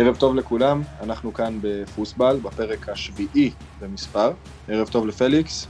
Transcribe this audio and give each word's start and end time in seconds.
ערב 0.00 0.16
טוב 0.16 0.34
לכולם, 0.34 0.82
אנחנו 1.02 1.34
כאן 1.34 1.58
בפוסבל, 1.62 2.36
בפרק 2.42 2.88
השביעי 2.88 3.50
במספר. 3.80 4.32
ערב 4.68 4.88
טוב 4.88 5.06
לפליקס. 5.06 5.66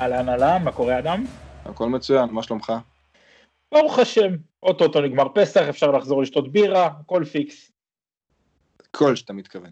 אהלן 0.00 0.28
אהלן, 0.28 0.62
מה 0.64 0.72
קורה 0.72 0.98
אדם? 0.98 1.24
הכל 1.64 1.88
מצוין, 1.88 2.30
מה 2.30 2.42
שלומך? 2.42 2.72
ברוך 3.72 3.98
השם, 3.98 4.30
אוטוטו 4.62 5.00
נגמר 5.00 5.28
פסח, 5.34 5.60
אפשר 5.68 5.90
לחזור 5.90 6.22
לשתות 6.22 6.52
בירה, 6.52 6.86
הכל 6.86 7.24
פיקס. 7.24 7.72
כל 8.90 9.16
שאתה 9.16 9.32
מתכוון. 9.32 9.70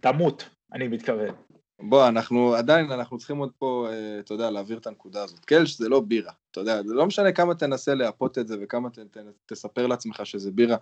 תמות, 0.00 0.48
אני 0.72 0.88
מתכוון. 0.88 1.34
בוא, 1.80 2.08
אנחנו 2.08 2.54
עדיין, 2.54 2.92
אנחנו 2.92 3.18
צריכים 3.18 3.38
עוד 3.38 3.50
פה, 3.58 3.88
אה, 3.90 4.20
אתה 4.20 4.34
יודע, 4.34 4.50
להעביר 4.50 4.78
את 4.78 4.86
הנקודה 4.86 5.22
הזאת. 5.22 5.44
קלש 5.44 5.78
זה 5.78 5.88
לא 5.88 6.00
בירה, 6.00 6.32
אתה 6.50 6.60
יודע, 6.60 6.82
זה 6.82 6.94
לא 6.94 7.06
משנה 7.06 7.32
כמה 7.32 7.54
תנסה 7.54 7.94
להפות 7.94 8.38
את 8.38 8.48
זה 8.48 8.56
וכמה 8.62 8.90
ת, 8.90 8.98
ת, 8.98 9.16
תספר 9.46 9.86
לעצמך 9.86 10.20
שזה 10.24 10.50
בירה, 10.50 10.76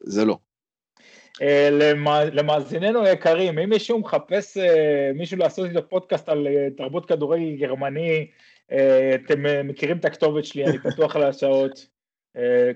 זה 0.00 0.24
לא. 0.24 0.38
אה, 1.42 1.68
למאזיננו 2.32 3.04
היקרים, 3.04 3.58
אם 3.58 3.68
מישהו 3.68 3.98
מחפש 3.98 4.56
אה, 4.56 5.10
מישהו 5.14 5.38
לעשות 5.38 5.68
איתו 5.68 5.88
פודקאסט 5.88 6.28
על 6.28 6.46
תרבות 6.76 7.06
כדורגל 7.06 7.56
גרמני, 7.56 8.26
אתם 9.14 9.68
מכירים 9.68 9.98
את 9.98 10.04
הכתובת 10.04 10.44
שלי, 10.44 10.64
אני 10.64 10.78
פתוח 10.78 11.16
על 11.16 11.22
השעות, 11.22 11.86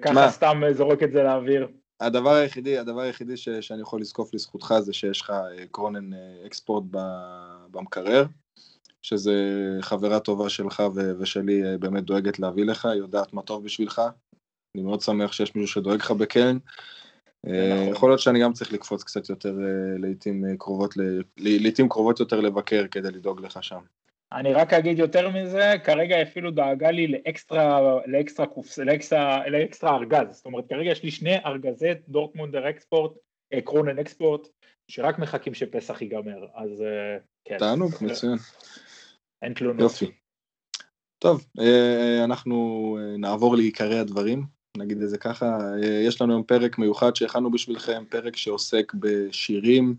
ככה 0.03 0.31
סתם 0.31 0.63
זורק 0.73 1.03
את 1.03 1.13
זה 1.13 1.23
לאוויר. 1.23 1.69
הדבר 2.01 2.35
היחידי, 2.35 2.79
הדבר 2.79 3.01
היחידי 3.01 3.37
ש, 3.37 3.49
שאני 3.49 3.83
יכול 3.83 4.01
לזקוף 4.01 4.35
לזכותך 4.35 4.75
זה 4.81 4.93
שיש 4.93 5.21
לך 5.21 5.33
קרונן 5.71 6.11
אקספורט 6.47 6.85
במקרר, 7.71 8.25
שזה 9.03 9.35
חברה 9.81 10.21
טובה 10.21 10.49
שלך 10.49 10.83
ו, 10.95 11.21
ושלי 11.21 11.65
אה, 11.65 11.79
באמת 11.79 12.05
דואגת 12.05 12.39
להביא 12.39 12.65
לך, 12.65 12.87
היא 12.87 12.95
יודעת 12.95 13.33
מה 13.33 13.43
טוב 13.43 13.65
בשבילך. 13.65 14.03
אני 14.75 14.83
מאוד 14.83 15.01
שמח 15.01 15.33
שיש 15.33 15.55
מישהו 15.55 15.75
שדואג 15.75 16.01
לך 16.01 16.11
בקרן. 16.11 16.59
אה, 17.47 17.75
נכון. 17.75 17.89
יכול 17.89 18.11
להיות 18.11 18.21
שאני 18.21 18.43
גם 18.43 18.53
צריך 18.53 18.73
לקפוץ 18.73 19.05
קצת 19.05 19.29
יותר 19.29 19.49
אה, 19.49 19.99
לעיתים 19.99 20.57
קרובות, 20.59 20.95
לעיתים 21.37 21.89
קרובות 21.89 22.21
יותר 22.21 22.41
לבקר 22.41 22.87
כדי 22.91 23.11
לדאוג 23.11 23.41
לך 23.41 23.65
שם. 23.65 23.81
אני 24.33 24.53
רק 24.53 24.73
אגיד 24.73 24.99
יותר 24.99 25.31
מזה, 25.31 25.75
כרגע 25.85 26.23
אפילו 26.23 26.51
דאגה 26.51 26.91
לי 26.91 27.07
לאקסטרה, 27.07 27.99
לאקסטרה, 28.07 28.47
קופס, 28.47 28.79
לאקסטרה, 28.79 29.49
לאקסטרה 29.49 29.97
ארגז, 29.97 30.27
זאת 30.31 30.47
אומרת 30.47 30.69
כרגע 30.69 30.91
יש 30.91 31.03
לי 31.03 31.11
שני 31.11 31.37
ארגזי 31.47 31.91
דורטמונדר 32.09 32.71
אקספורט, 32.71 33.13
קרונן 33.65 33.99
אקספורט, 33.99 34.49
שרק 34.89 35.19
מחכים 35.19 35.55
שפסח 35.55 36.03
ייגמר, 36.03 36.47
אז 36.55 36.85
כן. 37.45 37.59
תענוג, 37.59 37.93
מצוין. 38.01 38.39
אין 39.43 39.55
תלונות. 39.55 39.81
יופי. 39.81 40.11
טוב, 41.19 41.45
אה, 41.61 42.25
אנחנו 42.25 42.99
אה, 43.01 43.17
נעבור 43.19 43.57
לעיקרי 43.57 43.99
הדברים, 43.99 44.45
נגיד 44.77 45.03
את 45.03 45.11
זה 45.11 45.19
ככה. 45.19 45.59
אה, 45.83 45.89
יש 45.89 46.21
לנו 46.21 46.33
היום 46.33 46.43
פרק 46.43 46.79
מיוחד 46.79 47.17
שהכנו 47.17 47.51
בשבילכם, 47.51 48.05
פרק 48.09 48.37
שעוסק 48.37 48.93
בשירים, 48.95 49.95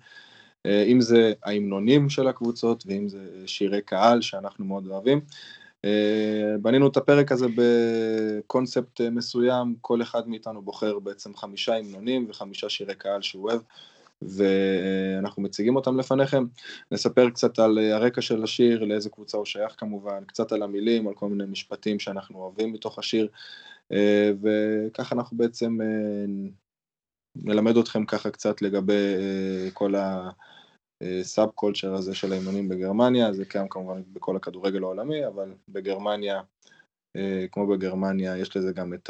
אם 0.66 1.02
זה 1.02 1.34
ההמנונים 1.44 2.10
של 2.10 2.28
הקבוצות 2.28 2.84
ואם 2.88 3.10
זה 3.10 3.20
שירי 3.46 3.82
קהל 3.82 4.22
שאנחנו 4.22 4.66
מאוד 4.66 4.88
אוהבים. 4.88 5.22
בנינו 6.62 6.88
את 6.88 6.98
הפרק 6.98 7.32
הזה 7.32 7.46
בקונספט 7.56 9.02
מסוים, 9.02 9.76
כל 9.82 10.02
אחד 10.02 10.28
מאיתנו 10.28 10.62
בוחר 10.62 11.00
בעצם 11.00 11.36
חמישה 11.36 11.76
המנונים 11.76 12.26
וחמישה 12.30 12.70
שירי 12.70 12.96
קהל 12.96 13.22
שהוא 13.22 13.50
אוהב. 13.50 13.62
ואנחנו 14.22 15.42
מציגים 15.42 15.76
אותם 15.76 16.00
לפניכם. 16.00 16.46
נספר 16.92 17.30
קצת 17.30 17.60
על 17.60 17.78
הרקע 17.78 18.22
של 18.22 18.44
השיר, 18.44 18.84
לאיזה 18.84 19.10
קבוצה 19.10 19.38
הוא 19.38 19.46
שייך 19.46 19.76
כמובן, 19.78 20.24
קצת 20.28 20.52
על 20.52 20.64
המילים, 20.64 21.08
על 21.08 21.14
כל 21.14 21.30
מיני 21.30 21.52
משפטים 21.52 22.00
שאנחנו 22.00 22.40
אוהבים 22.40 22.74
מתוך 22.74 23.00
השיר, 23.00 23.28
וככה 23.92 25.16
אנחנו 25.16 25.38
בעצם 25.38 25.82
אה, 25.82 26.26
נלמד 27.36 27.78
אתכם 27.78 28.06
ככה 28.06 28.32
קצת 28.32 28.62
לגבי 28.62 29.16
אה, 29.18 29.72
כל 29.74 29.94
הסאב 31.02 31.50
קולצ'ר 31.50 31.94
הזה 31.94 32.16
של 32.16 32.32
האימונים 32.32 32.70
בגרמניה, 32.70 33.34
זה 33.34 33.46
קיים 33.46 33.68
כמובן 33.68 34.02
בכל 34.14 34.36
הכדורגל 34.36 34.84
העולמי, 34.84 35.28
אבל 35.28 35.54
בגרמניה, 35.70 36.42
אה, 37.16 37.46
כמו 37.52 37.68
בגרמניה, 37.68 38.38
יש 38.38 38.58
לזה 38.58 38.72
גם 38.72 38.94
את 38.94 39.10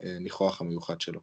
הניחוח 0.00 0.60
המיוחד 0.60 1.00
שלו. 1.00 1.20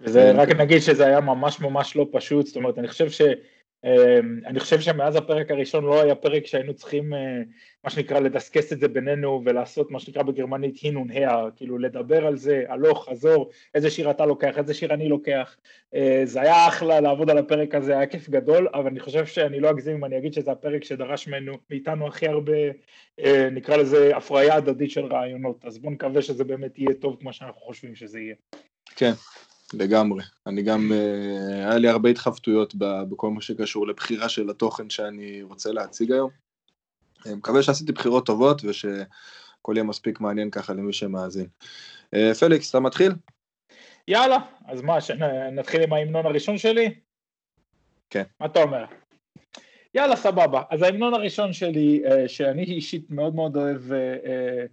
וזה 0.00 0.32
רק 0.32 0.48
נגיד 0.48 0.78
שזה 0.78 1.06
היה 1.06 1.20
ממש 1.20 1.60
ממש 1.60 1.96
לא 1.96 2.08
פשוט, 2.12 2.46
זאת 2.46 2.56
אומרת 2.56 2.78
אני 2.78 2.88
חושב 2.88 3.10
ש... 3.10 3.22
אמ, 3.84 4.40
אני 4.46 4.60
חושב 4.60 4.80
שמאז 4.80 5.16
הפרק 5.16 5.50
הראשון 5.50 5.84
לא 5.84 6.02
היה 6.02 6.14
פרק 6.14 6.46
שהיינו 6.46 6.74
צריכים 6.74 7.14
אה, 7.14 7.18
מה 7.84 7.90
שנקרא 7.90 8.20
לדסקס 8.20 8.72
את 8.72 8.80
זה 8.80 8.88
בינינו 8.88 9.42
ולעשות 9.44 9.90
מה 9.90 10.00
שנקרא 10.00 10.22
בגרמנית 10.22 10.78
הינון 10.82 11.10
הא, 11.10 11.48
כאילו 11.56 11.78
לדבר 11.78 12.26
על 12.26 12.36
זה, 12.36 12.64
הלוך, 12.68 13.08
חזור, 13.10 13.50
איזה 13.74 13.90
שיר 13.90 14.10
אתה 14.10 14.26
לוקח, 14.26 14.58
איזה 14.58 14.74
שיר 14.74 14.94
אני 14.94 15.08
לוקח, 15.08 15.56
אה, 15.94 16.22
זה 16.24 16.40
היה 16.40 16.68
אחלה 16.68 17.00
לעבוד 17.00 17.30
על 17.30 17.38
הפרק 17.38 17.74
הזה, 17.74 17.92
היה 17.92 18.06
כיף 18.06 18.28
גדול, 18.28 18.68
אבל 18.74 18.86
אני 18.86 19.00
חושב 19.00 19.26
שאני 19.26 19.60
לא 19.60 19.70
אגזים 19.70 19.96
אם 19.96 20.04
אני 20.04 20.18
אגיד 20.18 20.34
שזה 20.34 20.52
הפרק 20.52 20.84
שדרש 20.84 21.28
ממנו, 21.28 21.52
מאיתנו 21.70 22.06
הכי 22.06 22.28
הרבה, 22.28 22.58
אה, 23.20 23.48
נקרא 23.52 23.76
לזה 23.76 24.16
הפריה 24.16 24.54
הדדית 24.54 24.90
של 24.90 25.04
רעיונות, 25.04 25.64
אז 25.64 25.78
בואו 25.78 25.92
נקווה 25.92 26.22
שזה 26.22 26.44
באמת 26.44 26.78
יהיה 26.78 26.94
טוב 26.94 27.16
כמו 27.20 27.32
שאנחנו 27.32 27.60
חושבים 27.60 27.94
שזה 27.94 28.20
יהיה. 28.20 28.34
כן, 28.96 29.12
לגמרי. 29.74 30.22
אני 30.46 30.62
גם, 30.62 30.92
אה, 30.92 31.54
היה 31.54 31.78
לי 31.78 31.88
הרבה 31.88 32.08
התחבטויות 32.08 32.74
בכל 32.78 33.30
מה 33.30 33.40
שקשור 33.40 33.86
לבחירה 33.86 34.28
של 34.28 34.50
התוכן 34.50 34.90
שאני 34.90 35.42
רוצה 35.42 35.72
להציג 35.72 36.12
היום. 36.12 36.30
אני 37.26 37.34
מקווה 37.34 37.62
שעשיתי 37.62 37.92
בחירות 37.92 38.26
טובות 38.26 38.64
ושהכל 38.64 39.72
יהיה 39.74 39.84
מספיק 39.84 40.20
מעניין 40.20 40.50
ככה 40.50 40.72
למי 40.72 40.92
שמאזין. 40.92 41.46
אה, 42.14 42.34
פליקס, 42.34 42.70
אתה 42.70 42.80
מתחיל? 42.80 43.12
יאללה, 44.08 44.38
אז 44.66 44.82
מה, 44.82 44.98
נתחיל 45.52 45.82
עם 45.82 45.92
ההמנון 45.92 46.26
הראשון 46.26 46.58
שלי? 46.58 46.94
כן. 48.10 48.22
מה 48.40 48.46
אתה 48.46 48.62
אומר? 48.62 48.84
יאללה, 49.94 50.16
סבבה. 50.16 50.62
אז 50.70 50.82
ההמנון 50.82 51.14
הראשון 51.14 51.52
שלי, 51.52 52.02
אה, 52.06 52.28
שאני 52.28 52.62
אישית 52.62 53.10
מאוד 53.10 53.34
מאוד 53.34 53.56
אוהב 53.56 53.92
אה, 53.92 54.64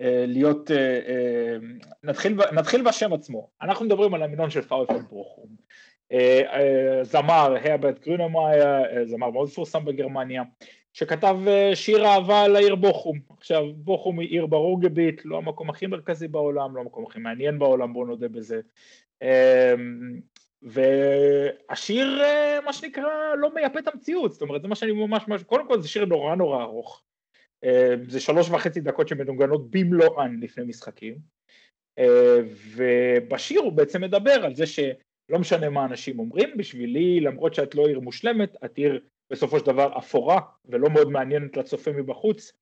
להיות, 0.00 0.70
אה, 0.70 0.76
אה, 0.76 1.56
נתחיל, 2.02 2.36
נתחיל 2.52 2.82
בשם 2.82 3.12
עצמו, 3.12 3.48
אנחנו 3.62 3.84
מדברים 3.84 4.14
על 4.14 4.22
המינון 4.22 4.50
של 4.50 4.62
פאולפלד 4.62 5.04
ברוכום, 5.10 5.46
זמר 7.02 7.56
הרברט 7.64 7.98
גרונמאייר, 8.06 8.66
זמר 9.04 9.30
מאוד 9.30 9.48
מפורסם 9.48 9.84
בגרמניה, 9.84 10.42
שכתב 10.92 11.36
שיר 11.74 12.06
אהבה 12.06 12.48
לעיר 12.48 12.74
בוכום, 12.74 13.18
עכשיו 13.38 13.64
בוכום 13.74 14.20
היא 14.20 14.28
עיר 14.28 14.46
ב 14.46 14.80
Ruhrgebiet, 14.80 15.24
לא 15.24 15.36
המקום 15.36 15.70
הכי 15.70 15.86
מרכזי 15.86 16.28
בעולם, 16.28 16.76
לא 16.76 16.80
המקום 16.80 17.06
הכי 17.06 17.18
מעניין 17.18 17.58
בעולם, 17.58 17.92
בואו 17.92 18.06
נודה 18.06 18.28
בזה, 18.28 18.60
והשיר 20.62 22.22
מה 22.64 22.72
שנקרא 22.72 23.34
לא 23.38 23.54
מייפה 23.54 23.78
את 23.78 23.88
המציאות, 23.88 24.32
זאת 24.32 24.42
אומרת 24.42 24.62
זה 24.62 24.68
מה 24.68 24.74
שאני 24.74 24.92
ממש, 24.92 25.42
קודם 25.46 25.68
כל 25.68 25.80
זה 25.80 25.88
שיר 25.88 26.04
נורא 26.04 26.34
נורא 26.34 26.62
ארוך, 26.62 27.02
אה, 27.02 27.07
זה 28.08 28.20
שלוש 28.20 28.50
וחצי 28.50 28.80
דקות 28.80 29.08
שמנוגנות 29.08 29.70
במלואן 29.70 30.40
לפני 30.40 30.64
משחקים. 30.64 31.14
אה, 31.98 32.38
ובשיר 32.76 33.60
הוא 33.60 33.72
בעצם 33.72 34.00
מדבר 34.00 34.44
על 34.44 34.54
זה 34.54 34.66
שלא 34.66 35.38
משנה 35.38 35.70
מה 35.70 35.84
אנשים 35.84 36.18
אומרים, 36.18 36.56
בשבילי 36.56 37.20
למרות 37.20 37.54
שאת 37.54 37.74
לא 37.74 37.86
עיר 37.86 38.00
מושלמת, 38.00 38.56
את 38.64 38.76
עיר 38.76 39.00
בסופו 39.30 39.58
של 39.58 39.66
דבר 39.66 39.98
אפורה 39.98 40.40
ולא 40.64 40.90
מאוד 40.90 41.10
מעניינת 41.10 41.56
לצופה 41.56 41.92
מבחוץ. 41.92 42.52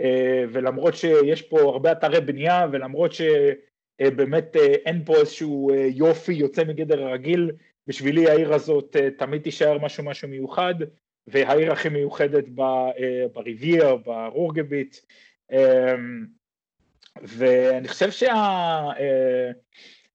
אה, 0.00 0.44
ולמרות 0.52 0.94
שיש 0.94 1.42
פה 1.42 1.60
הרבה 1.60 1.92
אתרי 1.92 2.20
בנייה 2.20 2.66
ולמרות 2.72 3.12
שבאמת 3.12 4.56
אין 4.56 5.04
פה 5.04 5.16
איזשהו 5.16 5.70
יופי 5.74 6.32
יוצא 6.32 6.64
מגדר 6.64 7.02
הרגיל, 7.02 7.50
בשבילי 7.86 8.30
העיר 8.30 8.54
הזאת 8.54 8.96
תמיד 9.18 9.42
תישאר 9.42 9.78
משהו 9.78 10.04
משהו 10.04 10.28
מיוחד 10.28 10.74
והעיר 11.26 11.72
הכי 11.72 11.88
מיוחדת 11.88 12.44
אה, 12.58 13.24
בריביר, 13.32 13.96
ברוגביט, 13.96 14.96
אמ, 15.52 16.26
ואני 17.22 17.88
חושב 17.88 18.10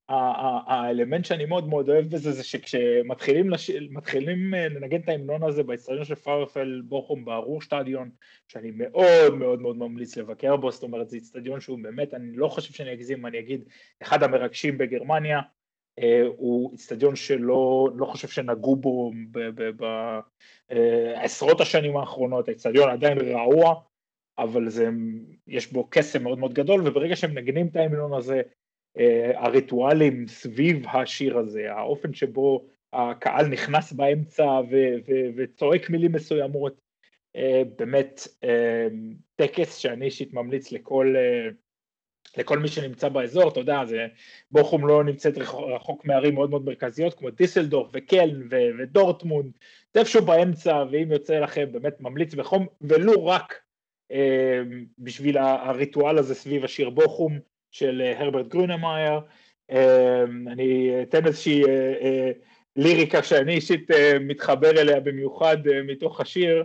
שהאלמנט 0.09 1.25
שה, 1.25 1.29
שאני 1.29 1.45
מאוד 1.45 1.67
מאוד 1.67 1.89
אוהב 1.89 2.05
בזה 2.05 2.31
זה 2.31 2.43
שכשמתחילים 2.43 3.49
לש... 3.49 3.69
אה, 3.69 3.79
לנגן 4.69 4.99
את 4.99 5.09
ההמנון 5.09 5.43
הזה 5.43 5.63
באצטדיון 5.63 6.05
של 6.05 6.15
פארפל 6.15 6.81
בוכום 6.85 7.25
ברור 7.25 7.61
שטדיון 7.61 8.09
שאני 8.47 8.71
מאוד 8.71 9.35
מאוד 9.35 9.61
מאוד 9.61 9.77
ממליץ 9.77 10.17
לבקר 10.17 10.55
בו, 10.55 10.71
זאת 10.71 10.83
אומרת 10.83 11.09
זה 11.09 11.17
אצטדיון 11.17 11.59
שהוא 11.59 11.79
באמת, 11.83 12.13
אני 12.13 12.31
לא 12.35 12.47
חושב 12.47 12.73
שאני 12.73 12.93
אגזים, 12.93 13.25
אני 13.25 13.39
אגיד 13.39 13.63
אחד 14.01 14.23
המרגשים 14.23 14.77
בגרמניה, 14.77 15.37
אה, 15.37 15.54
הוא 16.37 16.75
אצטדיון 16.75 17.15
שלא 17.15 17.89
לא 17.95 18.05
חושב 18.05 18.27
שנגעו 18.27 18.75
בו 18.75 19.11
בעשרות 20.69 21.61
השנים 21.61 21.97
האחרונות, 21.97 22.49
האצטדיון 22.49 22.89
עדיין 22.89 23.17
רעוע, 23.17 23.81
אבל 24.37 24.69
זה, 24.69 24.89
יש 25.47 25.71
בו 25.71 25.87
קסם 25.89 26.23
מאוד 26.23 26.39
מאוד 26.39 26.53
גדול, 26.53 26.87
וברגע 26.87 27.15
שהם 27.15 27.31
מנגנים 27.31 27.67
את 27.67 27.75
ההמנון 27.75 28.13
הזה, 28.13 28.41
אה, 28.97 29.31
הריטואלים 29.35 30.27
סביב 30.27 30.85
השיר 30.87 31.37
הזה, 31.37 31.73
האופן 31.73 32.13
שבו 32.13 32.65
הקהל 32.93 33.47
נכנס 33.47 33.93
באמצע 33.93 34.61
וצועק 35.35 35.89
מילים 35.89 36.11
מסוימות, 36.11 36.81
אה, 37.35 37.61
באמת 37.77 38.27
טקס 39.35 39.75
שאני 39.75 40.05
אישית 40.05 40.33
ממליץ 40.33 40.71
לכל 40.71 41.15
לכל 42.37 42.59
מי 42.59 42.67
שנמצא 42.67 43.09
באזור, 43.09 43.49
אתה 43.49 43.59
יודע, 43.59 43.85
זה, 43.85 44.07
בוכום 44.51 44.87
לא 44.87 45.03
נמצאת 45.03 45.37
רחוק 45.75 46.05
מערים 46.05 46.35
מאוד 46.35 46.49
מאוד 46.49 46.65
מרכזיות 46.65 47.13
כמו 47.13 47.29
דיסלדורף 47.29 47.89
וקלן 47.93 48.47
ו- 48.51 48.69
ודורטמונד, 48.79 49.51
זה 49.93 49.99
איפשהו 49.99 50.25
באמצע, 50.25 50.83
ואם 50.91 51.11
יוצא 51.11 51.39
לכם, 51.39 51.71
באמת 51.71 52.01
ממליץ 52.01 52.33
בחום, 52.33 52.67
ולו 52.81 53.25
רק 53.25 53.61
אה, 54.11 54.61
בשביל 54.99 55.37
הריטואל 55.37 56.17
הזה 56.17 56.35
סביב 56.35 56.63
השיר 56.63 56.89
בוכום 56.89 57.39
של 57.71 58.01
אה, 58.05 58.19
הרברט 58.19 58.47
גרונמאייר, 58.47 59.19
אה, 59.71 60.23
אני 60.23 60.91
אתן 61.01 61.25
איזושהי 61.25 61.63
אה, 61.63 61.93
אה, 62.01 62.31
ליריקה 62.75 63.23
שאני 63.23 63.53
אישית 63.53 63.91
אה, 63.91 64.19
מתחבר 64.19 64.69
אליה 64.69 64.99
במיוחד 64.99 65.67
אה, 65.67 65.83
מתוך 65.83 66.21
השיר, 66.21 66.63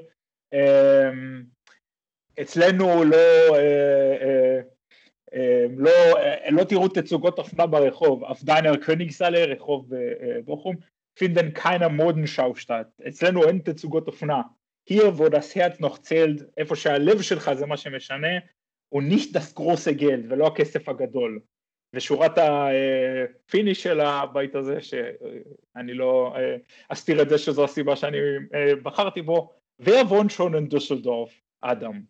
אה, 0.54 1.10
אצלנו 2.40 3.04
לא, 3.04 3.56
אה, 3.56 4.16
אה, 4.20 4.60
לא, 5.76 5.90
אה, 6.18 6.50
לא 6.50 6.64
תראו 6.64 6.88
תצוגות 6.88 7.38
אופנה 7.38 7.66
ברחוב, 7.66 8.24
auf 8.24 8.44
deiner 8.44 8.84
Königsallee, 8.84 9.44
רחוב 9.44 9.94
אה, 9.94 9.98
אה, 9.98 10.42
בוכום, 10.44 10.76
finden 11.18 11.50
keine 11.50 11.88
Modenschauen 11.88 12.54
statt, 12.54 12.86
אצלנו 13.08 13.48
אין 13.48 13.58
תצוגות 13.58 14.06
אופנה, 14.06 14.42
hier 14.90 15.18
wo 15.18 15.28
das 15.28 15.54
Herz 15.54 15.78
noch 15.80 15.98
zählt, 16.02 16.42
איפה 16.56 16.76
שהלב 16.76 17.22
שלך 17.22 17.52
זה 17.52 17.66
מה 17.66 17.76
שמשנה, 17.76 18.38
הוא 18.88 19.02
nicht 19.02 19.36
das 19.36 19.60
große 19.60 20.00
Geld 20.00 20.26
ולא 20.28 20.46
הכסף 20.46 20.88
הגדול. 20.88 21.40
ושורת 21.94 22.38
הפיניש 22.38 23.82
של 23.82 24.00
הבית 24.00 24.54
הזה, 24.54 24.80
שאני 24.80 25.94
לא 25.94 26.34
אסתיר 26.88 27.22
את 27.22 27.28
זה 27.28 27.38
שזו 27.38 27.64
הסיבה 27.64 27.96
שאני 27.96 28.18
בחרתי 28.82 29.22
בו, 29.22 29.52
ויבון 29.78 30.28
שונן 30.28 30.66
דוסלדורף, 30.66 31.40
אדם. 31.60 32.00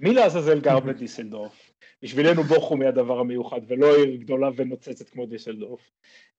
מי 0.00 0.14
לעזאזל 0.14 0.60
גר 0.60 0.80
בדיסלדורף? 0.86 1.71
בשבילנו 2.02 2.42
בוכום 2.42 2.80
היא 2.80 2.88
הדבר 2.88 3.18
המיוחד, 3.18 3.60
ולא 3.66 3.96
עיר 3.96 4.16
גדולה 4.16 4.48
ונוצצת 4.56 5.08
כמו 5.08 5.26
דיסלדורף. 5.26 5.90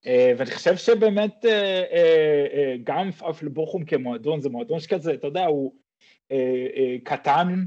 אה, 0.05 0.33
ואני 0.37 0.51
חושב 0.51 0.75
שבאמת 0.75 1.45
אה, 1.45 1.83
אה, 1.93 2.75
גם 2.83 3.09
אפילו 3.29 3.51
בוכום 3.51 3.85
כמועדון, 3.85 4.41
זה 4.41 4.49
מועדון 4.49 4.79
שכזה, 4.79 5.13
אתה 5.13 5.27
יודע, 5.27 5.45
הוא 5.45 5.73
קטן, 7.03 7.65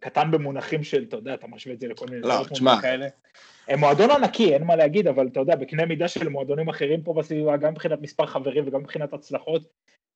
קטן 0.00 0.30
במונחים 0.30 0.82
של, 0.82 1.04
אתה 1.08 1.16
יודע, 1.16 1.34
אתה 1.34 1.46
משווה 1.46 1.74
את 1.74 1.80
זה 1.80 1.88
לכל 1.88 2.06
מיני 2.10 2.20
לא, 2.20 2.44
תשמע. 2.50 2.80
כאלה. 2.82 3.06
מועדון 3.78 4.10
ענקי, 4.10 4.54
אין 4.54 4.64
מה 4.64 4.76
להגיד, 4.76 5.06
אבל 5.06 5.26
אתה 5.26 5.40
יודע, 5.40 5.56
בקנה 5.56 5.86
מידה 5.86 6.08
של 6.08 6.28
מועדונים 6.28 6.68
אחרים 6.68 7.02
פה 7.02 7.14
בסביבה, 7.14 7.56
גם 7.56 7.72
מבחינת 7.72 8.00
מספר 8.00 8.26
חברים 8.26 8.64
וגם 8.66 8.80
מבחינת 8.80 9.12
הצלחות, 9.12 9.62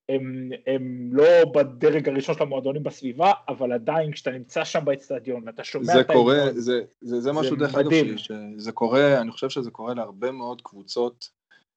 הם, 0.09 0.51
הם 0.67 1.11
לא 1.13 1.25
בדרג 1.55 2.09
הראשון 2.09 2.35
של 2.35 2.43
המועדונים 2.43 2.83
בסביבה, 2.83 3.33
אבל 3.49 3.73
עדיין 3.73 4.13
כשאתה 4.13 4.31
נמצא 4.31 4.65
שם 4.65 4.85
באצטדיון 4.85 5.43
ואתה 5.47 5.65
שומע 5.65 6.01
את 6.01 6.07
קורה, 6.11 6.37
זה, 6.53 6.61
זה, 6.61 6.83
זה, 7.01 7.21
זה 7.21 7.33
משהו 7.33 7.57
דרך 7.57 7.75
אגב, 7.75 7.91
שזה 8.17 8.73
קורה, 8.73 9.21
אני 9.21 9.31
חושב 9.31 9.49
שזה 9.49 9.71
קורה 9.71 9.95
להרבה 9.95 10.31
מאוד 10.31 10.63
קבוצות 10.63 11.31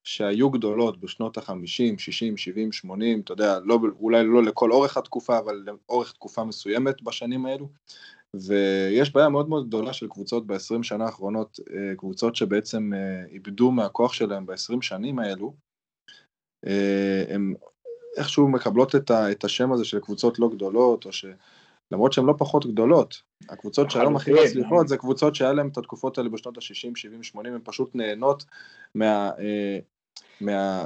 שהיו 0.03 0.49
גדולות 0.49 0.99
בשנות 0.99 1.37
ה-50, 1.37 1.97
60, 1.97 2.37
70, 2.37 2.71
80, 2.71 3.19
אתה 3.19 3.33
יודע, 3.33 3.59
לא, 3.63 3.79
אולי 3.99 4.23
לא 4.23 4.43
לכל 4.43 4.71
אורך 4.71 4.97
התקופה, 4.97 5.37
אבל 5.37 5.63
לאורך 5.65 6.11
תקופה 6.11 6.43
מסוימת 6.43 7.01
בשנים 7.01 7.45
האלו. 7.45 7.69
ויש 8.33 9.13
בעיה 9.13 9.29
מאוד 9.29 9.49
מאוד 9.49 9.67
גדולה 9.67 9.93
של 9.93 10.07
קבוצות 10.07 10.47
ב-20 10.47 10.83
שנה 10.83 11.05
האחרונות, 11.05 11.59
אה, 11.73 11.95
קבוצות 11.95 12.35
שבעצם 12.35 12.93
אה, 12.93 13.25
איבדו 13.25 13.71
מהכוח 13.71 14.13
שלהם 14.13 14.45
ב-20 14.45 14.81
שנים 14.81 15.19
האלו, 15.19 15.53
אה, 16.67 17.23
הם 17.29 17.53
איכשהו 18.17 18.47
מקבלות 18.47 18.95
את, 18.95 19.11
ה, 19.11 19.31
את 19.31 19.43
השם 19.43 19.71
הזה 19.71 19.85
של 19.85 19.99
קבוצות 19.99 20.39
לא 20.39 20.49
גדולות, 20.49 21.05
או 21.05 21.11
ש... 21.11 21.25
למרות 21.91 22.13
שהן 22.13 22.25
לא 22.25 22.33
פחות 22.37 22.65
גדולות, 22.65 23.21
הקבוצות 23.49 23.91
שהיום 23.91 24.15
הכי 24.15 24.31
מצליחות 24.33 24.87
זה 24.87 24.97
קבוצות 24.97 25.35
שהיה 25.35 25.53
להן 25.53 25.67
את 25.67 25.77
התקופות 25.77 26.17
האלה 26.17 26.29
בשנות 26.29 26.57
ה-60, 26.57 26.95
70, 26.95 27.23
80, 27.23 27.53
הן 27.53 27.61
פשוט 27.63 27.95
נהנות 27.95 28.45
מה... 28.95 29.31
אה, 29.39 29.79
מה 30.41 30.83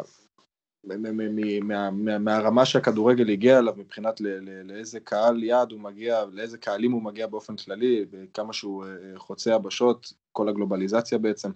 מה, 0.86 1.92
מה, 1.92 2.18
מהרמה 2.18 2.66
שהכדורגל 2.66 3.30
הגיע 3.30 3.60
אליו 3.60 3.74
מבחינת 3.77 4.22
לאיזה 4.63 5.00
קהל 5.00 5.44
יעד 5.44 5.72
הוא 5.72 5.80
מגיע, 5.80 6.24
לאיזה 6.31 6.57
קהלים 6.57 6.92
הוא 6.92 7.04
מגיע 7.04 7.27
באופן 7.27 7.56
כללי, 7.56 8.06
וכמה 8.12 8.54
שהוא 8.54 8.86
אה, 8.86 8.89
חוצה 9.18 9.51
יבשות, 9.51 10.13
כל 10.31 10.50
הגלובליזציה 10.50 11.18
בעצם. 11.18 11.51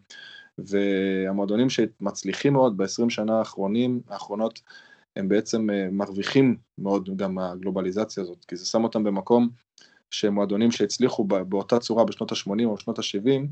והמועדונים 0.57 1.69
שמצליחים 1.69 2.54
מאוד 2.54 2.77
ב-20 2.77 3.10
שנה 3.10 3.39
האחרונים, 3.39 4.01
האחרונות, 4.07 4.60
הם 5.16 5.30
בעצם 5.30 5.70
אה, 5.70 5.88
מרוויחים 5.92 6.58
מאוד 6.78 7.18
גם 7.18 7.36
מהגלובליזציה 7.36 8.24
הזאת, 8.24 8.46
כי 8.46 8.56
זה 8.56 8.66
שם 8.66 8.84
אותם 8.84 9.04
במקום 9.04 9.50
שמועדונים 10.12 10.72
שהצליחו 10.72 11.24
באותה 11.24 11.80
צורה 11.80 12.04
בשנות 12.04 12.32
ה-80 12.32 12.66
או 12.66 12.76
בשנות 12.76 13.00
ה-70, 13.00 13.48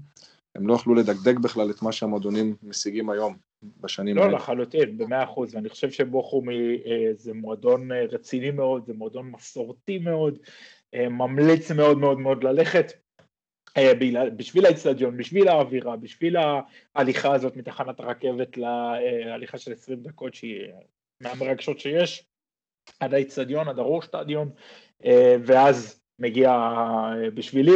הם 0.56 0.68
לא 0.68 0.74
יכלו 0.74 0.96
לדקדק 0.96 1.38
בכלל 1.38 1.72
את 1.72 1.82
מה 1.82 1.92
שהמועדונים 1.92 2.56
משיגים 2.64 3.10
היום, 3.10 3.38
בשנים 3.82 4.16
לא, 4.16 4.22
האלה. 4.22 4.32
לא, 4.32 4.38
לחלוטין, 4.38 4.98
במאה 4.98 5.24
אחוז, 5.24 5.56
ואני 5.56 5.70
חושב 5.70 5.92
שבוכומי 5.92 6.78
אה, 6.86 7.14
זה 7.14 7.34
מועדון 7.34 7.92
אה, 7.92 8.06
רציני 8.12 8.52
מאוד, 8.52 8.86
זה 8.86 8.94
מועדון 8.94 9.32
מסורתי 9.32 9.98
מאוד, 9.98 10.38
ממליץ 10.96 11.72
מאוד 11.72 11.98
מאוד 11.98 12.20
מאוד 12.20 12.44
ללכת. 12.44 12.92
בשביל 14.38 14.66
האצטדיון, 14.66 15.18
בשביל 15.18 15.48
האווירה, 15.48 15.98
בשביל 15.98 16.36
ההליכה 16.96 17.34
הזאת 17.34 17.58
מתחנת 17.58 18.00
הרכבת 18.00 18.58
להליכה 18.58 19.58
של 19.58 19.74
20 19.74 20.04
דקות 20.04 20.34
שהיא 20.34 20.62
מהמרגשות 21.22 21.80
שיש, 21.80 22.26
עד 23.00 23.14
האיצטדיון, 23.14 23.68
עד 23.68 23.80
הרושטדיון, 23.80 24.50
אה, 25.06 25.36
ואז 25.46 26.02
מגיע 26.20 26.50
אה, 26.50 27.30
בשבילי 27.34 27.76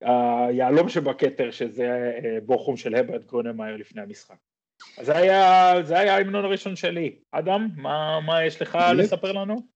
היהלום 0.00 0.88
שבכתר, 0.88 1.50
שזה 1.50 2.18
אה, 2.24 2.38
בוכום 2.42 2.76
של 2.76 2.94
הברט 2.94 3.24
גרונמאייר 3.24 3.76
לפני 3.76 4.02
המשחק. 4.02 4.36
אז 4.98 5.06
זה 5.06 5.98
היה 5.98 6.14
ההמנון 6.16 6.44
הראשון 6.44 6.76
שלי. 6.76 7.18
אדם, 7.30 7.68
מה, 7.76 8.20
מה 8.20 8.44
יש 8.44 8.62
לך 8.62 8.78
לספר 8.94 9.32
לנו? 9.32 9.75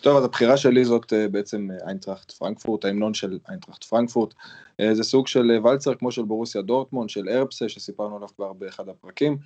טוב, 0.00 0.16
אז 0.16 0.24
הבחירה 0.24 0.56
שלי 0.56 0.84
זאת 0.84 1.12
אה, 1.12 1.28
בעצם 1.28 1.68
אה, 1.70 1.86
איינטראכט 1.86 2.30
פרנקפורט, 2.30 2.84
ההמנון 2.84 3.14
של 3.14 3.38
איינטראכט 3.48 3.84
פרנקפורט. 3.84 4.34
אה, 4.80 4.94
זה 4.94 5.02
סוג 5.02 5.26
של 5.26 5.58
ולצר 5.64 5.94
כמו 5.94 6.12
של 6.12 6.22
בורוסיה 6.22 6.62
דורטמונד, 6.62 7.10
של 7.10 7.28
ארפסה, 7.28 7.68
שסיפרנו 7.68 8.16
עליו 8.16 8.28
כבר 8.36 8.52
באחד 8.52 8.88
הפרקים, 8.88 9.38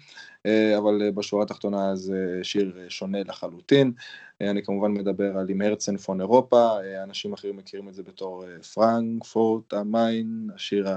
אבל 0.78 1.10
בשורה 1.14 1.42
התחתונה 1.42 1.96
זה 1.96 2.40
שיר 2.42 2.78
שונה 2.88 3.18
לחלוטין. 3.22 3.92
אני 4.40 4.62
כמובן 4.62 4.92
מדבר 4.92 5.38
על 5.38 5.48
עם 5.48 5.62
הרצן 5.62 5.96
פון 5.96 6.20
אירופה, 6.20 6.70
אנשים 7.02 7.32
אחרים 7.32 7.56
מכירים 7.56 7.88
את 7.88 7.94
זה 7.94 8.02
בתור 8.02 8.44
פרנקפורט 8.74 9.72
המיין, 9.72 10.48
השיר 10.54 10.88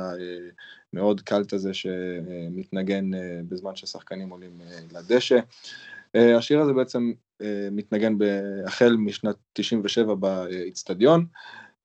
המאוד 0.94 1.22
קלט 1.22 1.54
הזה 1.54 1.74
שמתנגן 1.74 3.12
בזמן 3.50 3.76
ששחקנים 3.76 4.30
עולים 4.30 4.62
לדשא. 4.92 5.40
השיר 6.16 6.62
הזה 6.62 6.74
בעצם 6.74 7.12
אה, 7.42 7.68
מתנגן 7.72 8.18
החל 8.66 8.96
משנת 9.00 9.36
97 9.54 10.16
באיצטדיון. 10.16 11.26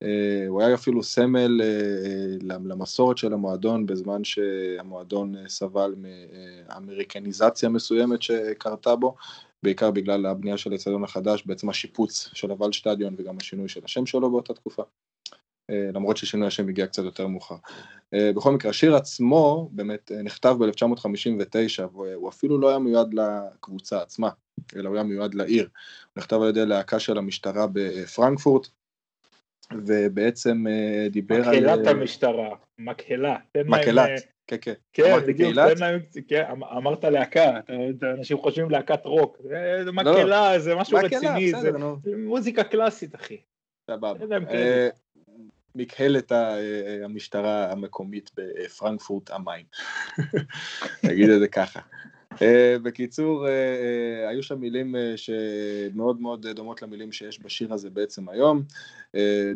אה, 0.03 0.45
הוא 0.49 0.63
היה 0.63 0.75
אפילו 0.75 1.03
סמל 1.03 1.61
אה, 1.63 2.59
למסורת 2.65 3.19
של 3.19 3.33
המועדון 3.33 3.87
בזמן 3.87 4.25
שהמועדון 4.25 5.35
סבל 5.49 5.95
מאמריקניזציה 5.97 7.69
מסוימת 7.69 8.23
שקרתה 8.23 8.97
בו, 8.97 9.15
בעיקר 9.63 9.91
בגלל 9.91 10.27
הבנייה 10.27 10.57
של 10.57 10.71
האיצטדיון 10.71 11.05
החדש, 11.05 11.47
בעצם 11.47 11.69
השיפוץ 11.69 12.31
של 12.35 12.51
הוולשטדיון 12.51 13.15
וגם 13.19 13.37
השינוי 13.41 13.69
של 13.69 13.81
השם 13.85 14.07
שלו 14.07 14.31
באותה 14.31 14.55
תקופה. 14.55 14.83
למרות 15.93 16.17
ששינוי 16.17 16.47
השם 16.47 16.69
הגיע 16.69 16.87
קצת 16.87 17.03
יותר 17.03 17.27
מאוחר. 17.27 17.57
בכל 18.15 18.53
מקרה, 18.53 18.71
השיר 18.71 18.97
עצמו 18.97 19.69
באמת 19.73 20.13
נכתב 20.25 20.57
ב-1959, 20.59 21.83
והוא 21.93 22.29
אפילו 22.29 22.61
לא 22.61 22.69
היה 22.69 22.79
מיועד 22.79 23.15
לקבוצה 23.15 24.03
עצמה, 24.03 24.31
אלא 24.77 24.89
הוא 24.89 24.97
היה 24.97 25.05
מיועד 25.05 25.35
לעיר. 25.35 25.63
הוא 25.63 26.21
נכתב 26.21 26.37
על 26.43 26.49
ידי 26.49 26.67
להקה 26.67 26.99
של 26.99 27.19
המשטרה 27.19 27.67
בפרנקפורט, 27.73 28.69
ובעצם 29.73 30.67
אה, 30.67 31.09
דיבר 31.11 31.49
על... 31.49 31.57
מקהלת 31.61 31.87
אה, 31.87 31.91
המשטרה, 31.91 32.49
מקהלה. 32.79 33.37
מקהלת, 33.65 34.09
אה, 34.09 34.17
כן, 34.47 34.57
כן. 34.61 34.73
כן, 34.93 35.19
בדיוק, 35.27 35.55
תן 35.55 35.79
להם, 35.79 36.01
כן, 36.29 36.45
אמ- 36.53 36.65
אמרת 36.65 37.05
להקה, 37.05 37.61
אנשים 38.19 38.39
חושבים 38.39 38.71
להקת 38.71 39.07
רוק, 39.07 39.37
זה 39.43 39.83
לא, 39.85 39.85
לא. 39.85 39.93
מקהלה, 39.93 40.59
זה 40.59 40.75
משהו 40.75 40.99
רציני, 40.99 41.53
זה 41.53 41.71
מוזיקה 42.17 42.65
קלאסית, 42.65 43.15
אחי. 43.15 43.37
סבבה. 43.91 44.15
מקהלת 45.75 46.33
המשטרה 47.05 47.73
המקומית 47.73 48.31
בפרנקפורט 48.37 49.31
המים, 49.31 49.65
נגיד 51.05 51.31
את 51.31 51.41
זה 51.41 51.49
ככה. 51.49 51.81
אה, 52.43 52.77
בקיצור, 52.83 53.47
אה, 53.47 53.53
אה, 53.53 54.29
היו 54.29 54.43
שם 54.43 54.61
מילים 54.61 54.95
שמאוד 55.17 56.21
מאוד 56.21 56.47
דומות 56.47 56.83
למילים 56.83 57.13
שיש 57.13 57.41
בשיר 57.43 57.73
הזה 57.73 57.91
בעצם 57.91 58.29
היום. 58.29 58.63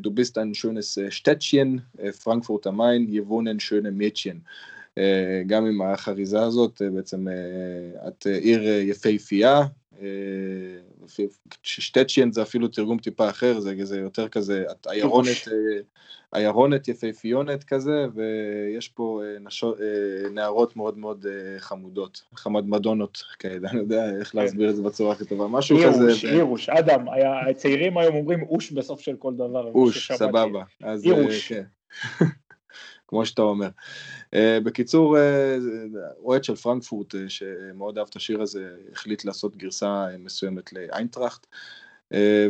Du 0.02 0.10
bist 0.10 0.36
ein 0.36 0.54
schönes 0.54 0.98
Städtchen, 1.10 2.00
פרנקפורט 2.24 2.66
המיין, 2.66 3.06
יבונן 3.08 3.56
schöne 3.56 4.00
Mädchen. 4.00 4.38
גם 5.46 5.66
עם 5.66 5.82
החריזה 5.82 6.42
הזאת, 6.42 6.82
בעצם 6.94 7.26
את 8.08 8.26
עיר 8.26 8.62
יפהפייה, 8.68 9.62
שטצ'יין 11.62 12.32
זה 12.32 12.42
אפילו 12.42 12.68
תרגום 12.68 12.98
טיפה 12.98 13.30
אחר, 13.30 13.60
זה, 13.60 13.74
זה 13.82 13.98
יותר 13.98 14.28
כזה 14.28 14.64
עיירונת, 14.86 15.48
עיירונת 16.32 16.88
יפהפיונת 16.88 17.64
כזה, 17.64 18.06
ויש 18.14 18.88
פה 18.88 19.22
נשו, 19.40 19.74
נערות 20.30 20.76
מאוד 20.76 20.98
מאוד 20.98 21.26
חמודות, 21.58 22.22
חמדמדונות 22.34 23.22
כאלה, 23.38 23.70
אני 23.70 23.78
יודע 23.78 24.18
איך 24.18 24.32
כן. 24.32 24.38
להסביר 24.38 24.70
את 24.70 24.76
זה 24.76 24.82
בצורה 24.82 25.12
הכי 25.12 25.24
טובה, 25.24 25.48
משהו 25.48 25.78
אירוש, 25.78 25.94
כזה. 25.94 26.04
אירוש, 26.04 26.24
אירוש, 26.24 26.68
אדם, 26.68 27.04
הצעירים 27.50 27.98
היום 27.98 28.14
אומרים 28.14 28.42
אוש 28.42 28.72
בסוף 28.72 29.00
של 29.00 29.16
כל 29.16 29.34
דבר. 29.34 29.66
אוש, 29.66 30.12
סבבה. 30.12 30.62
אירוש. 31.04 31.52
כן. 31.52 31.64
כמו 33.08 33.26
שאתה 33.26 33.42
אומר. 33.42 33.68
Uh, 34.34 34.38
בקיצור, 34.64 35.18
אה, 35.18 35.56
אוהד 36.18 36.44
של 36.44 36.56
פרנקפורט 36.56 37.14
uh, 37.14 37.18
שמאוד 37.28 37.98
אהב 37.98 38.06
את 38.10 38.16
השיר 38.16 38.42
הזה, 38.42 38.70
החליט 38.92 39.24
לעשות 39.24 39.56
גרסה 39.56 40.06
מסוימת 40.18 40.72
לאיינטראכט, 40.72 41.46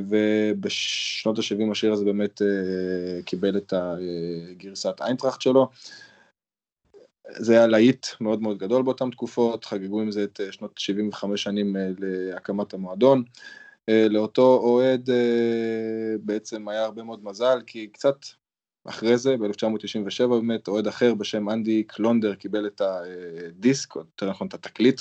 ובשנות 0.09 1.39
ה-70 1.39 1.73
השיר 1.73 1.93
הזה 1.93 2.05
באמת 2.05 2.43
קיבל 3.25 3.57
את 3.57 3.73
הגרסת 3.77 5.01
איינטראכט 5.01 5.41
שלו. 5.41 5.69
זה 7.31 7.53
היה 7.53 7.67
להיט 7.67 8.07
מאוד 8.21 8.43
מאוד 8.43 8.59
גדול 8.59 8.83
באותן 8.83 9.11
תקופות, 9.11 9.65
חגגו 9.65 10.01
עם 10.01 10.11
זה 10.11 10.25
את 10.25 10.41
שנות 10.51 10.79
75 10.79 11.43
שנים 11.43 11.77
להקמת 11.99 12.75
המועדון. 12.75 13.23
לאותו 13.89 14.61
אוהד 14.63 15.11
בעצם 16.21 16.69
היה 16.69 16.85
הרבה 16.85 17.03
מאוד 17.03 17.25
מזל, 17.25 17.59
כי 17.67 17.87
קצת 17.87 18.17
אחרי 18.85 19.19
זה, 19.19 19.37
ב-1997 19.37 20.27
באמת, 20.27 20.69
אוהד 20.69 20.87
אחר 20.87 21.15
בשם 21.15 21.51
אנדי 21.51 21.83
קלונדר 21.83 22.35
קיבל 22.35 22.67
את 22.67 22.81
הדיסק, 22.81 23.97
או 23.97 24.01
יותר 24.01 24.31
נכון 24.31 24.47
את 24.47 24.55
התקליט 24.55 25.01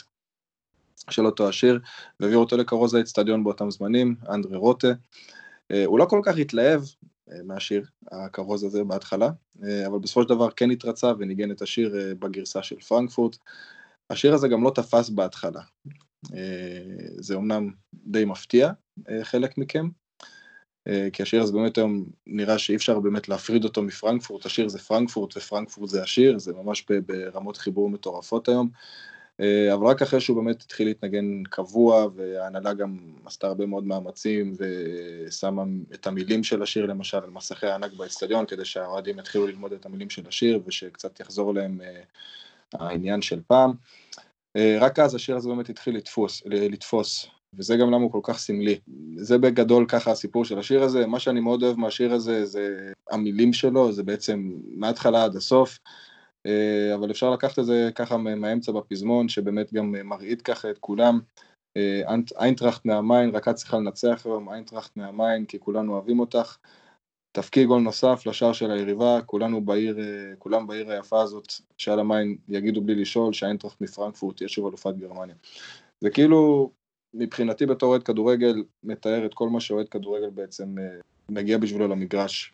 של 1.10 1.26
אותו 1.26 1.50
השיר, 1.50 1.80
והעביר 2.20 2.38
אותו 2.38 2.58
לכרוז 2.58 2.94
האצטדיון 2.94 3.44
באותם 3.44 3.72
זמנים, 3.72 4.16
אנדרי 4.30 4.58
רוטה. 4.58 4.88
אה, 5.72 5.86
הוא 5.86 6.00
לא 6.00 6.06
כל 6.06 6.22
כך 6.24 6.38
התלהב 6.38 6.82
אה, 7.32 7.44
מהשיר, 7.44 7.86
הכרוז 8.12 8.64
הזה 8.64 8.84
בהתחלה, 8.84 9.30
אה, 9.64 9.88
אבל 9.88 10.00
בסופו 10.00 10.24
של 10.24 10.30
דבר 10.30 10.50
כן 10.52 10.72
התרצה 10.72 11.12
וניגן 11.20 11.52
את 11.52 11.62
השיר 11.62 11.96
בגרסה 12.20 12.64
של 12.64 12.80
פרנקפורט. 12.80 13.38
השיר 14.10 14.34
הזה 14.34 14.48
גם 14.48 14.64
לא 14.64 14.72
תפס 14.76 15.10
בהתחלה. 15.10 15.62
זה 17.20 17.36
אומנם 17.36 17.72
די 17.94 18.26
מפתיע, 18.26 18.72
חלק 19.24 19.58
מכם, 19.58 19.88
כי 21.14 21.24
השיר 21.24 21.42
הזה 21.42 21.54
באמת 21.54 21.78
היום 21.78 22.06
נראה 22.28 22.58
שאי 22.58 22.76
אפשר 22.76 23.00
באמת 23.00 23.30
להפריד 23.30 23.64
אותו 23.64 23.82
מפרנקפורט, 23.82 24.46
השיר 24.46 24.68
זה 24.68 24.80
פרנקפורט 24.80 25.38
ופרנקפורט 25.38 25.90
זה 25.90 26.04
השיר, 26.04 26.40
זה 26.40 26.54
ממש 26.54 26.86
ברמות 27.08 27.58
חיבור 27.58 27.90
מטורפות 27.90 28.50
היום. 28.50 28.70
אה, 29.40 29.74
אבל 29.74 29.88
רק 29.88 30.02
אחרי 30.02 30.22
שהוא 30.22 30.44
באמת 30.44 30.62
התחיל 30.62 30.88
להתנגן 30.88 31.44
קבוע, 31.44 32.08
וההנהלה 32.16 32.74
גם 32.74 32.98
עשתה 33.26 33.48
הרבה 33.48 33.66
מאוד 33.66 33.84
מאמצים, 33.84 34.54
ושמה 34.58 35.64
את 35.94 36.08
המילים 36.08 36.44
של 36.44 36.64
השיר 36.64 36.86
למשל 36.86 37.18
על 37.18 37.30
מסכי 37.30 37.68
הענק 37.68 37.94
באצטדיון, 37.94 38.46
כדי 38.46 38.66
שהאוהדים 38.66 39.20
יתחילו 39.20 39.48
ללמוד 39.48 39.74
את 39.74 39.86
המילים 39.86 40.10
של 40.10 40.28
השיר, 40.28 40.60
ושקצת 40.66 41.20
יחזור 41.20 41.54
להם 41.54 41.82
אה, 41.82 42.02
העניין 42.74 43.22
של 43.22 43.40
פעם. 43.48 43.74
רק 44.80 45.00
אז 45.00 45.16
השיר 45.16 45.36
הזה 45.36 45.50
באמת 45.50 45.70
התחיל 45.70 45.96
לתפוס, 45.96 46.42
לתפוס 46.46 47.28
וזה 47.58 47.78
גם 47.78 47.88
למה 47.88 48.04
הוא 48.04 48.12
כל 48.12 48.20
כך 48.24 48.38
סמלי. 48.38 48.80
זה 49.16 49.38
בגדול 49.38 49.86
ככה 49.88 50.12
הסיפור 50.12 50.46
של 50.46 50.60
השיר 50.60 50.84
הזה, 50.84 51.08
מה 51.08 51.20
שאני 51.20 51.40
מאוד 51.40 51.64
אוהב 51.64 51.80
מהשיר 51.80 52.14
הזה 52.14 52.46
זה 52.46 52.92
המילים 53.12 53.54
שלו, 53.54 53.92
זה 53.92 54.04
בעצם 54.04 54.52
מההתחלה 54.76 55.24
עד 55.24 55.36
הסוף, 55.36 55.80
אה, 56.46 56.96
אבל 56.96 57.12
אפשר 57.12 57.30
לקחת 57.30 57.60
את 57.60 57.66
זה 57.66 57.90
ככה 57.96 58.18
מהאמצע 58.18 58.72
בפזמון, 58.72 59.30
שבאמת 59.30 59.74
גם 59.74 59.96
מרעיד 60.04 60.42
ככה 60.42 60.70
את 60.70 60.78
כולם. 60.78 61.20
אה, 61.78 62.02
איינטראכט 62.40 62.86
מהמיין, 62.86 63.36
רק 63.36 63.48
את 63.48 63.56
צריכה 63.56 63.78
לנצח 63.78 64.22
היום, 64.26 64.50
איינטראכט 64.50 64.98
מהמיין, 64.98 65.46
כי 65.46 65.60
כולנו 65.60 65.94
אוהבים 65.94 66.20
אותך. 66.20 66.58
תפקיד 67.32 67.68
גול 67.68 67.82
נוסף 67.82 68.24
לשער 68.26 68.54
של 68.54 68.72
היריבה, 68.72 69.22
כולנו 69.26 69.66
בעיר, 69.66 70.00
אה, 70.00 70.36
כולם 70.40 70.68
בעיר 70.68 70.92
היפה 70.92 71.22
הזאת 71.22 71.54
שעל 71.78 72.00
המיין 72.00 72.38
יגידו 72.48 72.82
בלי 72.82 72.96
לשאול 72.96 73.34
שהאיינטראכט 73.34 73.82
מפרנקפורט 73.82 74.38
תהיה 74.38 74.50
שוב 74.50 74.68
אלופת 74.68 74.96
גרמניה. 74.96 75.36
זה 76.02 76.10
כאילו 76.10 76.72
מבחינתי 77.14 77.66
בתור 77.66 77.90
אוהד 77.90 78.04
כדורגל, 78.04 78.64
מתאר 78.84 79.26
את 79.26 79.34
כל 79.34 79.50
מה 79.50 79.60
שאוהד 79.60 79.90
כדורגל 79.90 80.30
בעצם 80.30 80.76
אה, 80.80 81.00
מגיע 81.30 81.58
בשבילו 81.58 81.88
למגרש. 81.88 82.54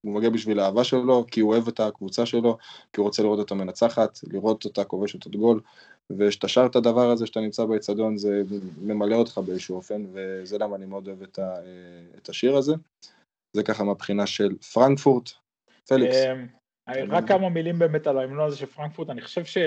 הוא 0.00 0.14
מגיע 0.14 0.30
בשביל 0.30 0.60
האהבה 0.60 0.84
שלו, 0.84 1.24
כי 1.30 1.40
הוא 1.40 1.52
אוהב 1.52 1.68
את 1.68 1.80
הקבוצה 1.80 2.26
שלו, 2.26 2.58
כי 2.92 3.00
הוא 3.00 3.06
רוצה 3.06 3.22
לראות 3.22 3.38
אותה 3.38 3.54
מנצחת, 3.54 4.18
לראות 4.32 4.64
אותה 4.64 4.84
כובשת 4.84 5.26
את 5.26 5.36
גול, 5.36 5.60
וכשאתה 6.10 6.48
שר 6.48 6.66
את 6.66 6.76
הדבר 6.76 7.10
הזה 7.10 7.26
שאתה 7.26 7.40
נמצא 7.40 7.64
באצטדיון 7.64 8.16
זה 8.16 8.42
ממלא 8.82 9.14
אותך 9.14 9.38
באיזשהו 9.38 9.76
אופן, 9.76 10.06
וזה 10.12 10.58
למה 10.58 10.76
אני 10.76 10.86
מאוד 10.86 11.08
אוהב 11.08 11.22
את, 11.22 11.38
ה, 11.38 11.42
אה, 11.42 12.18
את 12.18 12.28
השיר 12.28 12.56
הזה. 12.56 12.74
זה 13.52 13.62
ככה 13.62 13.84
מהבחינה 13.84 14.26
של 14.26 14.56
פרנקפורט. 14.72 15.30
פליקס. 15.88 16.16
אה, 16.88 17.04
רק 17.08 17.28
כמה 17.28 17.48
מילים 17.48 17.78
באמת 17.78 18.06
על 18.06 18.18
ההמנון 18.18 18.46
הזה 18.46 18.56
של 18.56 18.66
פרנקפורט, 18.66 19.10
אני 19.10 19.20
חושב 19.20 19.44
ש... 19.44 19.58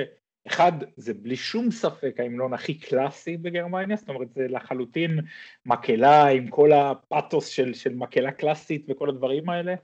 אחד, 0.48 0.72
זה 0.98 1.14
בלי 1.14 1.36
שום 1.36 1.72
ספק 1.72 2.16
ההמנון 2.20 2.54
הכי 2.54 2.74
קלאסי 2.74 3.38
בגרמניה, 3.38 3.98
זאת 3.98 4.10
אומרת 4.10 4.34
זה 4.34 4.48
לחלוטין 4.50 5.20
מקהלה 5.66 6.28
עם 6.28 6.48
כל 6.48 6.72
הפאתוס 6.72 7.48
של, 7.48 7.74
של 7.74 7.96
מקהלה 7.96 8.32
קלאסית 8.32 8.86
וכל 8.90 9.10
הדברים 9.10 9.50
האלה, 9.50 9.76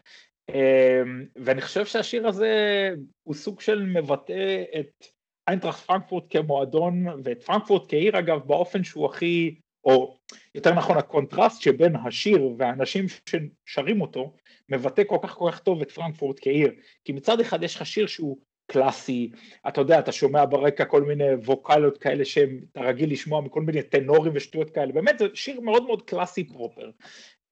אמ, 0.50 1.26
ואני 1.36 1.62
חושב 1.62 1.86
שהשיר 1.86 2.28
הזה 2.28 2.90
הוא 3.24 3.36
סוג 3.36 3.62
של 3.62 3.84
מבטא 3.84 4.64
את 4.80 5.06
איינטראכט 5.48 5.86
פרנקפורט 5.86 6.24
כמועדון 6.30 7.06
ואת 7.24 7.44
פרנקפורט 7.44 7.84
כעיר 7.88 8.20
אגב 8.20 8.40
באופן 8.48 8.84
שהוא 8.84 9.06
הכי, 9.06 9.56
או 9.84 10.18
יותר 10.56 10.74
נכון 10.74 10.98
הקונטרסט 10.98 11.62
שבין 11.62 11.96
השיר 11.96 12.50
והאנשים 12.58 13.06
ששרים 13.30 14.02
אותו 14.02 14.34
מבטא 14.70 15.04
כל 15.08 15.18
כך 15.24 15.34
כל 15.34 15.50
כך 15.52 15.60
טוב 15.60 15.82
את 15.82 15.92
פרנקפורט 15.92 16.40
כעיר, 16.42 16.72
כי 17.04 17.14
מצד 17.14 17.40
אחד 17.40 17.64
יש 17.64 17.76
לך 17.76 17.86
שיר 17.86 18.08
שהוא 18.08 18.38
קלאסי, 18.68 19.32
אתה 19.68 19.82
יודע, 19.82 20.00
אתה 20.00 20.12
שומע 20.12 20.46
ברקע 20.46 20.86
כל 20.86 21.02
מיני 21.02 21.34
ווקאלות 21.34 21.98
כאלה 21.98 22.26
שאתה 22.26 22.82
רגיל 22.82 23.12
לשמוע 23.12 23.42
מכל 23.42 23.62
מיני 23.62 23.84
טנורים 23.84 24.32
ושטויות 24.36 24.70
כאלה, 24.70 24.94
באמת 24.94 25.20
זה 25.20 25.26
שיר 25.34 25.62
מאוד 25.62 25.86
מאוד 25.86 26.02
קלאסי 26.02 26.44
proper, 26.44 26.92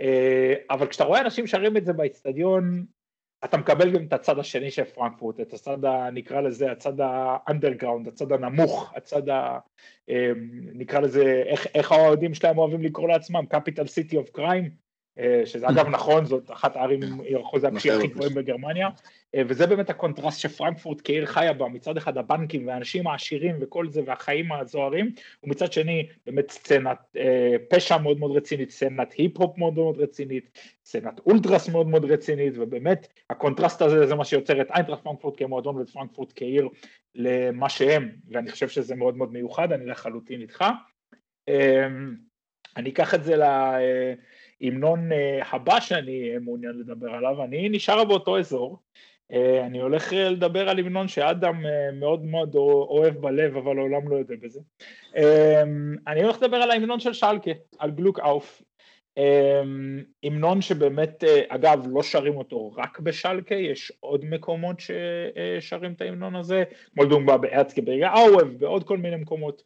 אה, 0.02 0.54
אבל 0.70 0.88
כשאתה 0.88 1.04
רואה 1.04 1.22
אנשים 1.22 1.48
שרים 1.48 1.78
את 1.78 1.86
זה 1.86 1.94
באצטדיון, 1.94 2.86
אתה 3.44 3.58
מקבל 3.58 3.92
גם 3.92 4.04
את 4.04 4.14
הצד 4.14 4.40
השני 4.40 4.72
של 4.72 4.84
פרנקפורט, 4.84 5.40
את 5.40 5.54
הצד, 5.54 5.86
ה, 5.86 6.10
נקרא 6.14 6.42
לזה, 6.42 6.72
הצד 6.72 6.94
האנדרגראונד, 7.00 8.08
הצד 8.08 8.32
הנמוך, 8.32 8.94
הצד 8.96 9.30
ה... 9.30 9.60
אה, 10.10 10.32
נקרא 10.74 11.00
לזה, 11.00 11.44
איך, 11.46 11.68
איך 11.76 11.92
האוהדים 11.92 12.34
שלהם 12.34 12.58
אוהבים 12.58 12.82
לקרוא 12.82 13.08
לעצמם, 13.08 13.44
capital 13.54 13.86
city 13.86 14.14
of 14.14 14.38
crime, 14.38 14.83
שזה 15.46 15.70
אגב 15.70 15.88
נכון, 15.88 16.26
זאת 16.26 16.52
אחת 16.52 16.76
הערים 16.76 17.04
עם 17.04 17.42
אחוזי 17.42 17.68
הפשיעה 17.68 17.98
הכי 17.98 18.08
גבוהים 18.08 18.34
בגרמניה, 18.34 18.90
אה, 19.36 19.42
וזה 19.48 19.68
באמת 19.68 19.90
הקונטרסט 19.90 20.40
שפרנקפורט 20.40 21.02
כעיר 21.04 21.26
חיה 21.26 21.54
בה, 21.54 21.68
מצד 21.68 21.98
אחד 21.98 22.18
הבנקים 22.18 22.68
והאנשים 22.68 23.08
העשירים 23.08 23.56
וכל 23.62 23.90
זה 23.90 24.02
והחיים 24.06 24.52
הזוהרים, 24.52 25.12
ומצד 25.44 25.74
שני 25.74 26.08
באמת 26.26 26.52
סצנת 26.52 26.98
אה, 27.18 27.56
פשע 27.70 27.98
מאוד 27.98 28.20
מאוד 28.20 28.38
רצינית, 28.38 28.72
סצנת 28.72 29.14
היפ-הופ 29.14 29.58
מאוד 29.58 29.74
מאוד 29.74 29.98
רצינית, 29.98 30.60
סצנת 30.86 31.20
אולטרס 31.20 31.70
מאוד 31.70 31.88
מאוד 31.88 32.06
רצינית, 32.06 32.54
ובאמת 32.58 33.08
הקונטרסט 33.30 33.82
הזה 33.82 34.08
זה 34.08 34.16
מה 34.16 34.26
שיוצר 34.26 34.62
את 34.62 34.72
איינטראכט 34.72 35.04
פרנקפורט 35.04 35.38
כמועדון 35.38 35.76
ואת 35.76 35.90
פרנקפורט 35.90 36.34
כעיר 36.36 36.70
למה 37.16 37.70
שהם, 37.70 38.10
ואני 38.30 38.52
חושב 38.52 38.70
שזה 38.70 38.96
מאוד 38.96 39.18
מאוד 39.18 39.34
מיוחד, 39.34 39.72
אני 39.72 39.86
לחלוטין 39.86 40.42
איתך. 40.42 40.66
אני 42.78 42.90
אקח 42.90 43.14
את 43.14 43.24
זה 43.24 43.36
ל... 43.36 43.44
ההמנון 44.64 45.10
הבא 45.52 45.80
שאני 45.80 46.32
מעוניין 46.42 46.80
לדבר 46.80 47.10
עליו, 47.10 47.44
אני 47.44 47.70
נשאר 47.70 48.04
באותו 48.04 48.40
אזור, 48.40 48.80
אה, 49.34 49.66
אני 49.66 49.82
הולך 49.82 50.14
אה, 50.14 50.30
לדבר 50.30 50.70
על 50.70 50.80
המנון 50.80 51.08
שאדם 51.08 51.66
אה, 51.66 51.92
מאוד 51.92 52.26
מאוד 52.26 52.56
אוהב 52.56 53.14
בלב, 53.14 53.58
אבל 53.58 53.78
העולם 53.78 54.10
לא 54.10 54.16
יודע 54.16 54.36
בזה. 54.42 54.60
אני 56.08 56.24
הולך 56.24 56.42
לדבר 56.42 56.58
על 56.58 56.72
ההמנון 56.72 57.00
של 57.00 57.14
שלקה, 57.14 57.52
על 57.80 57.92
גלוק 57.92 58.20
אוף. 58.20 58.62
המנון 60.24 60.62
שבאמת, 60.62 61.24
אגב, 61.48 61.86
לא 61.90 62.04
שרים 62.04 62.38
אותו 62.38 62.74
רק 62.74 63.00
בשלקה, 63.00 63.56
יש 63.56 63.92
עוד 64.00 64.26
מקומות 64.26 64.76
ששרים 64.80 65.94
את 65.94 66.02
ההמנון 66.02 66.36
הזה, 66.36 66.64
כמו 66.94 67.04
לדוגמה 67.04 67.38
בארצקברגה 67.38 68.14
אוהב, 68.14 68.48
בעוד 68.48 68.84
כל 68.84 68.98
מיני 68.98 69.16
מקומות. 69.16 69.64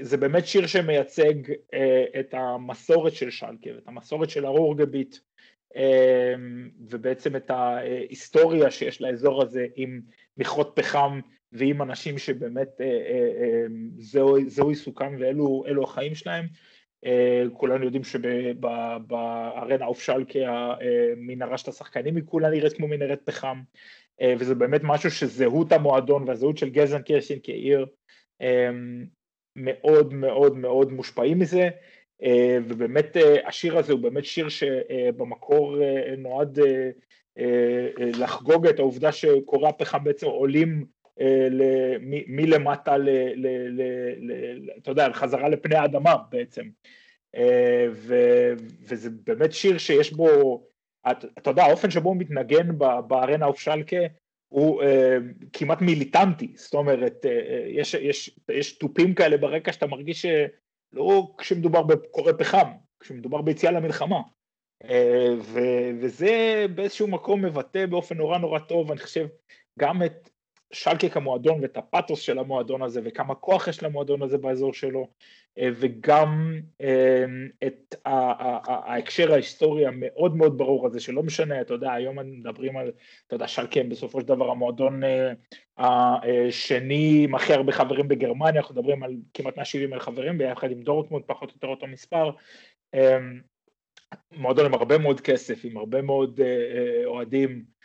זה 0.00 0.16
באמת 0.16 0.46
שיר 0.46 0.66
שמייצג 0.66 1.34
את 2.20 2.34
המסורת 2.34 3.12
של 3.12 3.30
שלקה, 3.30 3.70
את 3.78 3.88
המסורת 3.88 4.30
של 4.30 4.44
הרורגביט, 4.44 5.16
אמ, 5.76 6.70
ובעצם 6.90 7.36
את 7.36 7.50
ההיסטוריה 7.50 8.70
שיש 8.70 9.00
לאזור 9.02 9.42
הזה 9.42 9.66
עם 9.76 10.00
מכרות 10.36 10.72
פחם 10.74 11.20
ועם 11.52 11.82
אנשים 11.82 12.18
שבאמת 12.18 12.80
אה, 12.80 12.86
אה, 12.86 13.66
אמ, 13.66 13.90
זהו, 13.98 14.36
זהו 14.46 14.68
עיסוקם 14.68 15.16
ואלו 15.18 15.82
החיים 15.82 16.14
שלהם. 16.14 16.46
אה, 17.04 17.42
כולנו 17.52 17.84
יודעים 17.84 18.04
שבארנה 18.04 19.86
אופשלקה 19.86 20.74
המנהרה 21.16 21.58
של 21.58 21.70
השחקנים 21.70 22.16
היא 22.16 22.24
כולה 22.26 22.50
נראית 22.50 22.72
כמו 22.72 22.88
מנהרת 22.88 23.20
פחם 23.24 23.62
וזה 24.38 24.54
באמת 24.54 24.80
משהו 24.84 25.10
שזהות 25.10 25.72
המועדון 25.72 26.28
והזהות 26.28 26.58
של 26.58 26.68
גזן 26.68 27.02
קירשין 27.02 27.38
כעיר 27.42 27.80
אמ, 27.80 27.86
מאוד 29.56 30.14
מאוד 30.14 30.56
מאוד 30.56 30.92
מושפעים 30.92 31.38
מזה, 31.38 31.68
ובאמת 32.68 33.16
השיר 33.44 33.78
הזה 33.78 33.92
הוא 33.92 34.00
באמת 34.00 34.24
שיר 34.24 34.48
שבמקור 34.48 35.76
נועד 36.18 36.58
לחגוג 37.98 38.66
את 38.66 38.78
העובדה 38.78 39.12
שקורי 39.12 39.68
הפחם 39.68 40.04
בעצם 40.04 40.26
עולים 40.26 40.86
מלמטה, 42.26 42.96
אתה 44.78 44.90
יודע, 44.90 45.08
חזרה 45.12 45.48
לפני 45.48 45.76
האדמה 45.76 46.16
בעצם. 46.30 46.62
וזה 48.88 49.10
באמת 49.24 49.52
שיר 49.52 49.78
שיש 49.78 50.12
בו, 50.12 50.62
אתה 51.10 51.50
יודע, 51.50 51.64
האופן 51.64 51.90
שבו 51.90 52.08
הוא 52.08 52.16
מתנגן 52.16 52.78
בארנה 53.08 53.46
אוף 53.46 53.60
שלקה 53.60 53.96
הוא 54.48 54.82
כמעט 55.52 55.80
מיליטנטי, 55.80 56.52
זאת 56.56 56.74
אומרת, 56.74 57.26
יש, 57.68 57.94
יש, 57.94 58.38
יש 58.48 58.78
תופים 58.78 59.14
כאלה 59.14 59.36
ברקע 59.36 59.72
שאתה 59.72 59.86
מרגיש 59.86 60.26
שלא 60.26 61.34
כשמדובר 61.38 61.82
בקורא 61.82 62.32
פחם, 62.38 62.70
כשמדובר 63.00 63.42
ביציאה 63.42 63.72
למלחמה. 63.72 64.20
ו, 65.38 65.60
וזה 66.00 66.66
באיזשהו 66.74 67.08
מקום 67.08 67.44
מבטא 67.44 67.86
באופן 67.86 68.16
נורא 68.16 68.38
נורא 68.38 68.58
טוב, 68.58 68.90
אני 68.90 69.00
חושב, 69.00 69.26
גם 69.78 70.02
את 70.02 70.28
שלקה 70.72 71.08
כמועדון 71.08 71.62
ואת 71.62 71.76
הפאתוס 71.76 72.20
של 72.20 72.38
המועדון 72.38 72.82
הזה 72.82 73.00
וכמה 73.04 73.34
כוח 73.34 73.68
יש 73.68 73.82
למועדון 73.82 74.22
הזה 74.22 74.38
באזור 74.38 74.72
שלו 74.72 75.08
וגם 75.62 76.60
את 77.66 77.94
ההקשר 78.04 79.32
ההיסטורי 79.32 79.86
המאוד 79.86 80.36
מאוד 80.36 80.58
ברור 80.58 80.86
הזה 80.86 81.00
שלא 81.00 81.22
משנה, 81.22 81.60
אתה 81.60 81.74
יודע, 81.74 81.92
היום 81.92 82.18
מדברים 82.24 82.76
על, 82.76 82.92
אתה 83.26 83.34
יודע, 83.34 83.48
שלקה 83.48 83.82
בסופו 83.82 84.20
של 84.20 84.26
דבר 84.26 84.50
המועדון 84.50 85.00
השני 85.78 87.20
עם 87.24 87.34
הכי 87.34 87.52
הרבה 87.52 87.72
חברים 87.72 88.08
בגרמניה, 88.08 88.60
אנחנו 88.60 88.74
מדברים 88.74 89.02
על 89.02 89.16
כמעט 89.34 89.56
170 89.56 89.94
אלף 89.94 90.02
חברים 90.02 90.38
ביחד 90.38 90.70
עם 90.70 90.82
דורטמונד, 90.82 91.24
פחות 91.26 91.50
או 91.50 91.54
יותר 91.56 91.66
אותו 91.66 91.86
מספר. 91.86 92.30
מועדון 94.32 94.66
עם 94.66 94.74
הרבה 94.74 94.98
מאוד 94.98 95.20
כסף, 95.20 95.64
עם 95.64 95.76
הרבה 95.76 96.02
מאוד 96.02 96.40
אוהדים, 97.04 97.77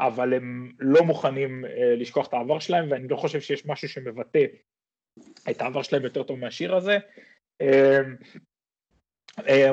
אבל 0.00 0.34
הם 0.34 0.72
לא 0.78 1.02
מוכנים 1.02 1.64
לשכוח 1.96 2.28
את 2.28 2.34
העבר 2.34 2.58
שלהם 2.58 2.90
ואני 2.90 3.08
לא 3.08 3.16
חושב 3.16 3.40
שיש 3.40 3.66
משהו 3.66 3.88
שמבטא 3.88 4.44
את 5.50 5.60
העבר 5.60 5.82
שלהם 5.82 6.04
יותר 6.04 6.22
טוב 6.22 6.38
מהשיר 6.38 6.76
הזה. 6.76 6.98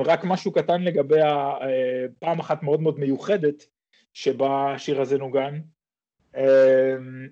רק 0.05 0.23
משהו 0.23 0.51
קטן 0.51 0.81
לגבי 0.81 1.19
הפעם 1.21 2.39
אחת 2.39 2.63
מאוד 2.63 2.81
מאוד 2.81 2.99
מיוחדת 2.99 3.65
שבה 4.13 4.73
השיר 4.73 5.01
הזה 5.01 5.17
נוגן, 5.17 5.59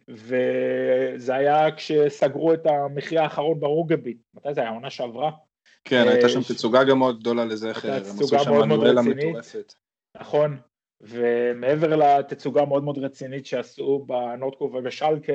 וזה 0.10 1.36
היה 1.36 1.76
כשסגרו 1.76 2.54
את 2.54 2.66
המחיה 2.66 3.24
האחרון 3.24 3.60
ברוגביט, 3.60 4.18
מתי 4.34 4.54
זה 4.54 4.62
היה? 4.62 4.70
העונה 4.70 4.90
שעברה? 4.90 5.32
כן, 5.84 6.08
הייתה 6.08 6.30
שם 6.30 6.40
תצוגה 6.54 6.84
גם 6.84 7.00
מאוד 7.00 7.20
גדולה 7.20 7.46
לזכר, 7.46 7.94
הם 7.94 8.02
עשו 8.02 8.28
שם 8.28 8.52
מנואלה 8.52 9.02
מטורפת. 9.02 9.74
נכון, 10.18 10.58
ומעבר 11.02 11.96
לתצוגה 11.96 12.62
המאוד 12.62 12.84
מאוד 12.84 12.98
רצינית 12.98 13.46
שעשו 13.46 14.06
בנוטקו 14.08 14.64
ובשלקה, 14.64 15.34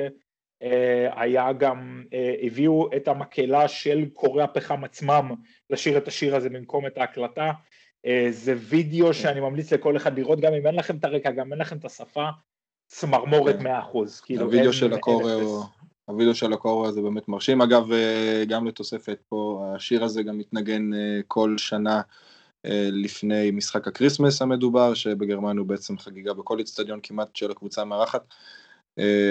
היה 1.15 1.53
גם, 1.53 2.03
הביאו 2.41 2.89
את 2.95 3.07
המקהלה 3.07 3.67
של 3.67 4.05
קורי 4.13 4.43
הפחם 4.43 4.83
עצמם 4.83 5.31
לשיר 5.69 5.97
את 5.97 6.07
השיר 6.07 6.35
הזה 6.35 6.49
במקום 6.49 6.87
את 6.87 6.97
ההקלטה. 6.97 7.51
זה 8.29 8.53
וידאו 8.57 9.13
שאני 9.13 9.39
ממליץ 9.39 9.73
לכל 9.73 9.97
אחד 9.97 10.19
לראות, 10.19 10.39
גם 10.39 10.53
אם 10.53 10.67
אין 10.67 10.75
לכם 10.75 10.97
את 10.97 11.03
הרקע, 11.03 11.31
גם 11.31 11.51
אין 11.51 11.61
לכם 11.61 11.77
את 11.77 11.85
השפה, 11.85 12.27
צמרמורת 12.87 13.55
100%. 13.59 13.65
כאילו 14.23 14.45
הווידאו 14.45 14.73
של 14.73 14.93
הקורא 14.93 15.31
הוא... 15.31 15.63
הווידאו 16.05 16.35
של 16.35 16.53
הקורא 16.53 16.91
זה 16.91 17.01
באמת 17.01 17.27
מרשים, 17.27 17.61
אגב 17.61 17.89
גם 18.47 18.67
לתוספת 18.67 19.21
פה, 19.29 19.65
השיר 19.75 20.03
הזה 20.03 20.23
גם 20.23 20.37
מתנגן 20.37 20.89
כל 21.27 21.57
שנה 21.57 22.01
לפני 22.91 23.51
משחק 23.51 23.87
הקריסמס 23.87 24.41
המדובר, 24.41 24.93
שבגרמניה 24.93 25.59
הוא 25.59 25.67
בעצם 25.67 25.97
חגיגה 25.97 26.33
בכל 26.33 26.61
אצטדיון 26.61 26.99
כמעט 27.03 27.35
של 27.35 27.51
הקבוצה 27.51 27.81
המארחת, 27.81 28.33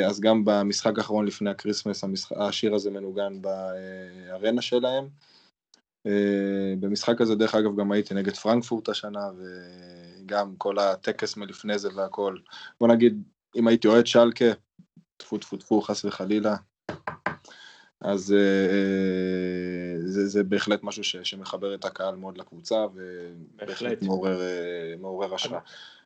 אז 0.07 0.21
גם 0.21 0.45
במשחק 0.45 0.99
האחרון 0.99 1.27
לפני 1.27 1.51
הקריסמס 1.51 2.05
השיר 2.37 2.75
הזה 2.75 2.91
מנוגן 2.91 3.43
בארנה 3.43 4.63
שלהם. 4.63 5.05
במשחק 6.81 7.21
הזה 7.21 7.35
דרך 7.35 7.55
אגב 7.55 7.77
גם 7.81 7.93
הייתי 7.93 8.15
נגד 8.15 8.37
פרנקפורט 8.37 8.89
השנה, 8.89 9.29
וגם 9.39 10.55
כל 10.59 10.79
הטקס 10.79 11.37
מלפני 11.37 11.79
זה 11.79 11.89
והכל. 11.95 12.37
בוא 12.81 12.89
נגיד, 12.89 13.23
אם 13.57 13.69
הייתי 13.69 13.89
אוהד 13.89 14.07
שלקה, 14.07 14.45
טפו 15.17 15.39
טפו 15.39 15.57
טפו 15.57 15.81
חס 15.81 16.05
וחלילה, 16.05 16.57
אז 18.03 18.35
אה, 18.39 19.99
זה, 19.99 20.27
זה 20.27 20.45
בהחלט 20.45 20.83
משהו 20.83 21.05
ש, 21.05 21.17
שמחבר 21.17 21.75
את 21.75 21.85
הקהל 21.85 22.17
מאוד 22.17 22.39
לקבוצה 22.39 22.87
ובהחלט 22.95 24.03
מעורר, 24.03 24.41
אה, 24.43 24.95
מעורר 25.01 25.35
השראה. 25.35 25.61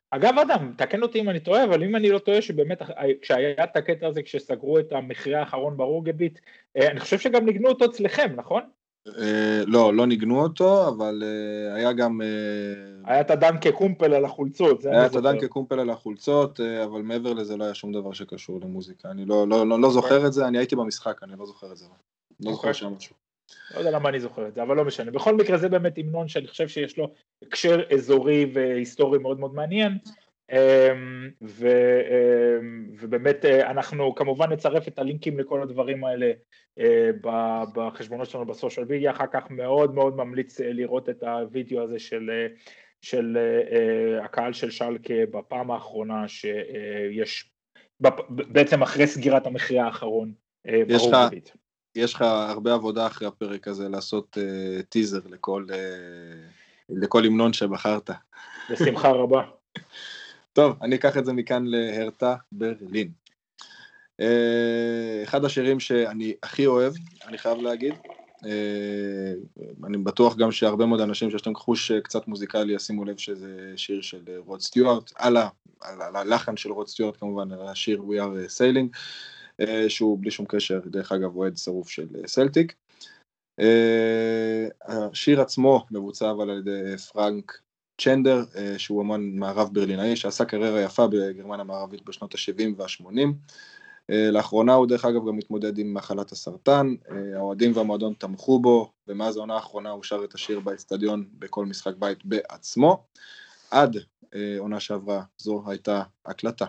אגב 0.09 0.33
אדם, 0.39 0.73
תקן 0.77 1.01
אותי 1.01 1.19
אם 1.19 1.29
אני 1.29 1.39
טועה, 1.39 1.63
אבל 1.63 1.83
אם 1.83 1.95
אני 1.95 2.09
לא 2.09 2.19
טועה 2.19 2.41
שבאמת 2.41 2.81
כשהיה 3.21 3.63
את 3.63 3.75
הקטע 3.75 4.07
הזה 4.07 4.23
כשסגרו 4.23 4.79
את 4.79 4.91
המכרה 4.91 5.39
האחרון 5.39 5.77
ברוגביט, 5.77 6.39
אה, 6.77 6.91
אני 6.91 6.99
חושב 6.99 7.19
שגם 7.19 7.45
ניגנו 7.45 7.69
אותו 7.69 7.85
אצלכם, 7.85 8.33
נכון? 8.35 8.61
לא, 9.67 9.93
לא 9.93 10.07
ניגנו 10.07 10.43
אותו, 10.43 10.87
אבל 10.87 11.23
היה 11.75 11.93
גם... 11.93 12.21
היה 13.05 13.21
את 13.21 13.31
הדנקה 13.31 13.71
קומפל 13.71 14.13
על 14.13 14.25
החולצות. 14.25 14.85
היה 14.85 15.05
את 15.05 15.15
הדנקה 15.15 15.47
קומפל 15.47 15.79
על 15.79 15.89
החולצות, 15.89 16.59
אבל 16.59 17.01
מעבר 17.01 17.33
לזה 17.33 17.57
לא 17.57 17.63
היה 17.63 17.73
שום 17.73 17.91
דבר 17.91 18.13
שקשור 18.13 18.59
למוזיקה. 18.61 19.11
אני 19.11 19.25
לא, 19.25 19.47
לא, 19.47 19.67
לא, 19.67 19.79
לא 19.79 19.89
זוכר 19.89 20.27
את 20.27 20.33
זה, 20.33 20.47
אני 20.47 20.57
הייתי 20.57 20.75
במשחק, 20.75 21.23
אני 21.23 21.31
לא 21.39 21.45
זוכר 21.45 21.71
את 21.71 21.77
זה. 21.77 21.85
לא 22.45 22.51
זוכר 22.51 22.73
שם 22.73 22.93
משהו. 22.97 23.15
לא 23.73 23.79
יודע 23.79 23.91
למה 23.91 24.09
אני 24.09 24.19
זוכר 24.19 24.47
את 24.47 24.53
זה, 24.53 24.63
אבל 24.63 24.75
לא 24.75 24.85
משנה. 24.85 25.11
בכל 25.11 25.35
מקרה 25.35 25.57
זה 25.57 25.69
באמת 25.69 25.97
המנון 25.97 26.27
שאני 26.27 26.47
חושב 26.47 26.67
שיש 26.67 26.97
לו 26.97 27.11
הקשר 27.41 27.81
אזורי 27.93 28.51
והיסטורי 28.53 29.19
מאוד 29.19 29.39
מאוד 29.39 29.53
מעניין. 29.53 29.97
ו, 31.41 31.67
ובאמת 32.99 33.45
אנחנו 33.45 34.15
כמובן 34.15 34.51
נצרף 34.51 34.87
את 34.87 34.99
הלינקים 34.99 35.39
לכל 35.39 35.61
הדברים 35.61 36.03
האלה 36.03 36.31
בחשבונות 37.73 38.29
שלנו 38.29 38.45
בסושיאל 38.45 38.85
מדיה, 38.85 39.11
אחר 39.11 39.25
כך 39.31 39.43
מאוד 39.49 39.95
מאוד 39.95 40.17
ממליץ 40.17 40.59
לראות 40.59 41.09
את 41.09 41.23
הוידאו 41.23 41.83
הזה 41.83 41.99
של 41.99 42.29
של 43.01 43.37
הקהל 44.23 44.53
של 44.53 44.71
שלקה 44.71 45.13
בפעם 45.31 45.71
האחרונה 45.71 46.27
שיש, 46.27 47.51
בעצם 48.29 48.81
אחרי 48.81 49.07
סגירת 49.07 49.47
המכריע 49.47 49.85
האחרון 49.85 50.33
uh, 50.67 50.71
ברובית. 50.87 51.53
יש 51.95 52.13
לך 52.13 52.21
הרבה 52.21 52.73
עבודה 52.73 53.07
אחרי 53.07 53.27
הפרק 53.27 53.67
הזה 53.67 53.89
לעשות 53.89 54.37
uh, 54.37 54.83
טיזר 54.83 55.19
לכל, 55.29 55.65
uh, 55.69 55.73
לכל 56.89 57.25
המנון 57.25 57.53
שבחרת. 57.53 58.09
בשמחה 58.69 59.09
רבה. 59.09 59.41
טוב, 60.57 60.77
אני 60.81 60.95
אקח 60.95 61.17
את 61.17 61.25
זה 61.25 61.33
מכאן 61.33 61.63
להרתה 61.65 62.35
ברלין. 62.51 63.11
Uh, 64.21 65.23
אחד 65.23 65.45
השירים 65.45 65.79
שאני 65.79 66.33
הכי 66.43 66.65
אוהב, 66.65 66.93
אני 67.27 67.37
חייב 67.37 67.57
להגיד, 67.57 67.93
אה, 68.45 69.33
אני 69.87 69.97
בטוח 69.97 70.35
גם 70.35 70.51
שהרבה 70.51 70.85
מאוד 70.85 71.01
אנשים 71.01 71.31
שיש 71.31 71.47
להם 71.47 71.55
חוש 71.55 71.91
קצת 71.91 72.27
מוזיקלי 72.27 72.73
ישימו 72.73 73.05
לב 73.05 73.17
שזה 73.17 73.73
שיר 73.75 74.01
של 74.01 74.23
רוד 74.37 74.61
סטיוארט, 74.61 75.11
על, 75.15 75.37
הלחן 76.15 76.57
של 76.57 76.71
רוד 76.71 76.87
סטיוארט 76.87 77.17
כמובן, 77.17 77.51
על 77.51 77.67
השיר 77.67 78.01
We 78.01 78.21
are 78.21 78.59
Sailing, 78.59 78.97
אה, 79.61 79.89
שהוא 79.89 80.17
בלי 80.21 80.31
שום 80.31 80.45
קשר, 80.49 80.79
דרך 80.85 81.11
אגב 81.11 81.35
אוהד 81.35 81.57
שרוף 81.57 81.89
של 81.89 82.07
סלטיק. 82.27 82.73
אה, 83.59 84.67
השיר 84.81 85.41
עצמו 85.41 85.85
מבוצע 85.91 86.31
אבל 86.31 86.49
על 86.49 86.57
ידי 86.57 86.97
פרנק 86.97 87.66
זנדר, 88.01 88.43
שהוא 88.77 89.01
אמן 89.01 89.21
מערב 89.21 89.69
ברלינאי, 89.73 90.15
שעשה 90.15 90.45
קריירה 90.45 90.81
יפה 90.81 91.07
בגרמניה 91.07 91.61
המערבית 91.61 92.05
בשנות 92.05 92.35
ה-70 92.35 92.73
וה-80. 92.77 93.27
אה, 94.11 94.31
לאחרונה 94.31 94.73
הוא 94.73 94.87
דרך 94.87 95.05
אגב 95.05 95.27
גם 95.27 95.37
מתמודד 95.37 95.77
עם 95.77 95.93
מחלת 95.93 96.31
הסרטן, 96.31 96.95
אה, 97.11 97.37
האוהדים 97.37 97.71
והמועדון 97.75 98.13
תמכו 98.13 98.59
בו, 98.59 98.91
ומאז 99.07 99.37
העונה 99.37 99.55
האחרונה 99.55 99.89
הוא 99.89 100.03
שר 100.03 100.23
את 100.23 100.33
השיר 100.33 100.59
באצטדיון 100.59 101.25
בכל 101.39 101.65
משחק 101.65 101.93
בית 101.99 102.25
בעצמו. 102.25 103.03
עד 103.71 103.97
אה, 104.35 104.55
עונה 104.59 104.79
שעברה 104.79 105.23
זו 105.37 105.63
הייתה 105.67 106.03
הקלטה. 106.25 106.65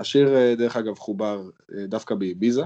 השיר 0.00 0.54
דרך 0.54 0.76
אגב 0.76 0.98
חובר 0.98 1.50
דווקא 1.88 2.14
באביזה, 2.14 2.62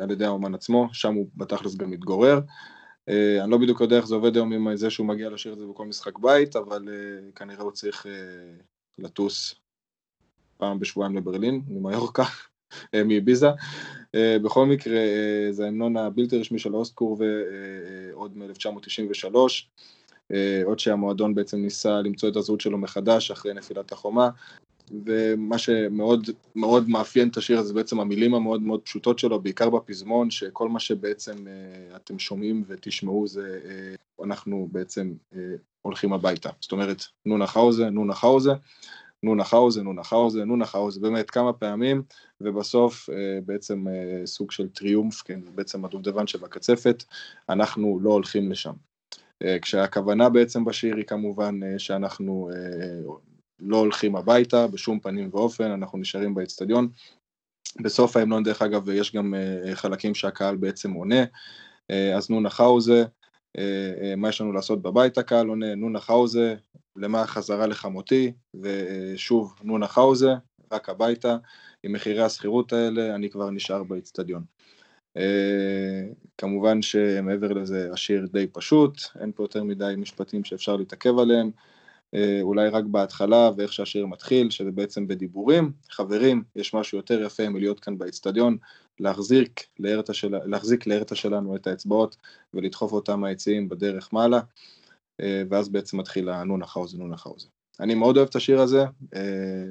על 0.00 0.10
ידי 0.10 0.24
האומן 0.24 0.54
עצמו, 0.54 0.88
שם 0.92 1.14
הוא 1.14 1.28
בתכלס 1.36 1.76
גם 1.76 1.90
מתגורר. 1.90 2.40
אני 3.42 3.50
לא 3.50 3.58
בדיוק 3.58 3.80
יודע 3.80 3.96
איך 3.96 4.06
זה 4.06 4.14
עובד 4.14 4.36
היום 4.36 4.52
עם 4.52 4.76
זה 4.76 4.90
שהוא 4.90 5.06
מגיע 5.06 5.30
לשיר 5.30 5.52
את 5.52 5.58
זה 5.58 5.66
בכל 5.66 5.86
משחק 5.86 6.18
בית, 6.18 6.56
אבל 6.56 6.88
כנראה 7.34 7.62
הוא 7.62 7.72
צריך 7.72 8.06
לטוס 8.98 9.54
פעם 10.56 10.78
בשבועיים 10.78 11.16
לברלין, 11.16 11.62
ממיורקה. 11.68 12.24
אה, 14.14 14.36
בכל 14.42 14.66
מקרה, 14.66 14.96
אה, 14.96 15.48
זה 15.50 15.64
ההמנון 15.64 15.96
הבלתי 15.96 16.38
רשמי 16.38 16.58
של 16.58 16.74
אוסטקור 16.74 17.18
ועוד 18.12 18.38
מ-1993, 18.38 19.34
עוד 20.64 20.78
שהמועדון 20.78 21.34
בעצם 21.34 21.56
ניסה 21.56 22.00
למצוא 22.00 22.28
את 22.28 22.36
הזהות 22.36 22.60
שלו 22.60 22.78
מחדש 22.78 23.30
אחרי 23.30 23.54
נפילת 23.54 23.92
החומה. 23.92 24.30
ומה 25.06 25.58
שמאוד 25.58 26.30
מאוד 26.56 26.88
מאפיין 26.88 27.28
את 27.28 27.36
השיר 27.36 27.58
הזה 27.58 27.68
זה 27.68 27.74
בעצם 27.74 28.00
המילים 28.00 28.34
המאוד 28.34 28.62
מאוד 28.62 28.80
פשוטות 28.80 29.18
שלו, 29.18 29.40
בעיקר 29.40 29.70
בפזמון, 29.70 30.30
שכל 30.30 30.68
מה 30.68 30.80
שבעצם 30.80 31.46
אתם 31.96 32.18
שומעים 32.18 32.64
ותשמעו 32.66 33.26
זה 33.26 33.60
אנחנו 34.24 34.68
בעצם 34.72 35.12
הולכים 35.82 36.12
הביתה. 36.12 36.50
זאת 36.60 36.72
אומרת, 36.72 37.02
נו 37.26 37.38
נחאוזה, 37.38 37.90
נו 37.90 38.04
נחאוזה, 38.04 38.52
נו 39.22 39.34
נחאוזה, 39.34 39.82
נו 39.82 39.92
נחאוזה, 39.92 40.44
נו 40.44 40.56
נחאוזה, 40.56 41.00
באמת 41.00 41.30
כמה 41.30 41.52
פעמים, 41.52 42.02
ובסוף 42.40 43.10
אה, 43.10 43.38
בעצם 43.46 43.88
אה, 43.88 44.26
סוג 44.26 44.50
של 44.50 44.68
טריומף, 44.68 45.22
כן, 45.22 45.40
בעצם 45.54 45.84
הדובדבן 45.84 46.26
שבקצפת, 46.26 47.04
אנחנו 47.48 47.98
לא 48.02 48.10
הולכים 48.10 48.50
לשם. 48.50 48.72
כשהכוונה 49.62 50.28
בעצם 50.28 50.64
בשיר 50.64 50.96
היא 50.96 51.04
כמובן 51.04 51.60
שאנחנו 51.78 52.50
לא 53.60 53.76
הולכים 53.76 54.16
הביתה 54.16 54.66
בשום 54.66 55.00
פנים 55.00 55.30
ואופן, 55.32 55.70
אנחנו 55.70 55.98
נשארים 55.98 56.34
באצטדיון. 56.34 56.88
בסוף 57.82 58.16
ההמנון 58.16 58.42
דרך 58.42 58.62
אגב 58.62 58.88
יש 58.88 59.14
גם 59.14 59.34
חלקים 59.74 60.14
שהקהל 60.14 60.56
בעצם 60.56 60.92
עונה, 60.92 61.24
אז 62.16 62.30
נו 62.30 62.40
נחאוזה, 62.40 63.04
מה 64.16 64.28
יש 64.28 64.40
לנו 64.40 64.52
לעשות 64.52 64.82
בבית 64.82 65.18
הקהל 65.18 65.48
עונה, 65.48 65.74
נו 65.74 65.90
נחאוזה, 65.90 66.54
למה 66.96 67.26
חזרה 67.26 67.66
לחמותי, 67.66 68.32
ושוב 68.60 69.54
נו 69.62 69.78
נחאוזה, 69.78 70.30
רק 70.72 70.88
הביתה, 70.88 71.36
עם 71.82 71.92
מחירי 71.92 72.22
השכירות 72.22 72.72
האלה 72.72 73.14
אני 73.14 73.30
כבר 73.30 73.50
נשאר 73.50 73.82
באיצטדיון. 73.82 74.44
Uh, 75.18 75.20
כמובן 76.38 76.82
שמעבר 76.82 77.52
לזה 77.52 77.88
השיר 77.92 78.26
די 78.32 78.46
פשוט, 78.46 78.98
אין 79.20 79.32
פה 79.32 79.42
יותר 79.42 79.64
מדי 79.64 79.94
משפטים 79.96 80.44
שאפשר 80.44 80.76
להתעכב 80.76 81.18
עליהם, 81.18 81.50
אולי 82.42 82.68
רק 82.68 82.84
בהתחלה 82.84 83.50
ואיך 83.56 83.72
שהשיר 83.72 84.06
מתחיל, 84.06 84.50
שזה 84.50 84.70
בעצם 84.70 85.06
בדיבורים. 85.06 85.72
חברים, 85.90 86.42
יש 86.56 86.74
משהו 86.74 86.98
יותר 86.98 87.22
יפה 87.22 87.48
מלהיות 87.48 87.80
כאן 87.80 87.98
באיצטדיון, 87.98 88.56
להחזיק 89.00 89.66
לארטה, 89.78 90.14
של... 90.14 90.34
להחזיק 90.44 90.86
לארטה 90.86 91.14
שלנו 91.14 91.56
את 91.56 91.66
האצבעות 91.66 92.16
ולדחוף 92.54 92.92
אותם 92.92 93.20
מהיציעים 93.20 93.68
בדרך 93.68 94.12
מעלה, 94.12 94.40
uh, 94.40 95.24
ואז 95.50 95.68
בעצם 95.68 95.98
מתחיל 95.98 96.28
הנונה 96.28 96.66
חאוזה 96.66 96.98
נונה 96.98 97.16
חאוזה. 97.16 97.48
אני 97.80 97.94
מאוד 97.94 98.16
אוהב 98.16 98.28
את 98.28 98.36
השיר 98.36 98.60
הזה, 98.60 98.84
אה, 99.14 99.20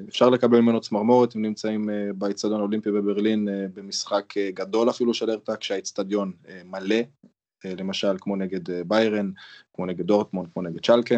אפשר 0.08 0.28
לקבל 0.28 0.60
ממנו 0.60 0.80
צמרמורת, 0.80 1.34
הם 1.34 1.42
נמצאים 1.42 1.90
אה, 1.90 2.12
באיצטדיון 2.14 2.60
האולימפי 2.60 2.90
בברלין 2.90 3.48
אה, 3.48 3.66
במשחק 3.74 4.34
גדול 4.36 4.90
אפילו 4.90 5.14
של 5.14 5.30
ארטה, 5.30 5.56
כשהאיצטדיון 5.56 6.32
מלא, 6.64 6.96
למשל 7.64 8.16
כמו 8.20 8.36
נגד 8.36 8.60
ביירן, 8.86 9.30
כמו 9.74 9.86
נגד 9.86 10.06
דורטמונד, 10.06 10.48
כמו 10.52 10.62
נגד 10.62 10.86
צ'לקה, 10.86 11.14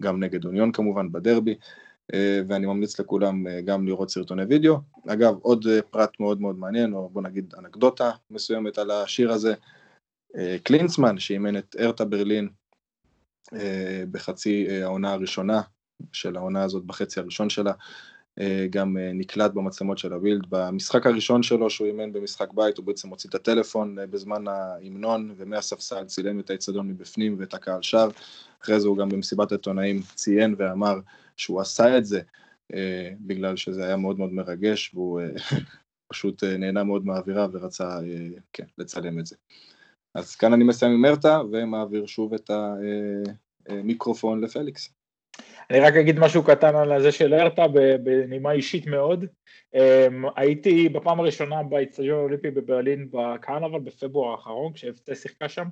גם 0.00 0.22
נגד 0.22 0.44
אוניון 0.44 0.72
כמובן 0.72 1.12
בדרבי, 1.12 1.54
ואני 2.48 2.66
ממליץ 2.66 3.00
לכולם 3.00 3.44
גם 3.64 3.86
לראות 3.86 4.10
סרטוני 4.10 4.42
וידאו. 4.42 4.76
אגב, 5.08 5.34
עוד 5.42 5.64
פרט 5.90 6.20
מאוד 6.20 6.40
מאוד 6.40 6.58
מעניין, 6.58 6.92
או 6.92 7.08
בוא 7.08 7.22
נגיד 7.22 7.54
אנקדוטה 7.58 8.10
מסוימת 8.30 8.78
על 8.78 8.90
השיר 8.90 9.32
הזה, 9.32 9.54
קלינסמן 10.62 11.18
שאימן 11.18 11.56
את 11.56 11.76
הרטה 11.80 12.04
ברלין 12.04 12.48
אה, 13.52 14.04
בחצי 14.10 14.66
אה, 14.68 14.82
העונה 14.82 15.12
הראשונה 15.12 15.62
של 16.12 16.36
העונה 16.36 16.62
הזאת, 16.62 16.84
בחצי 16.84 17.20
הראשון 17.20 17.50
שלה, 17.50 17.70
אה, 17.70 17.76
גם 18.70 18.96
נקלט 19.14 19.52
במצלמות 19.52 19.98
של 19.98 20.12
הבילד. 20.12 20.46
במשחק 20.48 21.06
הראשון 21.06 21.42
שלו, 21.42 21.70
שהוא 21.70 21.86
אימן 21.86 22.12
במשחק 22.12 22.52
בית, 22.52 22.78
הוא 22.78 22.86
בעצם 22.86 23.08
הוציא 23.08 23.30
את 23.30 23.34
הטלפון 23.34 23.96
בזמן 24.10 24.48
ההמנון, 24.48 25.34
ומהספסל 25.36 26.04
צילם 26.04 26.40
את 26.40 26.50
האצטדיון 26.50 26.88
מבפנים 26.88 27.36
ואת 27.38 27.54
הקהל 27.54 27.82
שר. 27.82 28.08
אחרי 28.62 28.80
זה 28.80 28.88
הוא 28.88 28.96
גם 28.96 29.08
במסיבת 29.08 29.52
העיתונאים 29.52 30.00
ציין 30.14 30.54
ואמר 30.58 30.94
שהוא 31.36 31.60
עשה 31.60 31.98
את 31.98 32.04
זה 32.04 32.20
בגלל 33.20 33.56
שזה 33.56 33.84
היה 33.84 33.96
מאוד 33.96 34.18
מאוד 34.18 34.32
מרגש, 34.32 34.90
והוא 34.94 35.20
פשוט 36.12 36.44
נהנה 36.44 36.84
מאוד 36.84 37.06
מהאווירה 37.06 37.46
ורצה 37.52 37.98
כן, 38.52 38.64
לצלם 38.78 39.18
את 39.18 39.26
זה. 39.26 39.36
אז 40.14 40.36
כאן 40.36 40.52
אני 40.52 40.64
מסיים 40.64 40.92
עם 40.92 41.02
מרתה 41.02 41.40
ומעביר 41.52 42.06
שוב 42.06 42.34
את 42.34 42.50
המיקרופון 43.68 44.40
לפליקס. 44.40 44.92
אני 45.70 45.80
רק 45.80 45.94
אגיד 45.94 46.18
משהו 46.18 46.42
קטן 46.42 46.76
על 46.76 47.02
זה 47.02 47.12
של 47.12 47.34
הרטה 47.34 47.62
בנימה 48.02 48.52
אישית 48.52 48.86
מאוד. 48.86 49.24
אמ, 49.74 50.24
הייתי 50.36 50.88
בפעם 50.88 51.20
הראשונה 51.20 51.62
באיצטדיון 51.62 52.18
האולימפי 52.18 52.50
בברלין 52.50 53.08
בקרנבל 53.10 53.80
בפברואר 53.80 54.30
האחרון 54.30 54.72
כשאפצה 54.72 55.14
שיחקה 55.14 55.48
שם. 55.48 55.66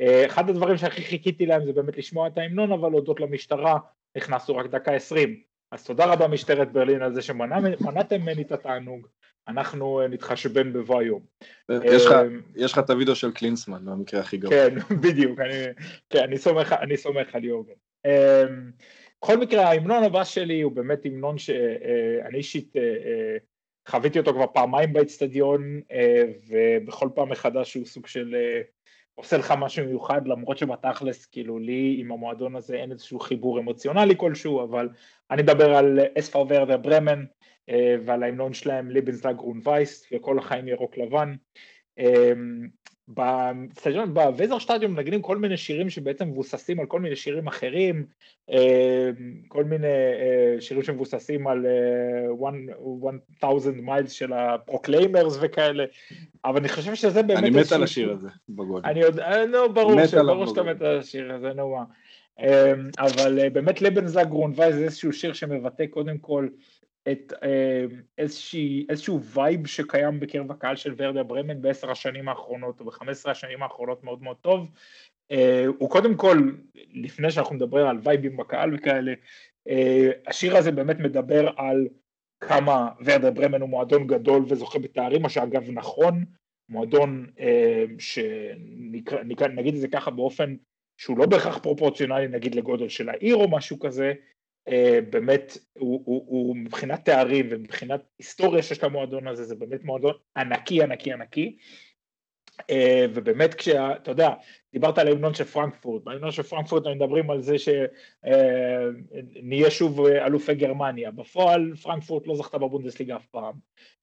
אה, 0.00 0.26
אחד 0.26 0.50
הדברים 0.50 0.76
שהכי 0.76 1.02
חיכיתי 1.02 1.46
להם 1.46 1.64
זה 1.64 1.72
באמת 1.72 1.96
לשמוע 1.96 2.26
את 2.26 2.38
ההמנון 2.38 2.72
אבל 2.72 2.92
הודות 2.92 3.20
למשטרה 3.20 3.78
נכנסנו 4.16 4.56
רק 4.56 4.66
דקה 4.66 4.92
עשרים. 4.92 5.40
אז 5.72 5.84
תודה 5.84 6.04
רבה 6.04 6.28
משטרת 6.28 6.72
ברלין 6.72 7.02
על 7.02 7.14
זה 7.14 7.22
שמנעתם 7.22 8.20
ממני 8.20 8.42
את 8.42 8.52
התענוג. 8.52 9.06
אנחנו 9.48 10.00
אה, 10.00 10.08
נתחשבן 10.08 10.72
בבוא 10.72 11.00
היום. 11.00 11.20
יש 12.56 12.72
לך 12.72 12.78
את 12.78 12.90
הוידאו 12.90 13.14
של 13.14 13.30
קלינסמן 13.30 13.84
במקרה 13.84 14.20
הכי 14.20 14.36
גרוע. 14.36 14.54
כן, 14.54 14.74
בדיוק, 15.02 15.40
כן, 16.10 16.24
אני 16.82 16.96
סומך 16.96 17.34
על 17.34 17.44
יורגן. 17.44 17.74
בכל 19.22 19.36
מקרה 19.36 19.64
ההמנון 19.64 20.04
הבא 20.04 20.24
שלי 20.24 20.60
הוא 20.60 20.72
באמת 20.72 21.06
המנון 21.06 21.38
שאני 21.38 21.58
אה, 22.32 22.34
אישית 22.34 22.76
אה, 22.76 23.36
חוויתי 23.88 24.18
אותו 24.18 24.32
כבר 24.32 24.46
פעמיים 24.54 24.92
באצטדיון 24.92 25.80
ובכל 26.48 27.08
פעם 27.14 27.28
מחדש 27.28 27.74
הוא 27.74 27.86
סוג 27.86 28.06
של 28.06 28.36
עושה 29.14 29.36
לך 29.36 29.54
משהו 29.58 29.86
מיוחד 29.86 30.28
למרות 30.28 30.58
שבתכלס 30.58 31.26
כאילו 31.26 31.58
לי 31.58 31.96
עם 31.98 32.12
המועדון 32.12 32.56
הזה 32.56 32.76
אין 32.76 32.92
איזשהו 32.92 33.18
חיבור 33.18 33.58
אמוציונלי 33.58 34.14
כלשהו 34.16 34.64
אבל 34.64 34.88
אני 35.30 35.42
אדבר 35.42 35.76
על 35.76 35.98
אספר 36.18 36.44
ורדר 36.48 36.76
ברמן 36.76 37.24
אה, 37.68 37.96
ועל 38.04 38.22
ההמנון 38.22 38.54
שלהם 38.54 38.90
ליבנסלג 38.90 39.38
רון 39.38 39.60
וייס 39.64 40.08
וכל 40.12 40.38
החיים 40.38 40.68
ירוק 40.68 40.98
לבן. 40.98 41.34
אה, 43.18 43.52
בסטדיון, 43.74 44.14
בוויזר 44.14 44.58
שטדיום 44.58 44.92
מנגנים 44.92 45.22
כל 45.22 45.36
מיני 45.36 45.56
שירים 45.56 45.90
שבעצם 45.90 46.28
מבוססים 46.28 46.80
על 46.80 46.86
כל 46.86 47.00
מיני 47.00 47.16
שירים 47.16 47.46
אחרים, 47.46 48.06
אה, 48.50 49.10
כל 49.48 49.64
מיני 49.64 49.86
שירים 50.60 50.82
שמבוססים 50.82 51.46
על 51.46 51.66
1000 53.42 53.80
miles 53.82 54.12
של 54.12 54.32
ה 54.32 54.41
Proclaimers 54.41 55.38
וכאלה, 55.40 55.84
אבל 56.44 56.56
אני 56.56 56.68
חושב 56.68 56.94
שזה 56.94 57.22
באמת... 57.22 57.38
אני 57.38 57.50
מת 57.50 57.72
על 57.72 57.82
השיר 57.82 58.12
הזה 58.12 58.28
בגדול. 58.48 58.88
אני 58.88 59.00
יודע, 59.00 59.46
נו 59.46 59.74
ברור 59.74 60.06
שאתה 60.46 60.62
מת 60.62 60.82
על 60.82 60.98
השיר 60.98 61.32
הזה, 61.32 61.52
נו 61.52 61.70
מה. 61.70 61.84
אבל 62.98 63.48
באמת 63.48 63.82
Lebenslang 63.82 64.26
Grün-Weiß 64.30 64.74
זה 64.74 64.84
איזשהו 64.84 65.12
שיר 65.12 65.32
שמבטא 65.32 65.86
קודם 65.86 66.18
כל 66.18 66.48
את 67.12 67.32
אה, 67.42 67.84
איזושהי, 68.18 68.86
איזשהו 68.88 69.22
וייב 69.22 69.66
שקיים 69.66 70.20
בקרב 70.20 70.50
הקהל 70.50 70.76
של 70.76 70.94
ורדר 70.96 71.22
ברמן 71.22 71.62
בעשר 71.62 71.90
השנים 71.90 72.28
האחרונות 72.28 72.80
או 72.80 72.84
בחמש 72.84 73.08
עשרה 73.10 73.32
השנים 73.32 73.62
האחרונות 73.62 74.04
מאוד 74.04 74.22
מאוד 74.22 74.36
טוב. 74.36 74.70
אה, 75.30 75.64
הוא 75.78 75.90
קודם 75.90 76.14
כל, 76.14 76.38
לפני 76.74 77.30
שאנחנו 77.30 77.54
מדברים 77.54 77.86
על 77.86 77.98
וייבים 78.02 78.36
בקהל 78.36 78.74
וכאלה, 78.74 79.12
אה, 79.68 80.10
השיר 80.26 80.56
הזה 80.56 80.72
באמת 80.72 80.98
מדבר 80.98 81.50
על 81.56 81.88
כמה 82.40 82.88
ורדה 83.04 83.30
ברמן 83.30 83.60
הוא 83.60 83.68
מועדון 83.68 84.06
גדול 84.06 84.44
וזוכה 84.48 84.78
בתארים, 84.78 85.22
מה 85.22 85.28
שאגב 85.28 85.70
נכון, 85.70 86.24
מועדון 86.68 87.26
שנגיד 87.98 89.74
את 89.74 89.80
זה 89.80 89.88
ככה 89.88 90.10
באופן 90.10 90.56
שהוא 90.96 91.18
לא 91.18 91.26
בהכרח 91.26 91.58
פרופורציונלי 91.58 92.28
נגיד 92.28 92.54
לגודל 92.54 92.88
של 92.88 93.08
העיר 93.08 93.36
או 93.36 93.50
משהו 93.50 93.78
כזה, 93.78 94.12
באמת 95.10 95.58
הוא, 95.72 96.02
הוא, 96.04 96.24
הוא 96.26 96.56
מבחינת 96.56 97.04
תארים 97.04 97.46
ומבחינת 97.50 98.00
היסטוריה 98.18 98.62
שיש 98.62 98.84
למועדון 98.84 99.28
הזה 99.28 99.44
זה 99.44 99.54
באמת 99.54 99.84
מועדון 99.84 100.12
ענקי 100.36 100.82
ענקי 100.82 101.12
ענקי. 101.12 101.56
אה, 102.70 103.06
ובאמת 103.14 103.54
כשאתה 103.54 104.10
יודע 104.10 104.30
דיברת 104.72 104.98
על 104.98 105.08
ההמנון 105.08 105.34
של 105.34 105.44
פרנקפורט. 105.44 106.04
בהמנון 106.04 106.30
של 106.30 106.42
פרנקפורט 106.42 106.86
מדברים 106.86 107.30
על 107.30 107.40
זה 107.40 107.56
שנהיה 107.58 109.64
אה, 109.64 109.70
שוב 109.70 110.06
אלופי 110.06 110.54
גרמניה. 110.54 111.10
בפועל 111.10 111.72
פרנקפורט 111.82 112.26
לא 112.26 112.36
זכתה 112.36 112.58
בבונדסליגה 112.58 113.16
אף 113.16 113.26
פעם. 113.26 113.54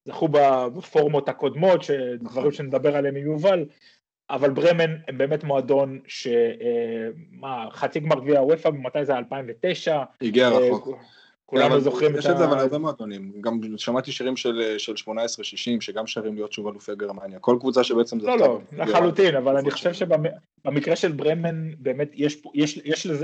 זכו 0.06 0.28
בפורמות 0.28 1.30
הקודמות 1.30 1.84
שדברים 1.84 2.20
נכון. 2.22 2.52
שנדבר 2.52 2.96
עליהם 2.96 3.16
עם 3.16 3.26
יובל 3.26 3.66
אבל 4.30 4.50
ברמן 4.50 4.96
הם 5.08 5.18
באמת 5.18 5.44
מועדון 5.44 6.00
שמה, 6.08 7.66
חצי 7.72 8.00
גמר 8.00 8.20
גביע 8.20 8.40
הוופא, 8.40 8.70
מתי 8.70 9.06
זה 9.06 9.18
2009? 9.18 10.04
הגיע 10.22 10.48
אה, 10.48 10.58
רחוק. 10.58 10.98
כולנו 11.54 11.80
זוכרים 11.80 12.12
את 12.12 12.16
ה... 12.16 12.20
יש 12.20 12.26
את 12.26 12.38
זה 12.38 12.46
אבל 12.46 12.60
הרבה 12.60 12.78
מועדונים, 12.78 13.32
גם 13.42 13.60
שמעתי 13.78 14.12
שירים 14.12 14.38
של 14.38 14.94
18-60 15.08 15.12
שגם 15.80 16.08
שרים 16.08 16.36
להיות 16.36 16.52
שוב 16.54 16.68
אלופי 16.68 16.92
גרמניה, 16.96 17.40
כל 17.40 17.58
קבוצה 17.60 17.84
שבעצם 17.84 18.18
לא, 18.22 18.38
לא, 18.38 18.60
לחלוטין, 18.78 19.36
אבל 19.36 19.58
אני 19.58 19.72
חושב 19.72 19.94
שבמקרה 19.94 20.96
של 20.96 21.12
ברמן 21.12 21.72
באמת 21.80 22.12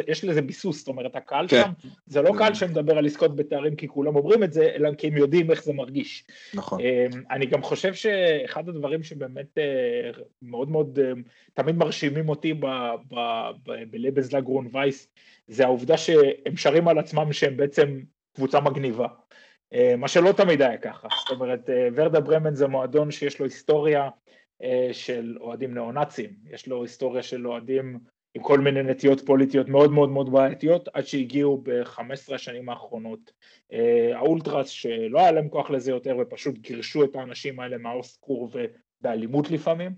יש 0.10 0.24
לזה 0.24 0.42
ביסוס, 0.42 0.80
זאת 0.80 0.88
אומרת 0.88 1.16
הקהל 1.16 1.48
כן. 1.48 1.62
שם 1.64 1.90
זה 2.08 2.22
לא 2.22 2.32
קהל 2.38 2.54
שמדבר 2.54 2.98
על 2.98 3.06
לזכות 3.06 3.36
בתארים 3.36 3.76
כי 3.76 3.88
כולם 3.88 4.16
אומרים 4.16 4.44
את 4.44 4.54
זה, 4.54 4.72
אלא 4.76 4.94
כי 4.94 5.08
הם 5.08 5.18
יודעים 5.18 5.52
איך 5.52 5.64
זה 5.64 5.74
מרגיש. 5.74 6.24
נכון. 6.54 6.80
אמ, 6.80 7.22
אני 7.32 7.46
גם 7.46 7.62
חושב 7.62 7.94
שאחד 7.94 8.70
הדברים 8.70 9.04
שבאמת 9.04 9.58
אה, 9.58 10.22
מאוד 10.42 10.70
מאוד 10.70 11.00
אה, 11.00 11.12
תמיד 11.54 11.76
מרשימים 11.76 12.30
אותי 12.30 12.54
בלבזלג 13.92 14.46
רון 14.46 14.68
וייס 14.72 15.08
זה 15.48 15.64
העובדה 15.66 15.98
שהם 15.98 16.58
שרים 16.58 16.88
על 16.88 17.00
עצמם 17.00 17.34
שהם 17.34 17.58
בעצם 17.58 18.00
קבוצה 18.36 18.60
מגניבה. 18.60 19.08
מה 19.98 20.08
שלא 20.08 20.32
תמיד 20.32 20.62
היה 20.62 20.78
ככה, 20.78 21.08
זאת 21.20 21.30
אומרת 21.30 21.70
ורדה 21.96 22.20
ברמן 22.20 22.56
זה 22.56 22.68
מועדון 22.68 23.12
שיש 23.12 23.40
לו 23.40 23.46
היסטוריה 23.46 24.10
של 24.92 25.38
אוהדים 25.40 25.74
נאו-נאצים, 25.74 26.30
יש 26.50 26.68
לו 26.68 26.82
היסטוריה 26.82 27.24
של 27.24 27.48
אוהדים 27.48 28.00
עם 28.36 28.44
כל 28.44 28.60
מיני 28.60 28.84
נטיות 28.84 29.26
פוליטיות 29.26 29.70
מאוד 29.70 29.92
מאוד 29.92 30.10
מאוד 30.10 30.32
בעייתיות, 30.32 30.90
עד 30.94 31.06
שהגיעו 31.06 31.62
ב-15 31.64 32.36
השנים 32.36 32.70
האחרונות. 32.70 33.32
האולטרס 34.14 34.70
שלא 34.70 35.20
היה 35.20 35.32
להם 35.32 35.50
כוח 35.50 35.70
לזה 35.70 35.92
יותר 35.92 36.18
ופשוט 36.20 36.58
גירשו 36.58 37.04
את 37.04 37.16
האנשים 37.16 37.60
האלה 37.60 37.78
מהאוסקור 37.78 38.50
ובאלימות 38.54 39.52
לפעמים, 39.52 39.92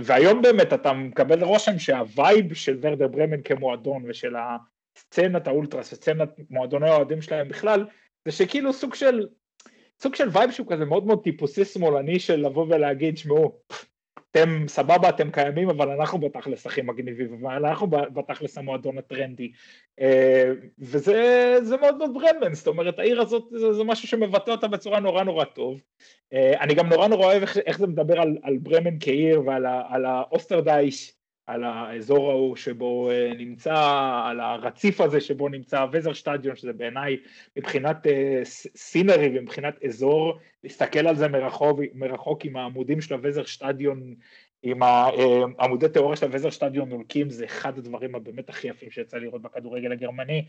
והיום 0.00 0.42
באמת 0.42 0.72
אתה 0.72 0.92
מקבל 0.92 1.44
רושם 1.44 1.78
שהווייב 1.78 2.54
של 2.54 2.78
ורדה 2.80 3.08
ברמן 3.08 3.42
כמועדון 3.42 4.02
ושל 4.08 4.36
הסצנת 4.96 5.46
האולטרס 5.46 5.92
וסצנת 5.92 6.28
מועדוני 6.50 6.88
האוהדים 6.88 7.22
שלהם 7.22 7.48
בכלל, 7.48 7.86
זה 8.24 8.32
שכאילו 8.32 8.72
סוג 8.72 8.94
של, 8.94 9.26
סוג 10.00 10.14
של 10.14 10.28
וייב 10.32 10.50
שהוא 10.50 10.66
כזה 10.70 10.84
מאוד 10.84 11.06
מאוד 11.06 11.22
טיפוסי 11.22 11.64
שמאלני 11.64 12.18
של 12.18 12.46
לבוא 12.46 12.66
ולהגיד, 12.68 13.18
שמעו, 13.18 13.58
אתם 14.30 14.68
סבבה, 14.68 15.08
אתם 15.08 15.30
קיימים, 15.30 15.70
אבל 15.70 15.90
אנחנו 15.90 16.18
בתכלס 16.18 16.66
הכי 16.66 16.82
מגניבים, 16.82 17.44
ואנחנו 17.44 17.86
בתכלס 17.86 18.58
המועדון 18.58 18.98
הטרנדי. 18.98 19.52
אה, 20.00 20.52
וזה 20.78 21.76
מאוד 21.80 21.96
מאוד 21.96 22.10
ברמן, 22.14 22.54
זאת 22.54 22.66
אומרת, 22.66 22.98
העיר 22.98 23.20
הזאת 23.20 23.44
זה, 23.50 23.72
זה 23.72 23.84
משהו 23.84 24.08
שמבטא 24.08 24.50
אותה 24.50 24.68
בצורה 24.68 25.00
נורא 25.00 25.24
נורא 25.24 25.44
טוב. 25.44 25.82
אה, 26.32 26.60
אני 26.60 26.74
גם 26.74 26.88
נורא 26.88 27.08
נורא 27.08 27.26
אוהב 27.26 27.42
איך, 27.42 27.58
איך 27.58 27.78
זה 27.78 27.86
מדבר 27.86 28.20
על, 28.20 28.38
על 28.42 28.58
ברמן 28.58 28.96
כעיר 29.00 29.42
ועל 29.46 30.04
האוסטרדייש. 30.04 31.15
על 31.46 31.64
האזור 31.64 32.30
ההוא 32.30 32.56
שבו 32.56 33.10
אה, 33.10 33.32
נמצא, 33.38 33.74
על 34.24 34.40
הרציף 34.40 35.00
הזה 35.00 35.20
שבו 35.20 35.48
נמצא 35.48 35.86
וזר 35.92 36.12
שטדיון, 36.12 36.56
שזה 36.56 36.72
בעיניי 36.72 37.16
מבחינת 37.56 38.06
אה, 38.06 38.40
scenery 38.76 39.38
ומבחינת 39.38 39.84
אזור, 39.84 40.38
להסתכל 40.64 41.06
על 41.06 41.16
זה 41.16 41.28
מרחוק, 41.28 41.80
מרחוק 41.94 42.44
עם 42.44 42.56
העמודים 42.56 43.00
של 43.00 43.14
הווזר 43.14 43.44
שטדיון, 43.44 44.14
עם 44.62 44.82
אה, 44.82 45.10
תאורה 45.92 46.16
של 46.16 46.26
הווזר 46.26 46.50
שטדיון 46.50 46.88
דולקים, 46.88 47.30
זה 47.30 47.44
אחד 47.44 47.78
הדברים 47.78 48.14
הבאמת 48.14 48.48
הכי 48.48 48.68
יפים 48.68 48.90
שיצא 48.90 49.16
לראות 49.16 49.42
בכדורגל 49.42 49.92
הגרמני. 49.92 50.44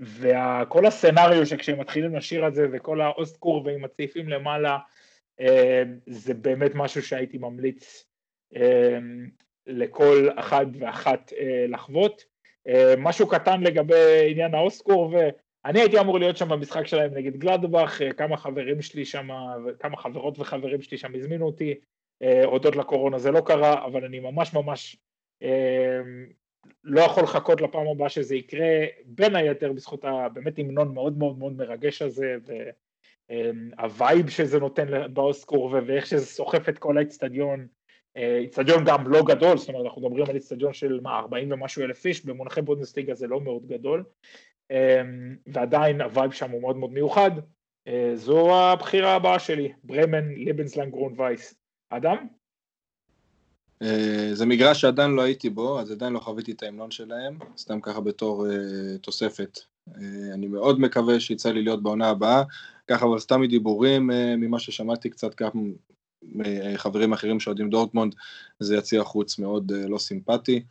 וכל 0.00 0.86
ה 0.86 0.93
scenario 0.93 1.46
שכשהם 1.46 1.80
מתחילים 1.80 2.16
לשיר 2.16 2.44
על 2.44 2.54
זה 2.54 2.66
וכל 2.72 3.00
ה 3.00 3.36
Ostkurve 3.36 3.66
ועם 3.66 3.84
הצעיפים 3.84 4.28
למעלה, 4.28 4.78
זה 6.06 6.34
באמת 6.34 6.70
משהו 6.74 7.02
שהייתי 7.02 7.38
ממליץ 7.38 8.04
לכל 9.68 10.28
אחד 10.36 10.66
ואחת 10.78 11.32
אה, 11.38 11.66
לחוות. 11.68 12.24
אה, 12.68 12.94
משהו 12.98 13.28
קטן 13.28 13.60
לגבי 13.60 14.30
עניין 14.30 14.54
האוסקור, 14.54 15.12
ואני 15.12 15.80
הייתי 15.80 16.00
אמור 16.00 16.18
להיות 16.18 16.36
שם 16.36 16.48
במשחק 16.48 16.86
שלהם 16.86 17.14
נגד 17.14 17.36
גלדבך, 17.36 18.02
אה, 18.02 18.12
כמה 18.12 18.36
חברים 18.36 18.82
שלי 18.82 19.04
שם, 19.04 19.28
כמה 19.78 19.96
חברות 19.96 20.38
וחברים 20.38 20.82
שלי 20.82 20.98
שם 20.98 21.14
הזמינו 21.14 21.46
אותי, 21.46 21.74
הודות 22.44 22.76
לקורונה 22.76 23.18
זה 23.18 23.30
לא 23.30 23.40
קרה, 23.40 23.84
אבל 23.84 24.04
אני 24.04 24.20
ממש 24.20 24.54
ממש 24.54 24.96
לא 26.84 27.00
יכול 27.00 27.22
לחכות 27.22 27.60
לפעם 27.60 27.86
הבאה 27.86 28.08
שזה 28.08 28.36
יקרה, 28.36 28.84
בין 29.04 29.36
היתר 29.36 29.72
בזכות 29.72 30.04
הבאמת 30.04 30.58
המנון 30.58 30.94
מאוד 30.94 31.18
מאוד 31.18 31.38
מאוד 31.38 31.56
מרגש 31.56 32.02
הזה, 32.02 32.36
והווייב 33.28 34.28
שזה 34.28 34.58
נותן 34.58 35.14
באוסקור 35.14 35.76
ואיך 35.86 36.06
שזה 36.06 36.26
סוחף 36.26 36.68
את 36.68 36.78
כל 36.78 36.98
האצטדיון, 36.98 37.66
איצטדיון 38.16 38.84
גם 38.84 39.08
לא 39.08 39.22
גדול, 39.24 39.58
זאת 39.58 39.68
אומרת 39.68 39.84
אנחנו 39.84 40.02
מדברים 40.02 40.24
על 40.28 40.34
איצטדיון 40.34 40.72
של 40.72 41.00
מה 41.02 41.18
40 41.18 41.52
ומשהו 41.52 41.82
אלף 41.82 42.06
איש, 42.06 42.24
במונחי 42.24 42.62
בונדסליגה 42.62 43.14
זה 43.14 43.26
לא 43.26 43.40
מאוד 43.40 43.66
גדול 43.66 44.04
אמ, 44.70 45.36
ועדיין 45.46 46.00
הווייב 46.00 46.32
שם 46.32 46.50
הוא 46.50 46.60
מאוד 46.60 46.76
מאוד 46.76 46.92
מיוחד, 46.92 47.30
אה, 47.88 48.12
זו 48.14 48.56
הבחירה 48.56 49.14
הבאה 49.14 49.38
שלי, 49.38 49.72
ברמן, 49.84 50.28
Lebenslang, 50.34 50.92
Grün-Weiß. 50.92 51.54
אדם? 51.90 52.26
אה, 53.82 54.30
זה 54.32 54.46
מגרש 54.46 54.80
שעדיין 54.80 55.10
לא 55.10 55.22
הייתי 55.22 55.50
בו, 55.50 55.80
אז 55.80 55.90
עדיין 55.90 56.12
לא 56.12 56.18
חוויתי 56.18 56.52
את 56.52 56.62
ההמנון 56.62 56.90
שלהם, 56.90 57.38
סתם 57.56 57.80
ככה 57.80 58.00
בתור 58.00 58.46
תוספת. 59.02 59.58
אני 60.34 60.46
מאוד 60.46 60.80
מקווה 60.80 61.20
שיצא 61.20 61.50
לי 61.50 61.62
להיות 61.62 61.82
בעונה 61.82 62.08
הבאה, 62.08 62.42
ככה 62.88 63.06
אבל 63.06 63.18
סתם 63.18 63.40
מדיבורים 63.40 64.10
ממה 64.36 64.58
ששמעתי 64.58 65.10
קצת 65.10 65.34
ככה 65.34 65.58
מחברים 66.22 67.12
אחרים 67.12 67.40
שאוהדים 67.40 67.70
דורטמונד, 67.70 68.14
זה 68.58 68.76
יציע 68.76 69.04
חוץ 69.04 69.38
מאוד 69.38 69.72
אה, 69.72 69.88
לא 69.88 69.98
סימפטי. 69.98 70.62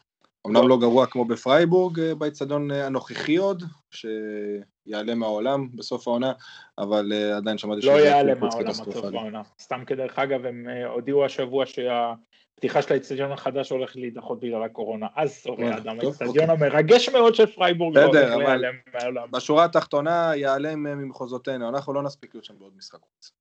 אמנם 0.48 0.68
לא 0.68 0.78
גרוע 0.80 1.06
כמו 1.06 1.26
בפרייבורג 1.26 2.00
אה, 2.00 2.16
באצטדיון 2.16 2.72
אה, 2.72 2.86
הנוכחי 2.86 3.36
עוד, 3.36 3.64
שיעלה 3.92 5.16
מהעולם 5.16 5.68
בסוף 5.76 6.08
העונה, 6.08 6.34
אבל 6.78 7.14
עדיין 7.14 7.58
שמעתי 7.58 7.86
לא 7.86 7.92
יעלה 7.92 8.36
מהעולם 8.36 8.68
עד 8.68 8.74
סוף 8.74 8.96
העונה. 8.96 9.42
סתם 9.60 9.84
כדרך 9.88 10.20
אגב, 10.20 10.46
הם 10.46 10.68
הודיעו 10.94 11.26
השבוע 11.26 11.66
שהפתיחה 11.66 12.82
של 12.82 12.94
האצטדיון 12.94 13.32
החדש 13.32 13.70
הולך 13.70 13.96
להידחות 13.96 14.40
בגלל 14.40 14.64
הקורונה. 14.64 15.08
אז 15.16 15.32
sorry 15.32 15.78
אדם, 15.78 16.00
האצטדיון 16.00 16.50
אוקיי. 16.50 16.68
המרגש 16.68 17.10
מאוד 17.10 17.36
של 17.36 17.46
פרייבורג 17.46 17.98
לא 17.98 18.04
הולך 18.04 18.36
להיעלם 18.36 18.74
מהעולם. 18.94 19.32
בשורה 19.32 19.66
התחתונה 19.66 20.32
ייעלם 20.36 20.84
ממחוזותינו, 20.84 21.70
אנחנו 21.70 21.94
לא 21.94 22.04
נספיק 22.04 22.36
להיות 22.36 22.46
שם 22.46 22.60
בעוד 22.60 22.72
משחק 22.78 23.00
חוץ. 23.00 23.32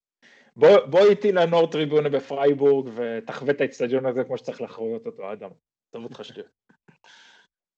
בוא, 0.56 0.86
בוא 0.86 1.00
איתי 1.00 1.32
לנור 1.32 1.70
טריבונה 1.70 2.08
בפרייבורג 2.08 2.90
ותחווה 2.94 3.52
את 3.52 3.60
האצטדיון 3.60 4.06
הזה 4.06 4.24
כמו 4.24 4.38
שצריך 4.38 4.60
לחוות 4.60 5.06
אותו, 5.06 5.32
אדם. 5.32 5.50
טוב 5.90 6.04
אותך 6.04 6.24
שטויות. 6.24 6.48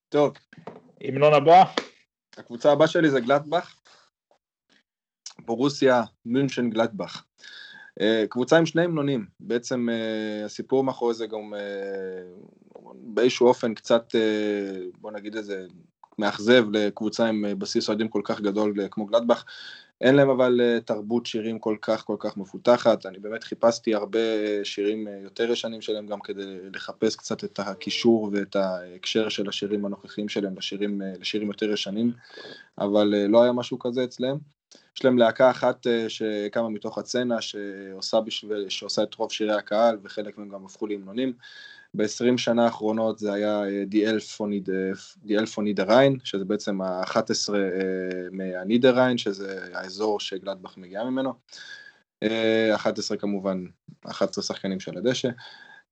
טוב. 0.09 0.33
המנון 1.01 1.35
הבא? 1.35 1.65
הקבוצה 2.37 2.73
הבאה 2.73 2.87
שלי 2.87 3.11
זה 3.11 3.21
גלטבך. 3.21 3.75
בורוסיה 5.39 6.03
מünchen 6.27 6.71
גלטבך. 6.71 7.23
אה, 8.01 8.25
קבוצה 8.29 8.59
עם 8.59 8.67
שני 8.67 8.83
המנונים, 8.83 9.27
בעצם 9.41 9.89
אה, 9.89 10.45
הסיפור 10.45 10.85
מאחורי 10.85 11.15
זה 11.15 11.27
גם 11.27 11.55
אה, 11.55 12.23
באיזשהו 12.95 13.47
אופן 13.47 13.75
קצת, 13.75 14.15
בוא 15.01 15.11
נגיד 15.11 15.37
איזה, 15.37 15.67
מאכזב 16.19 16.65
לקבוצה 16.73 17.27
עם 17.27 17.45
בסיס 17.59 17.89
אוהדים 17.89 18.09
כל 18.09 18.21
כך 18.25 18.41
גדול 18.41 18.75
כמו 18.91 19.07
גלטבך. 19.07 19.45
אין 20.01 20.15
להם 20.15 20.31
אבל 20.31 20.61
אה, 20.61 20.81
תרבות 20.81 21.27
שירים 21.27 21.59
כל 21.59 21.77
כך 21.83 22.05
כל 22.05 22.17
כך 22.19 22.37
מפותחת, 22.37 23.07
אני 23.07 23.19
באמת 23.19 23.45
חיפשתי 23.45 23.95
הרבה 23.95 24.19
שירים 24.65 25.09
אה, 25.09 25.19
יותר 25.23 25.51
ישנים 25.51 25.81
שלהם 25.81 26.07
גם 26.07 26.21
כדי 26.21 26.57
לחפש 26.75 27.17
קצת 27.17 27.45
את 27.45 27.59
הקישור 27.59 28.31
ואת 28.33 28.57
ההקשר 28.57 29.29
של 29.29 29.49
השירים 29.49 29.85
הנוכחיים 29.85 30.29
שלהם 30.29 30.57
לשירים, 30.59 31.03
אה, 31.03 31.13
לשירים 31.21 31.49
יותר 31.49 31.73
ישנים, 31.73 32.13
אבל 32.79 33.15
לא 33.29 33.43
היה 33.43 33.53
משהו 33.53 33.79
כזה 33.79 34.05
אצלם. 34.05 34.37
יש 34.97 35.05
להם 35.05 35.19
להקה 35.19 35.51
אחת 35.51 35.87
שקמה 36.09 36.69
מתוך 36.69 36.99
הצצנה 36.99 37.41
שעושה, 37.41 38.21
בשביל, 38.21 38.69
שעושה 38.69 39.03
את 39.03 39.15
רוב 39.15 39.33
שירי 39.33 39.55
הקהל 39.55 39.99
וחלק 40.03 40.39
מהם 40.39 40.49
גם 40.49 40.65
הפכו 40.65 40.87
להמנונים. 40.87 41.33
ב-20 41.95 42.37
שנה 42.37 42.65
האחרונות 42.65 43.19
זה 43.19 43.33
היה 43.33 43.63
דיאל 45.25 45.47
פונידריין, 45.47 46.17
שזה 46.25 46.45
בעצם 46.45 46.81
ה-11 46.81 47.17
uh, 47.17 47.53
מהנידריין, 48.33 49.19
שזה 49.19 49.61
האזור 49.73 50.21
שגלדבך 50.21 50.77
מגיעה 50.77 51.05
ממנו. 51.11 51.33
Uh, 52.25 52.29
11 52.75 53.17
כמובן, 53.17 53.65
11 54.07 54.45
שחקנים 54.45 54.81
של 54.81 54.99
הדשא. 54.99 55.29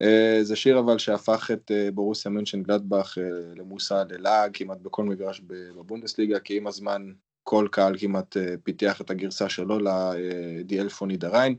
Uh, 0.03 0.07
זה 0.41 0.55
שיר 0.55 0.79
אבל 0.79 0.97
שהפך 0.97 1.51
את 1.53 1.71
uh, 1.71 1.91
בורוסיה 1.91 2.31
מנשן 2.31 2.63
גלדבך 2.63 3.17
uh, 3.17 3.59
למושא 3.59 4.03
ללעג 4.09 4.51
כמעט 4.53 4.77
בכל 4.81 5.03
מגרש 5.03 5.41
בבונדסליגה, 5.47 6.39
כי 6.39 6.57
עם 6.57 6.67
הזמן 6.67 7.11
כל 7.43 7.67
קהל 7.71 7.97
כמעט 7.97 8.37
uh, 8.37 8.39
פיתח 8.63 9.01
את 9.01 9.09
הגרסה 9.09 9.49
שלו 9.49 9.77
לדיאל 9.79 10.89
פונידריין. 10.89 11.55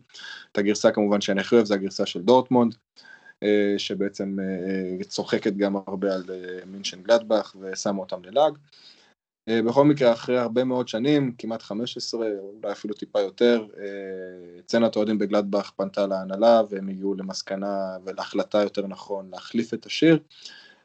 את 0.53 0.59
הגרסה 0.59 0.91
כמובן 0.91 1.21
שאני 1.21 1.41
הכי 1.41 1.55
אוהב 1.55 1.67
זה 1.67 1.75
הגרסה 1.75 2.07
של 2.07 2.23
דורטמונד. 2.23 2.75
אה, 3.43 3.75
שבעצם 3.79 4.37
אה, 4.41 5.05
צוחקת 5.05 5.53
גם 5.57 5.77
הרבה 5.77 6.15
על 6.15 6.25
אה, 6.31 6.67
מינשן 6.67 7.03
גלדבך 7.03 7.57
ושמה 7.61 8.01
אותם 8.01 8.25
ללעג. 8.25 8.59
בכל 9.67 9.85
מקרה, 9.85 10.13
אחרי 10.13 10.39
הרבה 10.39 10.65
מאוד 10.65 10.89
שנים, 10.89 11.35
כמעט 11.39 11.63
15, 11.63 12.27
אולי 12.39 12.73
אפילו 12.73 12.95
טיפה 12.95 13.21
יותר, 13.21 13.67
צנת 14.67 14.97
אוהדים 14.97 15.19
בגלדבך 15.19 15.71
פנתה 15.77 16.07
להנהלה 16.07 16.63
והם 16.71 16.89
הגיעו 16.89 17.15
למסקנה 17.15 17.97
ולהחלטה 18.05 18.59
יותר 18.59 18.87
נכון 18.87 19.31
להחליף 19.31 19.75
את 19.75 19.87
השיר 19.87 20.19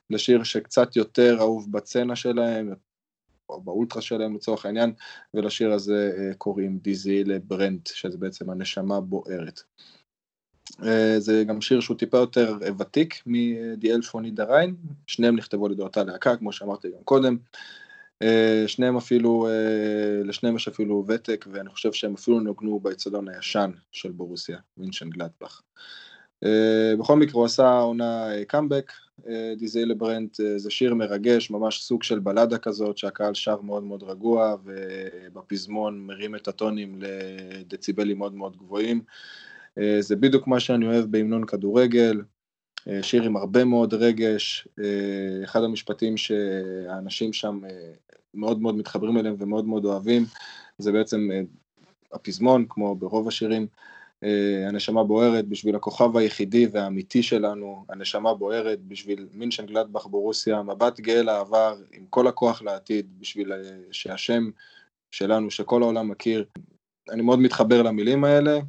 לשיר 0.10 0.44
שקצת 0.44 0.96
יותר 0.96 1.38
אהוב 1.40 1.72
בצנה 1.72 2.16
שלהם, 2.16 2.74
או 3.50 3.62
באולטרה 3.62 4.02
שלהם 4.02 4.36
לצורך 4.36 4.66
העניין, 4.66 4.94
ולשיר 5.34 5.72
הזה 5.72 6.12
קוראים 6.38 6.78
דיזי 6.78 7.24
לברנט, 7.24 7.88
שזה 7.88 8.18
בעצם 8.18 8.50
הנשמה 8.50 9.02
בוערת. 9.02 9.64
אה, 10.84 11.20
זה 11.20 11.44
גם 11.48 11.62
שיר 11.62 11.80
שהוא 11.80 11.98
טיפה 11.98 12.18
יותר 12.18 12.58
אה, 12.64 12.70
ותיק 12.78 13.24
מדיאל 13.26 14.02
פוני 14.02 14.32
דריין, 14.32 14.76
שניהם 15.08 15.36
נכתבו 15.36 15.66
על 15.66 15.72
ידי 15.72 15.82
אותה 15.82 16.04
להקה, 16.04 16.36
כמו 16.36 16.52
שאמרתי 16.52 16.88
גם 16.88 17.04
קודם. 17.04 17.38
אה, 18.22 18.64
שניהם 18.68 18.98
אפילו, 18.98 19.48
לשניהם 20.24 20.56
יש 20.56 20.68
אפילו 20.68 21.06
ותק, 21.08 21.46
ואני 21.52 21.70
חושב 21.70 21.94
שהם 21.94 22.14
אפילו 22.14 22.40
נוגנו 22.40 22.80
באצטדיון 22.80 23.30
הישן 23.30 23.72
של 23.92 24.12
בורוסיה, 24.12 24.58
מינשן 24.78 25.10
גלדבך. 25.10 25.62
בכל 27.00 27.16
מקרה 27.16 27.34
הוא 27.34 27.46
עשה 27.46 27.80
עונה 27.80 28.28
קאמבק, 28.48 28.92
דיזי 29.58 29.86
לברנט 29.86 30.40
זה 30.58 30.72
שיר 30.72 30.94
מרגש, 30.94 31.50
ממש 31.50 31.82
סוג 31.82 32.04
של 32.04 32.20
בלדה 32.20 32.58
כזאת 32.58 32.98
שהקהל 32.98 33.34
שר 33.34 33.62
מאוד 33.62 33.84
מאוד 33.84 34.04
רגוע 34.04 34.56
ובפזמון 34.64 36.00
מרים 36.00 36.36
את 36.36 36.48
הטונים 36.48 37.00
לדציבלים 37.00 38.18
מאוד 38.18 38.34
מאוד 38.34 38.58
גבוהים. 38.58 39.02
זה 40.00 40.16
בדיוק 40.16 40.48
מה 40.48 40.60
שאני 40.60 40.88
אוהב 40.88 41.06
בהמנון 41.06 41.46
כדורגל, 41.46 42.22
שיר 43.02 43.24
עם 43.24 43.38
הרבה 43.38 43.64
מאוד 43.64 43.94
רגש, 43.94 44.68
אחד 45.44 45.64
המשפטים 45.64 46.18
שהאנשים 46.18 47.34
שם 47.34 47.60
מאוד 48.34 48.62
מאוד 48.62 48.76
מתחברים 48.76 49.18
אליהם 49.18 49.36
ומאוד 49.38 49.66
מאוד 49.66 49.86
אוהבים, 49.86 50.24
זה 50.78 50.92
בעצם 50.92 51.30
הפזמון, 52.14 52.66
כמו 52.70 52.96
ברוב 52.96 53.28
השירים, 53.28 53.68
הנשמה 54.68 55.04
בוערת 55.04 55.48
בשביל 55.48 55.76
הכוכב 55.76 56.18
היחידי 56.18 56.68
והאמיתי 56.72 57.24
שלנו, 57.24 57.86
הנשמה 57.90 58.34
בוערת 58.34 58.80
בשביל 58.82 59.28
מינשן 59.34 59.66
גלדבך 59.66 60.08
ברוסיה, 60.08 60.64
מבט 60.64 61.00
גאה 61.00 61.22
לעבר 61.22 61.76
עם 61.92 62.06
כל 62.10 62.28
הכוח 62.28 62.62
לעתיד, 62.62 63.20
בשביל 63.20 63.52
שהשם 63.92 64.50
שלנו, 65.12 65.52
שכל 65.52 65.84
העולם 65.84 66.08
מכיר. 66.08 66.46
אני 67.10 67.22
מאוד 67.22 67.40
מתחבר 67.40 67.82
למילים 67.82 68.24
האלה, 68.24 68.60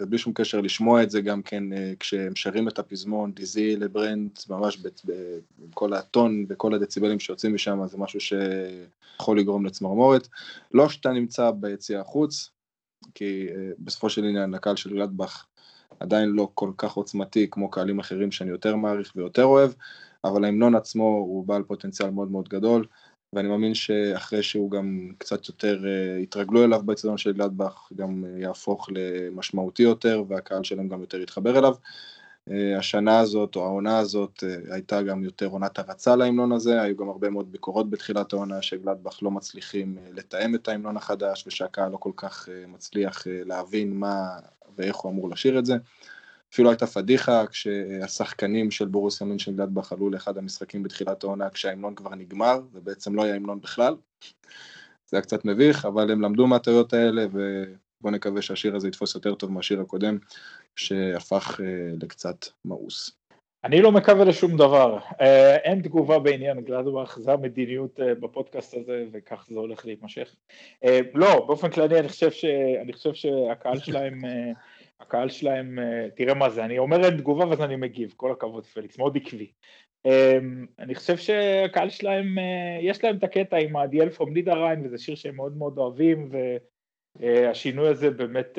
ובלי 0.00 0.18
שום 0.18 0.32
קשר 0.32 0.60
לשמוע 0.60 1.02
את 1.02 1.10
זה 1.10 1.20
גם 1.20 1.42
כן 1.42 1.64
כשהם 2.00 2.36
שרים 2.36 2.68
את 2.68 2.78
הפזמון, 2.78 3.32
דיזי 3.32 3.76
לברנד, 3.76 4.30
ממש 4.48 4.78
עם 5.58 5.70
כל 5.74 5.92
הטון 5.92 6.46
וכל 6.48 6.74
הדציבלים 6.74 7.20
שיוצאים 7.20 7.54
משם, 7.54 7.86
זה 7.86 7.98
משהו 7.98 8.20
שיכול 8.20 9.38
לגרום 9.38 9.66
לצמרמורת. 9.66 10.28
לא 10.74 10.88
שאתה 10.88 11.10
נמצא 11.12 11.50
ביציאה 11.50 12.00
החוץ, 12.00 12.50
כי 13.14 13.46
בסופו 13.78 14.10
של 14.10 14.24
עניין 14.24 14.54
הקהל 14.54 14.76
של 14.76 14.90
גלדבך 14.90 15.44
עדיין 16.00 16.28
לא 16.28 16.48
כל 16.54 16.70
כך 16.76 16.92
עוצמתי 16.92 17.46
כמו 17.50 17.70
קהלים 17.70 17.98
אחרים 17.98 18.32
שאני 18.32 18.50
יותר 18.50 18.76
מעריך 18.76 19.12
ויותר 19.16 19.44
אוהב, 19.44 19.70
אבל 20.24 20.44
ההמנון 20.44 20.74
עצמו 20.74 21.04
הוא 21.04 21.46
בעל 21.46 21.62
פוטנציאל 21.62 22.10
מאוד 22.10 22.30
מאוד 22.30 22.48
גדול, 22.48 22.86
ואני 23.32 23.48
מאמין 23.48 23.74
שאחרי 23.74 24.42
שהוא 24.42 24.70
גם 24.70 25.12
קצת 25.18 25.48
יותר 25.48 25.82
יתרגלו 26.22 26.64
אליו 26.64 26.82
באצטדיון 26.84 27.18
של 27.18 27.32
גלדבך, 27.32 27.88
גם 27.94 28.24
יהפוך 28.38 28.88
למשמעותי 28.92 29.82
יותר 29.82 30.22
והקהל 30.28 30.64
שלהם 30.64 30.88
גם 30.88 31.00
יותר 31.00 31.20
יתחבר 31.20 31.58
אליו. 31.58 31.74
השנה 32.78 33.18
הזאת 33.18 33.56
או 33.56 33.64
העונה 33.64 33.98
הזאת 33.98 34.44
הייתה 34.70 35.02
גם 35.02 35.24
יותר 35.24 35.46
עונת 35.46 35.78
הרצה 35.78 36.16
להמנון 36.16 36.52
הזה, 36.52 36.82
היו 36.82 36.96
גם 36.96 37.08
הרבה 37.08 37.30
מאוד 37.30 37.52
ביקורות 37.52 37.90
בתחילת 37.90 38.32
העונה 38.32 38.62
שגלדבך 38.62 39.22
לא 39.22 39.30
מצליחים 39.30 39.98
לתאם 40.12 40.54
את 40.54 40.68
ההמנון 40.68 40.96
החדש 40.96 41.44
ושהקהל 41.46 41.92
לא 41.92 41.96
כל 41.96 42.12
כך 42.16 42.48
מצליח 42.68 43.26
להבין 43.26 43.96
מה 43.96 44.38
ואיך 44.76 44.96
הוא 44.96 45.12
אמור 45.12 45.30
לשיר 45.30 45.58
את 45.58 45.66
זה. 45.66 45.74
אפילו 46.52 46.70
הייתה 46.70 46.86
פדיחה 46.86 47.46
כשהשחקנים 47.46 48.70
של 48.70 48.84
בורוסיה 48.84 49.26
מינשן 49.26 49.56
גלדבך 49.56 49.92
עלו 49.92 50.10
לאחד 50.10 50.38
המשחקים 50.38 50.82
בתחילת 50.82 51.24
העונה 51.24 51.50
כשההמנון 51.50 51.94
כבר 51.94 52.14
נגמר 52.14 52.60
ובעצם 52.72 53.14
לא 53.14 53.24
היה 53.24 53.34
המנון 53.34 53.60
בכלל. 53.60 53.94
זה 55.06 55.16
היה 55.16 55.22
קצת 55.22 55.44
מביך, 55.44 55.84
אבל 55.84 56.10
הם 56.10 56.20
למדו 56.20 56.46
מהטעויות 56.46 56.92
האלה 56.92 57.26
ובואו 57.32 58.14
נקווה 58.14 58.42
שהשיר 58.42 58.76
הזה 58.76 58.88
יתפוס 58.88 59.14
יותר 59.14 59.34
טוב 59.34 59.52
מהשיר 59.52 59.80
הקודם 59.80 60.18
שהפך 60.76 61.60
לקצת 62.02 62.46
מאוס. 62.64 63.16
אני 63.64 63.82
לא 63.82 63.92
מקווה 63.92 64.24
לשום 64.24 64.56
דבר, 64.56 64.98
אין 65.64 65.82
תגובה 65.82 66.18
בעניין 66.18 66.60
גלדבך, 66.60 67.18
זה 67.20 67.32
המדיניות 67.32 68.00
בפודקאסט 68.20 68.74
הזה 68.74 69.04
וכך 69.12 69.46
זה 69.50 69.58
הולך 69.58 69.86
להתמשך. 69.86 70.34
לא, 71.14 71.44
באופן 71.46 71.70
כללי 71.70 71.98
אני 71.98 72.08
חושב, 72.08 72.30
ש... 72.30 72.44
אני 72.82 72.92
חושב 72.92 73.14
שהקהל 73.14 73.78
שלהם, 73.78 74.22
הקהל 75.00 75.28
שלהם, 75.28 75.78
תראה 76.16 76.34
מה 76.34 76.50
זה, 76.50 76.64
אני 76.64 76.78
אומר 76.78 77.04
אין 77.04 77.16
תגובה 77.16 77.48
ואז 77.48 77.60
אני 77.60 77.76
מגיב, 77.76 78.14
כל 78.16 78.32
הכבוד 78.32 78.66
פליקס, 78.66 78.98
מאוד 78.98 79.16
עקבי. 79.16 79.50
אני 80.78 80.94
חושב 80.94 81.16
שהקהל 81.16 81.90
שלהם, 81.90 82.38
יש 82.82 83.04
להם 83.04 83.16
את 83.16 83.24
הקטע 83.24 83.56
עם 83.56 83.76
הדיאל 83.76 84.10
פום 84.10 84.34
לידריין 84.34 84.86
וזה 84.86 84.98
שיר 84.98 85.14
שהם 85.14 85.36
מאוד 85.36 85.56
מאוד 85.56 85.78
אוהבים 85.78 86.28
והשינוי 87.16 87.88
הזה 87.88 88.10
באמת 88.10 88.58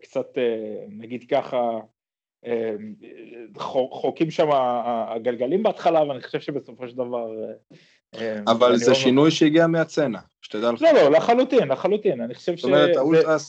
קצת, 0.00 0.26
נגיד 0.88 1.24
ככה, 1.30 1.78
חוקים 3.90 4.30
שם 4.30 4.48
הגלגלים 5.14 5.62
בהתחלה, 5.62 6.08
ואני 6.08 6.22
חושב 6.22 6.40
שבסופו 6.40 6.88
של 6.88 6.96
דבר... 6.96 7.26
אבל 8.46 8.76
זה 8.76 8.94
שינוי 8.94 9.30
שהגיע 9.30 9.66
מהצנע, 9.66 10.18
שתדע 10.42 10.72
לך. 10.72 10.82
לא, 10.82 10.92
לא, 10.92 11.10
לחלוטין, 11.10 11.68
לחלוטין, 11.68 12.20
אני 12.20 12.34
חושב 12.34 12.56
ש... 12.56 12.62
זאת 12.62 12.70
אומרת, 12.70 12.96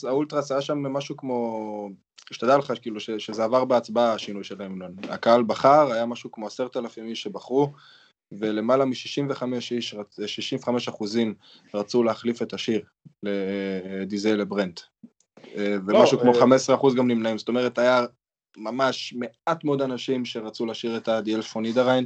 האולטרס 0.03 0.51
היה 0.51 0.61
שם 0.61 0.77
משהו 0.77 1.17
כמו... 1.17 1.89
שתדע 2.33 2.57
לך, 2.57 2.73
כאילו, 2.81 2.99
שזה 2.99 3.43
עבר 3.43 3.65
בהצבעה, 3.65 4.13
השינוי 4.13 4.43
של 4.43 4.61
ההמנון. 4.61 4.95
הקהל 5.09 5.43
בחר, 5.43 5.91
היה 5.91 6.05
משהו 6.05 6.31
כמו 6.31 6.47
עשרת 6.47 6.77
אלפים 6.77 7.05
איש 7.05 7.21
שבחרו, 7.23 7.71
ולמעלה 8.31 8.85
מ-65 8.85 9.43
איש, 9.71 9.95
65 10.25 10.87
אחוזים 10.87 11.33
רצו 11.73 12.03
להחליף 12.03 12.41
את 12.41 12.53
השיר 12.53 12.81
לדיזל 13.23 14.35
לברנט. 14.35 14.79
ומשהו 15.57 16.19
כמו 16.19 16.33
15 16.33 16.75
אחוז 16.75 16.95
גם 16.95 17.07
נמנעים, 17.07 17.37
זאת 17.37 17.47
אומרת, 17.47 17.77
היה 17.77 18.05
ממש 18.57 19.13
מעט 19.13 19.63
מאוד 19.63 19.81
אנשים 19.81 20.25
שרצו 20.25 20.65
לשיר 20.65 20.97
את 20.97 21.07
הדיאל 21.07 21.41
פונידריין, 21.41 22.05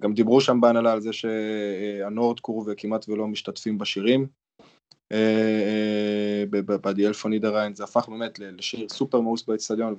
גם 0.00 0.14
דיברו 0.14 0.40
שם 0.40 0.60
בהנהלה 0.60 0.92
על 0.92 1.00
זה 1.00 1.10
שהנורדקור 1.12 2.64
וכמעט 2.66 3.08
ולא 3.08 3.26
משתתפים 3.26 3.78
בשירים. 3.78 4.41
בדיאל 6.50 7.12
פונידריין 7.12 7.74
זה 7.74 7.84
הפך 7.84 8.08
באמת 8.08 8.38
לשיר 8.38 8.88
סופר 8.88 9.20
מאוס 9.20 9.46
באצטדיון 9.46 9.94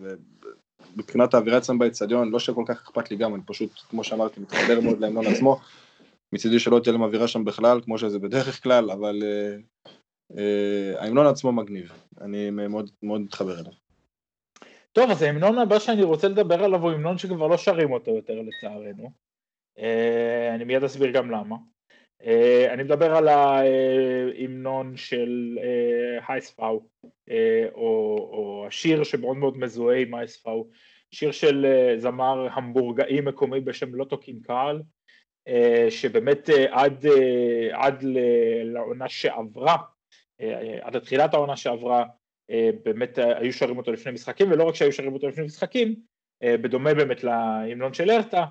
ומבחינת 0.95 1.33
האווירה 1.33 1.57
אצלם 1.57 1.79
באצטדיון 1.79 2.31
לא 2.31 2.39
שכל 2.39 2.63
כך 2.67 2.81
אכפת 2.81 3.11
לי 3.11 3.17
גם, 3.17 3.35
אני 3.35 3.43
פשוט 3.45 3.71
כמו 3.89 4.03
שאמרתי 4.03 4.39
מתחבר 4.39 4.79
מאוד 4.83 4.99
להמנון 4.99 5.25
עצמו, 5.27 5.59
מצידי 6.33 6.59
שלא 6.59 6.79
תהיה 6.79 6.93
להם 6.93 7.03
אווירה 7.03 7.27
שם 7.27 7.45
בכלל 7.45 7.81
כמו 7.81 7.97
שזה 7.97 8.19
בדרך 8.19 8.63
כלל, 8.63 8.91
אבל 8.91 9.23
ההמנון 10.97 11.27
עצמו 11.27 11.51
מגניב, 11.51 11.91
אני 12.21 12.49
מאוד 12.49 12.91
מתחבר 13.03 13.59
אליו. 13.59 13.71
טוב, 14.91 15.11
אז 15.11 15.21
ההמנון 15.21 15.57
הבא 15.57 15.79
שאני 15.79 16.03
רוצה 16.03 16.27
לדבר 16.27 16.63
עליו 16.63 16.81
הוא 16.81 16.91
המנון 16.91 17.17
שכבר 17.17 17.47
לא 17.47 17.57
שרים 17.57 17.91
אותו 17.91 18.11
יותר 18.15 18.41
לצערנו. 18.41 19.11
אני 20.55 20.63
מיד 20.63 20.83
אסביר 20.83 21.11
גם 21.11 21.31
למה. 21.31 21.55
אני 22.69 22.83
מדבר 22.83 23.15
על 23.15 23.27
ההמנון 23.27 24.97
של 24.97 25.57
הייספאו, 26.27 26.83
או, 27.73 28.17
או 28.31 28.65
השיר 28.67 29.03
שמאוד 29.03 29.37
מאוד 29.37 29.57
מזוהה 29.57 29.99
עם 29.99 30.15
הייספאו, 30.15 30.67
שיר 31.11 31.31
של 31.31 31.65
זמר 31.97 32.47
המבורגאי 32.51 33.21
מקומי 33.21 33.59
בשם 33.59 33.95
לוטו 33.95 34.17
קינקל, 34.17 34.81
שבאמת 35.89 36.49
עד, 36.69 37.05
עד 37.71 38.03
לעונה 38.63 39.09
שעברה, 39.09 39.77
עד 40.81 40.95
לתחילת 40.95 41.33
העונה 41.33 41.55
שעברה, 41.55 42.05
באמת 42.83 43.17
היו 43.17 43.53
שרים 43.53 43.77
אותו 43.77 43.91
לפני 43.91 44.11
משחקים, 44.11 44.51
ולא 44.51 44.63
רק 44.63 44.75
שהיו 44.75 44.91
שרים 44.91 45.13
אותו 45.13 45.27
לפני 45.27 45.45
משחקים, 45.45 45.95
בדומה 46.43 46.93
באמת 46.93 47.23
להמנון 47.23 47.93
של 47.93 48.09
הרטה, 48.09 48.45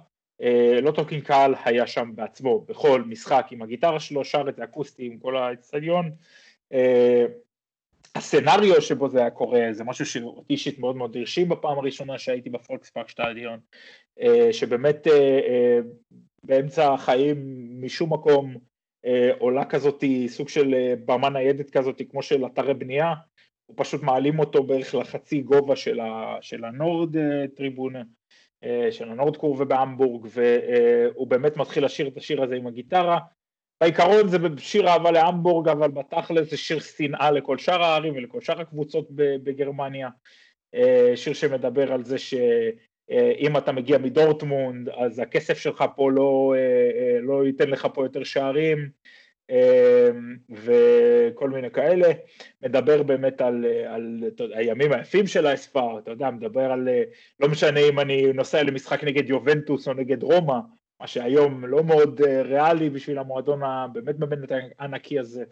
לוטו 0.83 1.07
קינקל 1.07 1.55
היה 1.65 1.87
שם 1.87 2.11
בעצמו 2.15 2.61
בכל 2.61 3.03
משחק 3.07 3.47
עם 3.51 3.63
הגיטרה 3.63 4.01
שלו, 4.01 4.25
שר 4.25 4.49
את 4.49 4.57
זה 4.57 4.65
אקוסטי 4.65 5.07
עם 5.07 5.19
כל 5.19 5.37
האצטדיון. 5.37 6.11
ה 8.15 8.22
scenario 8.22 8.83
שבו 8.83 9.09
זה 9.09 9.21
היה 9.21 9.31
קורה 9.31 9.69
זה 9.71 9.85
משהו 9.85 10.07
שאותי 10.07 10.53
אישית 10.53 10.79
מאוד 10.79 10.97
מאוד 10.97 11.17
הרשים 11.17 11.49
בפעם 11.49 11.79
הראשונה 11.79 12.19
שהייתי 12.19 12.51
בפולקספארק 12.51 13.09
שטדיון, 13.09 13.59
שבאמת 14.53 15.07
באמצע 16.45 16.93
החיים 16.93 17.37
משום 17.81 18.13
מקום 18.13 18.57
עולה 19.39 19.65
כזאתי 19.65 20.29
סוג 20.29 20.49
של 20.49 20.95
במה 21.05 21.31
ניידת 21.31 21.71
כזאתי 21.71 22.09
כמו 22.09 22.23
של 22.23 22.47
אתרי 22.47 22.75
בנייה, 22.75 23.13
פשוט 23.75 24.03
מעלים 24.03 24.39
אותו 24.39 24.63
בערך 24.63 24.95
לחצי 24.95 25.41
גובה 25.41 25.77
של 26.41 26.65
ה 26.65 27.17
Nordtribüne, 27.57 28.03
של 28.91 29.11
ה 29.11 29.15
Nordkurve 29.15 29.57
בהמבורג, 29.61 30.27
והוא 30.31 31.27
באמת 31.27 31.57
מתחיל 31.57 31.85
לשיר 31.85 32.09
את 32.09 32.17
השיר 32.17 32.43
הזה 32.43 32.55
עם 32.55 32.67
הגיטרה. 32.67 33.19
בעיקרון 33.81 34.29
זה 34.29 34.39
שיר 34.59 34.89
אהבה 34.89 35.11
להמבורג, 35.11 35.69
אבל 35.69 35.91
בתכל'ס 35.91 36.51
זה 36.51 36.57
שיר 36.57 36.81
שנאה 36.81 37.31
לכל 37.31 37.59
שאר 37.59 37.83
הערים 37.83 38.15
ולכל 38.17 38.41
שאר 38.41 38.61
הקבוצות 38.61 39.07
בגרמניה. 39.15 40.09
שיר 41.15 41.33
שמדבר 41.33 41.93
על 41.93 42.05
זה 42.05 42.19
שאם 42.19 43.57
אתה 43.59 43.73
מגיע 43.73 43.99
מדורטמונד, 43.99 44.89
אז 44.89 45.19
הכסף 45.19 45.59
שלך 45.59 45.85
פה 45.97 46.11
לא, 46.11 46.55
לא 47.23 47.47
ייתן 47.47 47.71
לך 47.71 47.89
פה 47.95 48.05
יותר 48.05 48.25
שערים. 48.25 48.89
וכל 50.51 51.51
מיני 51.51 51.71
כאלה, 51.71 52.09
מדבר 52.63 53.03
באמת 53.03 53.41
על, 53.41 53.65
על 53.87 54.25
הימים 54.39 54.93
היפים 54.93 55.27
של 55.27 55.47
האספר, 55.47 55.99
אתה 55.99 56.11
יודע, 56.11 56.31
מדבר 56.31 56.73
על, 56.73 56.89
לא 57.41 57.49
משנה 57.49 57.81
אם 57.81 58.01
אני 58.01 58.33
נוסע 58.33 58.63
למשחק 58.63 59.05
נגד 59.05 59.29
יובנטוס 59.29 59.89
או 59.89 59.93
נגד 59.93 60.23
רומא, 60.23 60.59
מה 61.01 61.07
שהיום 61.07 61.65
לא 61.65 61.85
מאוד 61.85 62.21
ריאלי 62.21 62.91
בשביל 62.91 63.19
המועדון 63.19 63.63
הבאמת 63.63 64.17
באמת 64.17 64.53
הענקי 64.79 65.19
הזה, 65.19 65.45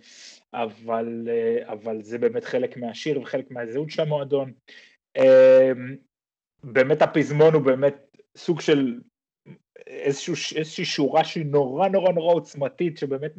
אבל, 0.55 1.29
אבל 1.63 2.03
זה 2.03 2.19
באמת 2.19 2.45
חלק 2.45 2.77
מהשיר 2.77 3.21
וחלק 3.21 3.51
מהזהות 3.51 3.91
של 3.91 4.03
המועדון. 4.03 4.53
באמת 6.65 7.03
הפזמון 7.03 7.55
הוא 7.55 7.63
באמת 7.63 8.17
סוג 8.37 8.61
של 8.61 9.01
איזושהי 9.87 10.85
שורה 10.85 11.25
שהיא 11.25 11.47
נורא 11.47 11.89
נורא 11.89 12.13
נורא 12.13 12.35
עוצמתית, 12.35 12.99
שבאמת 12.99 13.33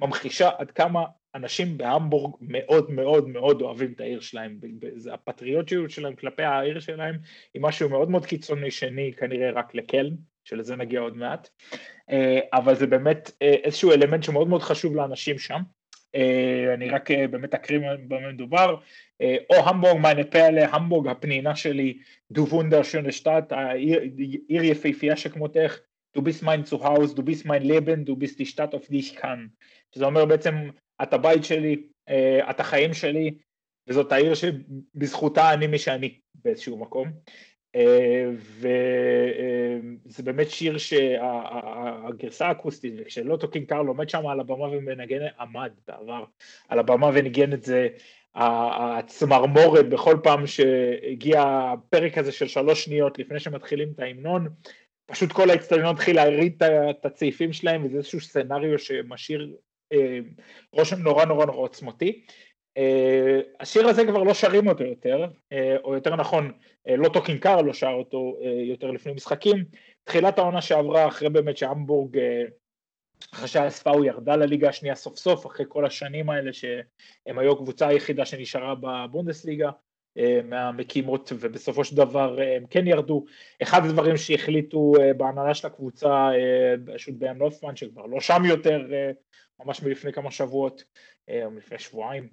ממחישה 0.00 0.50
עד 0.58 0.70
כמה 0.70 1.04
אנשים 1.34 1.78
בהמבורג 1.78 2.34
מאוד 2.40 2.90
מאוד 2.90 3.28
מאוד 3.28 3.62
אוהבים 3.62 3.92
את 3.92 4.00
העיר 4.00 4.20
שלהם, 4.20 4.58
הפטריוטיות 5.12 5.90
שלהם 5.90 6.14
כלפי 6.14 6.42
העיר 6.42 6.80
שלהם 6.80 7.18
היא 7.54 7.62
משהו 7.62 7.88
מאוד 7.88 8.10
מאוד 8.10 8.26
קיצוני 8.26 8.70
שני 8.70 9.12
כנראה 9.16 9.50
רק 9.50 9.74
לקלן, 9.74 10.14
שלזה 10.44 10.76
נגיע 10.76 11.00
עוד 11.00 11.16
מעט, 11.16 11.48
אה, 12.10 12.40
אבל 12.52 12.74
זה 12.74 12.86
באמת 12.86 13.30
אה, 13.42 13.52
איזשהו 13.52 13.92
אלמנט 13.92 14.22
שמאוד 14.22 14.48
מאוד 14.48 14.62
חשוב 14.62 14.96
לאנשים 14.96 15.38
שם, 15.38 15.60
אני 16.74 16.88
רק 16.88 17.10
באמת 17.10 17.54
אקריא 17.54 17.78
במה 18.08 18.32
מדובר, 18.32 18.76
או 19.22 19.56
המבורג 19.68 20.00
מיינפלה, 20.00 20.74
המבורג 20.74 21.08
הפנינה 21.08 21.56
שלי, 21.56 21.98
דו 22.30 22.46
וונדר 22.46 22.82
שונשטאט, 22.82 23.52
העיר 23.52 24.64
יפהפייה 24.64 25.16
שכמותך, 25.16 25.78
du 26.16 26.22
bist 26.22 26.42
mein 26.42 26.64
Zuhause, 26.64 27.14
du 27.14 27.22
bist 27.22 27.44
mein 27.44 27.62
Leben, 27.62 28.04
du 28.06 28.16
bist 28.16 28.38
die 28.38 28.46
Stadt 28.46 28.74
auf 28.74 28.88
die 28.88 28.98
ich 28.98 29.16
kann. 29.16 29.48
שזה 29.94 30.04
אומר 30.04 30.24
בעצם, 30.24 30.54
אתה 31.02 31.18
בית 31.18 31.44
שלי, 31.44 31.82
אתה 32.50 32.62
חיים 32.62 32.94
שלי, 32.94 33.30
וזאת 33.88 34.12
העיר 34.12 34.34
שבזכותה 34.34 35.54
אני 35.54 35.66
מי 35.66 35.78
שאני 35.78 36.18
באיזשהו 36.34 36.78
מקום. 36.78 37.08
וזה 38.60 40.22
באמת 40.22 40.50
שיר 40.50 40.78
שהגרסה 40.78 42.46
האקוסטית, 42.46 42.94
וכשלוטו 42.98 43.50
קינקר 43.50 43.78
עומד 43.78 44.08
שם 44.08 44.26
על 44.26 44.40
הבמה 44.40 44.64
ומנגן, 44.64 45.26
עמד 45.40 45.72
בעבר 45.88 46.24
על 46.68 46.78
הבמה 46.78 47.10
וניגן 47.14 47.52
את 47.52 47.62
זה, 47.62 47.88
הצמרמורת 48.34 49.88
בכל 49.88 50.16
פעם 50.22 50.46
שהגיע 50.46 51.42
הפרק 51.46 52.18
הזה 52.18 52.32
של 52.32 52.48
שלוש 52.48 52.84
שניות 52.84 53.18
לפני 53.18 53.40
שמתחילים 53.40 53.88
את 53.94 54.00
ההמנון, 54.00 54.48
פשוט 55.06 55.32
כל 55.32 55.50
האצטדיון 55.50 55.86
התחיל 55.86 56.16
להריד 56.16 56.62
את 56.90 57.06
הצעיפים 57.06 57.52
שלהם, 57.52 57.84
וזה 57.84 57.96
איזשהו 57.96 58.20
סצנריו 58.20 58.78
שמשאיר 58.78 59.56
אה, 59.92 60.18
רושם 60.72 60.96
נורא 60.98 61.24
נורא 61.24 61.46
נורא 61.46 61.58
עוצמתי. 61.58 62.24
אה, 62.76 63.40
השיר 63.60 63.88
הזה 63.88 64.04
כבר 64.04 64.22
לא 64.22 64.34
שרים 64.34 64.68
אותו 64.68 64.84
יותר, 64.84 65.26
אה, 65.52 65.76
או 65.84 65.94
יותר 65.94 66.16
נכון, 66.16 66.52
אה, 66.88 66.96
לוטו 66.96 67.08
קינג 67.08 67.40
קארל 67.40 67.62
לא 67.62 67.72
שר 67.72 67.92
אותו 67.98 68.36
יותר 68.68 68.90
לפני 68.90 69.12
משחקים. 69.12 69.64
תחילת 70.04 70.38
העונה 70.38 70.60
שעברה, 70.60 71.08
אחרי 71.08 71.28
באמת 71.28 71.56
שהמבורג, 71.56 72.18
אחרי 73.34 73.48
שה 73.48 73.76
HSV 73.76 74.04
ירדה 74.04 74.36
לליגה 74.36 74.68
השנייה 74.68 74.94
סוף 74.94 75.16
סוף, 75.16 75.46
אחרי 75.46 75.66
כל 75.68 75.86
השנים 75.86 76.30
האלה 76.30 76.52
שהם 76.52 77.38
היו 77.38 77.52
הקבוצה 77.52 77.88
היחידה 77.88 78.24
שנשארה 78.24 78.74
בבונדסליגה, 78.80 79.70
מהמקימות 80.44 81.32
ובסופו 81.40 81.84
של 81.84 81.96
דבר 81.96 82.38
הם 82.56 82.66
כן 82.66 82.86
ירדו. 82.86 83.24
אחד 83.62 83.84
הדברים 83.84 84.16
שהחליטו 84.16 84.92
בהנהלה 85.16 85.54
של 85.54 85.66
הקבוצה, 85.66 86.28
פשוט 86.94 87.14
בים 87.18 87.38
נופמן 87.38 87.76
שכבר 87.76 88.06
לא 88.06 88.20
שם 88.20 88.44
יותר, 88.44 88.86
ממש 89.60 89.82
מלפני 89.82 90.12
כמה 90.12 90.30
שבועות, 90.30 90.84
או 91.30 91.50
מלפני 91.50 91.78
שבועיים, 91.78 92.28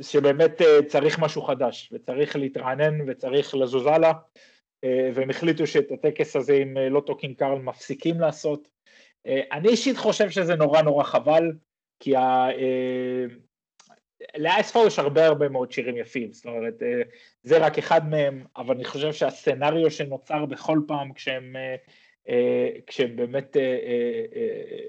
שבאמת 0.00 0.62
צריך 0.86 1.18
משהו 1.18 1.42
חדש 1.42 1.92
וצריך 1.92 2.36
להתרענן 2.36 2.98
וצריך 3.06 3.54
לזוז 3.54 3.86
הלאה 3.86 4.12
והם 4.82 5.30
החליטו 5.30 5.66
שאת 5.66 5.92
הטקס 5.92 6.36
הזה 6.36 6.54
עם 6.54 6.78
לוטו 6.78 7.16
קינג 7.16 7.36
קארל 7.36 7.58
מפסיקים 7.58 8.20
לעשות. 8.20 8.68
אני 9.26 9.68
אישית 9.68 9.96
חושב 9.96 10.30
שזה 10.30 10.54
נורא 10.54 10.82
נורא 10.82 11.04
חבל 11.04 11.52
כי 12.00 12.14
לאספור 14.36 14.86
יש 14.86 14.98
הרבה 14.98 15.26
הרבה 15.26 15.48
מאוד 15.48 15.72
שירים 15.72 15.96
יפים, 15.96 16.32
זאת 16.32 16.46
אומרת, 16.46 16.82
אה, 16.82 17.02
זה 17.42 17.58
רק 17.58 17.78
אחד 17.78 18.08
מהם, 18.08 18.44
אבל 18.56 18.74
אני 18.74 18.84
חושב 18.84 19.12
שהסצנריו 19.12 19.90
שנוצר 19.90 20.46
בכל 20.46 20.80
פעם 20.86 21.12
כשהם, 21.12 21.56
אה, 21.56 21.76
אה, 22.28 22.68
כשהם 22.86 23.16
באמת, 23.16 23.56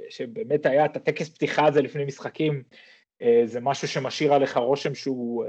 שבאמת 0.09 0.65
היה 0.65 0.85
את 0.85 0.95
הטקס 0.95 1.29
פתיחה 1.29 1.67
הזה 1.67 1.81
לפני 1.81 2.05
משחקים, 2.05 2.63
זה 3.45 3.59
משהו 3.59 3.87
שמשאיר 3.87 4.33
עליך 4.33 4.57
רושם 4.57 4.95
שהוא 4.95 5.45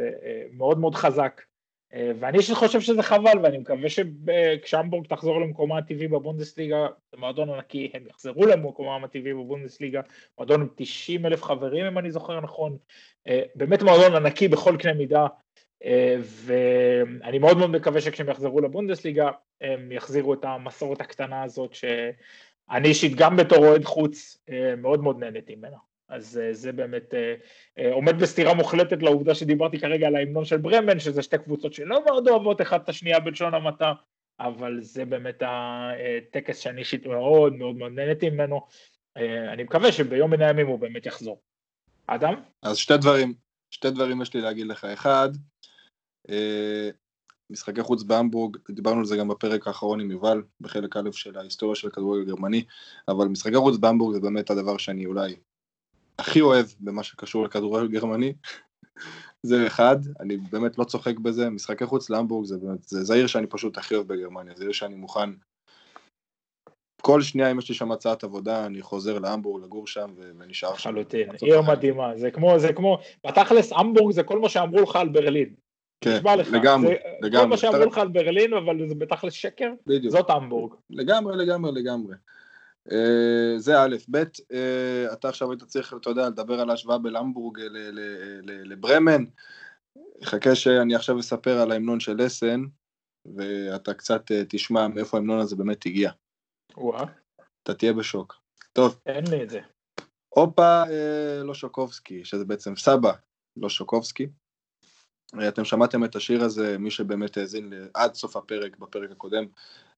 מאוד 0.52 0.78
מאוד 0.78 0.94
חזק, 0.94 1.40
ואני 1.92 2.38
אישית 2.38 2.56
חושב 2.56 2.80
שזה 2.80 3.02
חבל, 3.02 3.38
ואני 3.42 3.58
מקווה 3.58 3.88
שכשהמבורג 3.88 5.06
תחזור 5.06 5.40
למקומה 5.40 5.78
הטבעי 5.78 6.08
בבונדסליגה, 6.08 6.86
זה 7.12 7.16
מועדון 7.16 7.50
ענקי, 7.50 7.90
הם 7.94 8.06
יחזרו 8.06 8.46
למקומם 8.46 9.04
הטבעי 9.04 9.34
בבונדסליגה, 9.34 10.00
מועדון 10.38 10.60
עם 10.60 10.68
90 10.76 11.26
אלף 11.26 11.42
חברים 11.42 11.86
אם 11.86 11.98
אני 11.98 12.10
זוכר 12.10 12.40
נכון, 12.40 12.76
אה, 13.28 13.42
באמת 13.54 13.82
מועדון 13.82 14.16
ענקי 14.16 14.48
בכל 14.48 14.76
קנה 14.76 14.92
מידה, 14.92 15.26
אה, 15.84 16.16
ואני 16.20 17.38
מאוד 17.38 17.58
מאוד 17.58 17.70
מקווה 17.70 18.00
שכשהם 18.00 18.28
יחזרו 18.28 18.60
לבונדסליגה, 18.60 19.30
הם 19.60 19.92
יחזירו 19.92 20.34
את 20.34 20.44
המסורת 20.44 21.00
הקטנה 21.00 21.42
הזאת, 21.42 21.74
שאני 21.74 22.88
אישית 22.88 23.12
גם 23.16 23.36
בתור 23.36 23.66
אוהד 23.66 23.84
חוץ 23.84 24.38
אה, 24.50 24.76
מאוד 24.76 25.02
מאוד 25.02 25.18
נהניתי 25.18 25.56
ממנה. 25.56 25.76
אז 26.10 26.40
זה 26.52 26.72
באמת 26.72 27.14
עומד 27.92 28.18
בסתירה 28.18 28.54
מוחלטת 28.54 29.02
לעובדה 29.02 29.34
שדיברתי 29.34 29.78
כרגע 29.78 30.06
על 30.06 30.16
ההמנון 30.16 30.44
של 30.44 30.56
ברמן, 30.56 31.00
שזה 31.00 31.22
שתי 31.22 31.38
קבוצות 31.38 31.74
שלא 31.74 32.04
מאוד 32.04 32.28
אוהבות 32.28 32.60
אחת 32.60 32.84
את 32.84 32.88
השנייה 32.88 33.20
בלשון 33.20 33.54
המעטה, 33.54 33.92
אבל 34.40 34.78
זה 34.80 35.04
באמת 35.04 35.42
הטקס 35.46 36.58
שאני 36.58 36.80
אישית 36.80 37.06
מאוד 37.06 37.54
מאוד 37.54 37.76
מאוד 37.76 37.92
נהניתי 37.92 38.30
ממנו. 38.30 38.60
אני 39.52 39.62
מקווה 39.62 39.92
שביום 39.92 40.30
מן 40.30 40.42
הימים 40.42 40.66
הוא 40.66 40.78
באמת 40.78 41.06
יחזור. 41.06 41.40
אדם? 42.06 42.34
אז 42.62 42.76
שתי 42.76 42.96
דברים, 42.96 43.34
שתי 43.70 43.90
דברים 43.90 44.22
יש 44.22 44.34
לי 44.34 44.40
להגיד 44.40 44.66
לך. 44.66 44.84
אחד, 44.84 45.28
אה, 46.30 46.90
משחקי 47.50 47.82
חוץ 47.82 48.02
בהמבורג, 48.02 48.56
דיברנו 48.70 48.98
על 48.98 49.04
זה 49.04 49.16
גם 49.16 49.28
בפרק 49.28 49.66
האחרון 49.66 50.00
עם 50.00 50.10
יובל, 50.10 50.42
בחלק 50.60 50.96
א' 50.96 51.12
של 51.12 51.38
ההיסטוריה 51.38 51.76
של 51.76 51.88
הכדורגל 51.88 52.22
הגרמני, 52.22 52.64
אבל 53.08 53.28
משחקי 53.28 53.56
חוץ 53.56 53.76
בהמבורג 53.76 54.14
זה 54.14 54.20
באמת 54.20 54.50
הדבר 54.50 54.76
שאני 54.76 55.06
אולי 55.06 55.36
הכי 56.20 56.40
אוהב 56.40 56.66
במה 56.80 57.02
שקשור 57.02 57.44
לכדורגל 57.44 57.88
גרמני. 57.88 58.32
זה 59.42 59.66
אחד, 59.66 59.96
אני 60.20 60.36
באמת 60.36 60.78
לא 60.78 60.84
צוחק 60.84 61.18
בזה, 61.18 61.50
משחקי 61.50 61.86
חוץ 61.86 62.10
להמבורג 62.10 62.46
זה 62.46 62.58
באמת, 62.58 62.82
זה, 62.82 63.04
זה 63.04 63.14
העיר 63.14 63.26
שאני 63.26 63.46
פשוט 63.46 63.78
הכי 63.78 63.94
אוהב 63.94 64.12
בגרמניה, 64.12 64.52
זה 64.56 64.64
עיר 64.64 64.72
שאני 64.72 64.94
מוכן 64.94 65.30
כל 67.00 67.22
שנייה 67.22 67.50
אם 67.50 67.58
יש 67.58 67.68
לי 67.68 67.74
שם 67.74 67.92
הצעת 67.92 68.24
עבודה, 68.24 68.66
אני 68.66 68.82
חוזר 68.82 69.18
להמבורג 69.18 69.64
לגור 69.64 69.86
שם 69.86 70.10
ונשאר 70.38 70.76
שם. 70.76 70.90
חלוטין, 70.90 71.28
עיר 71.42 71.62
מדהימה, 71.62 72.16
זה 72.16 72.30
כמו, 72.30 72.58
זה 72.58 72.72
כמו, 72.72 72.98
בתכלס 73.26 73.72
המבורג 73.72 74.14
זה 74.14 74.22
כל 74.22 74.38
מה 74.38 74.48
שאמרו 74.48 74.80
לך 74.82 74.96
על 74.96 75.08
ברלין. 75.08 75.54
כן, 76.00 76.20
לגמרי, 76.52 76.94
לגמרי. 77.22 77.42
כל 77.42 77.46
מה 77.46 77.56
שאמרו 77.56 77.84
לך 77.84 77.98
על 77.98 78.08
ברלין, 78.08 78.54
אבל 78.54 78.88
זה 78.88 78.94
בתכלס 78.94 79.32
שקר, 79.32 79.72
בדיוק. 79.86 80.12
זאת 80.12 80.30
המבורג. 80.30 80.72
לגמרי, 80.90 81.36
לגמרי, 81.36 81.72
לגמרי. 81.72 82.14
Uh, 82.88 83.58
זה 83.58 83.82
א', 83.82 83.96
ב', 84.10 84.16
uh, 84.16 85.12
אתה 85.12 85.28
עכשיו 85.28 85.50
היית 85.50 85.62
צריך, 85.62 85.94
אתה 85.94 86.10
יודע, 86.10 86.28
לדבר 86.28 86.60
על 86.60 86.70
ההשוואה 86.70 86.98
בלמבורג 86.98 87.60
לברמן. 88.42 89.24
חכה 90.24 90.54
שאני 90.54 90.94
עכשיו 90.94 91.20
אספר 91.20 91.58
על 91.58 91.72
ההמנון 91.72 92.00
של 92.00 92.16
לסן, 92.22 92.64
ואתה 93.36 93.94
קצת 93.94 94.30
uh, 94.30 94.34
תשמע 94.48 94.88
מאיפה 94.88 95.16
ההמנון 95.16 95.38
הזה 95.38 95.56
באמת 95.56 95.86
הגיע. 95.86 96.10
וואה. 96.76 97.04
אתה 97.62 97.74
תהיה 97.74 97.92
בשוק. 97.92 98.40
טוב. 98.72 99.00
אין 99.06 99.26
לי 99.26 99.42
את 99.42 99.50
זה. 99.50 99.60
הופה 100.34 100.82
אה, 100.82 101.54
שוקובסקי, 101.54 102.24
שזה 102.24 102.44
בעצם 102.44 102.76
סבא 102.76 103.12
שוקובסקי. 103.68 104.24
אה, 104.24 104.28
אתם 105.48 105.64
שמעתם 105.64 106.04
את 106.04 106.16
השיר 106.16 106.44
הזה, 106.44 106.78
מי 106.78 106.90
שבאמת 106.90 107.36
האזין 107.36 107.72
עד 107.94 108.14
סוף 108.14 108.36
הפרק, 108.36 108.76
בפרק 108.78 109.10
הקודם, 109.10 109.44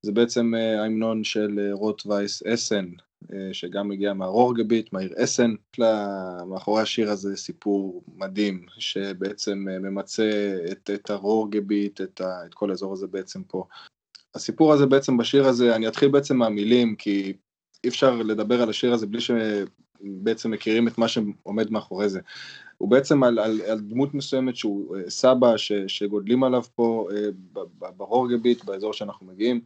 זה 0.02 0.12
בעצם 0.12 0.54
אה, 0.54 0.82
ההמנון 0.82 1.24
של 1.24 1.58
אה, 1.58 1.74
רוט 1.74 2.02
וייס 2.06 2.42
אסן, 2.46 2.88
אה, 3.32 3.48
שגם 3.52 3.90
הגיע 3.90 4.12
מהרוגביט, 4.12 4.92
מהעיר 4.92 5.12
אסן. 5.16 5.54
מאחורי 6.48 6.82
השיר 6.82 7.10
הזה 7.10 7.36
סיפור 7.36 8.02
מדהים, 8.16 8.66
שבעצם 8.78 9.66
ממצה 9.80 10.54
את, 10.72 10.90
את 10.94 11.10
הרוגביט, 11.10 12.00
את, 12.00 12.20
ה, 12.20 12.46
את 12.46 12.54
כל 12.54 12.70
האזור 12.70 12.92
הזה 12.92 13.06
בעצם 13.06 13.42
פה. 13.42 13.64
הסיפור 14.34 14.72
הזה 14.72 14.86
בעצם 14.86 15.16
בשיר 15.16 15.46
הזה, 15.46 15.76
אני 15.76 15.88
אתחיל 15.88 16.08
בעצם 16.08 16.36
מהמילים, 16.36 16.96
כי 16.96 17.32
אי 17.84 17.88
אפשר 17.88 18.14
לדבר 18.16 18.62
על 18.62 18.70
השיר 18.70 18.92
הזה 18.92 19.06
בלי 19.06 19.20
שבעצם 19.20 20.50
מכירים 20.50 20.88
את 20.88 20.98
מה 20.98 21.08
שעומד 21.08 21.70
מאחורי 21.70 22.08
זה. 22.08 22.20
הוא 22.82 22.90
בעצם 22.90 23.22
על, 23.22 23.38
על, 23.38 23.60
על 23.60 23.80
דמות 23.80 24.14
מסוימת 24.14 24.56
שהוא 24.56 24.96
אה, 24.96 25.10
סבא 25.10 25.56
ש, 25.56 25.72
שגודלים 25.86 26.44
עליו 26.44 26.62
פה 26.74 27.08
אה, 27.12 27.28
ברוגביט, 27.96 28.64
באזור 28.64 28.92
שאנחנו 28.92 29.26
מגיעים. 29.26 29.60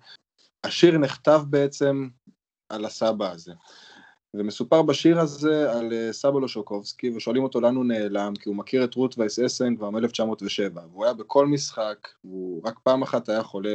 השיר 0.65 0.99
נכתב 0.99 1.43
בעצם 1.51 2.09
על 2.69 2.85
הסבא 2.85 3.31
הזה. 3.31 3.53
ומסופר 4.35 4.83
בשיר 4.83 5.21
הזה 5.21 5.73
על 5.73 5.93
אה, 5.93 6.13
סבא 6.13 6.41
לושוקובסקי, 6.41 7.11
ושואלים 7.11 7.43
אותו 7.43 7.61
לאן 7.61 7.75
הוא 7.75 7.85
נעלם, 7.85 8.33
כי 8.35 8.49
הוא 8.49 8.57
מכיר 8.57 8.85
את 8.85 8.95
רות 8.95 9.19
וייס 9.19 9.39
אסן 9.39 9.77
כבר 9.77 9.91
מ-1907, 9.91 10.79
והוא 10.91 11.05
היה 11.05 11.15
בכל 11.15 11.47
משחק, 11.47 12.09
והוא 12.25 12.63
רק 12.65 12.79
פעם 12.79 13.03
אחת 13.03 13.29
היה 13.29 13.43
חולה, 13.43 13.75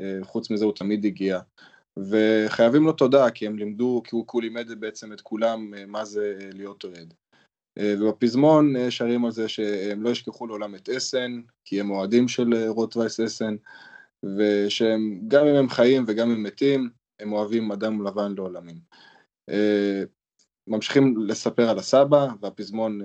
אה, 0.00 0.18
חוץ 0.22 0.50
מזה 0.50 0.64
הוא 0.64 0.74
תמיד 0.76 1.04
הגיע. 1.04 1.40
וחייבים 1.96 2.84
לו 2.84 2.92
תודה, 2.92 3.30
כי 3.30 3.46
הם 3.46 3.58
לימדו, 3.58 4.02
כי 4.04 4.16
הוא, 4.16 4.24
כי 4.24 4.30
הוא 4.32 4.42
לימד 4.42 4.80
בעצם 4.80 5.12
את 5.12 5.20
כולם 5.20 5.72
מה 5.86 6.04
זה 6.04 6.38
להיות 6.52 6.84
אוהד. 6.84 7.14
ובפזמון 7.78 8.90
שרים 8.90 9.24
על 9.24 9.30
זה 9.30 9.48
שהם 9.48 10.02
לא 10.02 10.10
ישכחו 10.10 10.46
לעולם 10.46 10.74
את 10.74 10.88
אסן, 10.88 11.40
כי 11.64 11.80
הם 11.80 11.90
אוהדים 11.90 12.28
של 12.28 12.68
רוטווייס 12.68 13.20
אסן, 13.20 13.56
ושהם, 14.36 15.20
גם 15.28 15.46
אם 15.46 15.54
הם 15.54 15.68
חיים 15.68 16.04
וגם 16.08 16.30
אם 16.30 16.42
מתים, 16.42 16.90
הם 17.20 17.32
אוהבים 17.32 17.72
אדם 17.72 18.06
לבן 18.06 18.34
לעולמים. 18.36 18.76
ממשיכים 20.66 21.14
לספר 21.26 21.70
על 21.70 21.78
הסבא, 21.78 22.28
והפזמון 22.40 23.00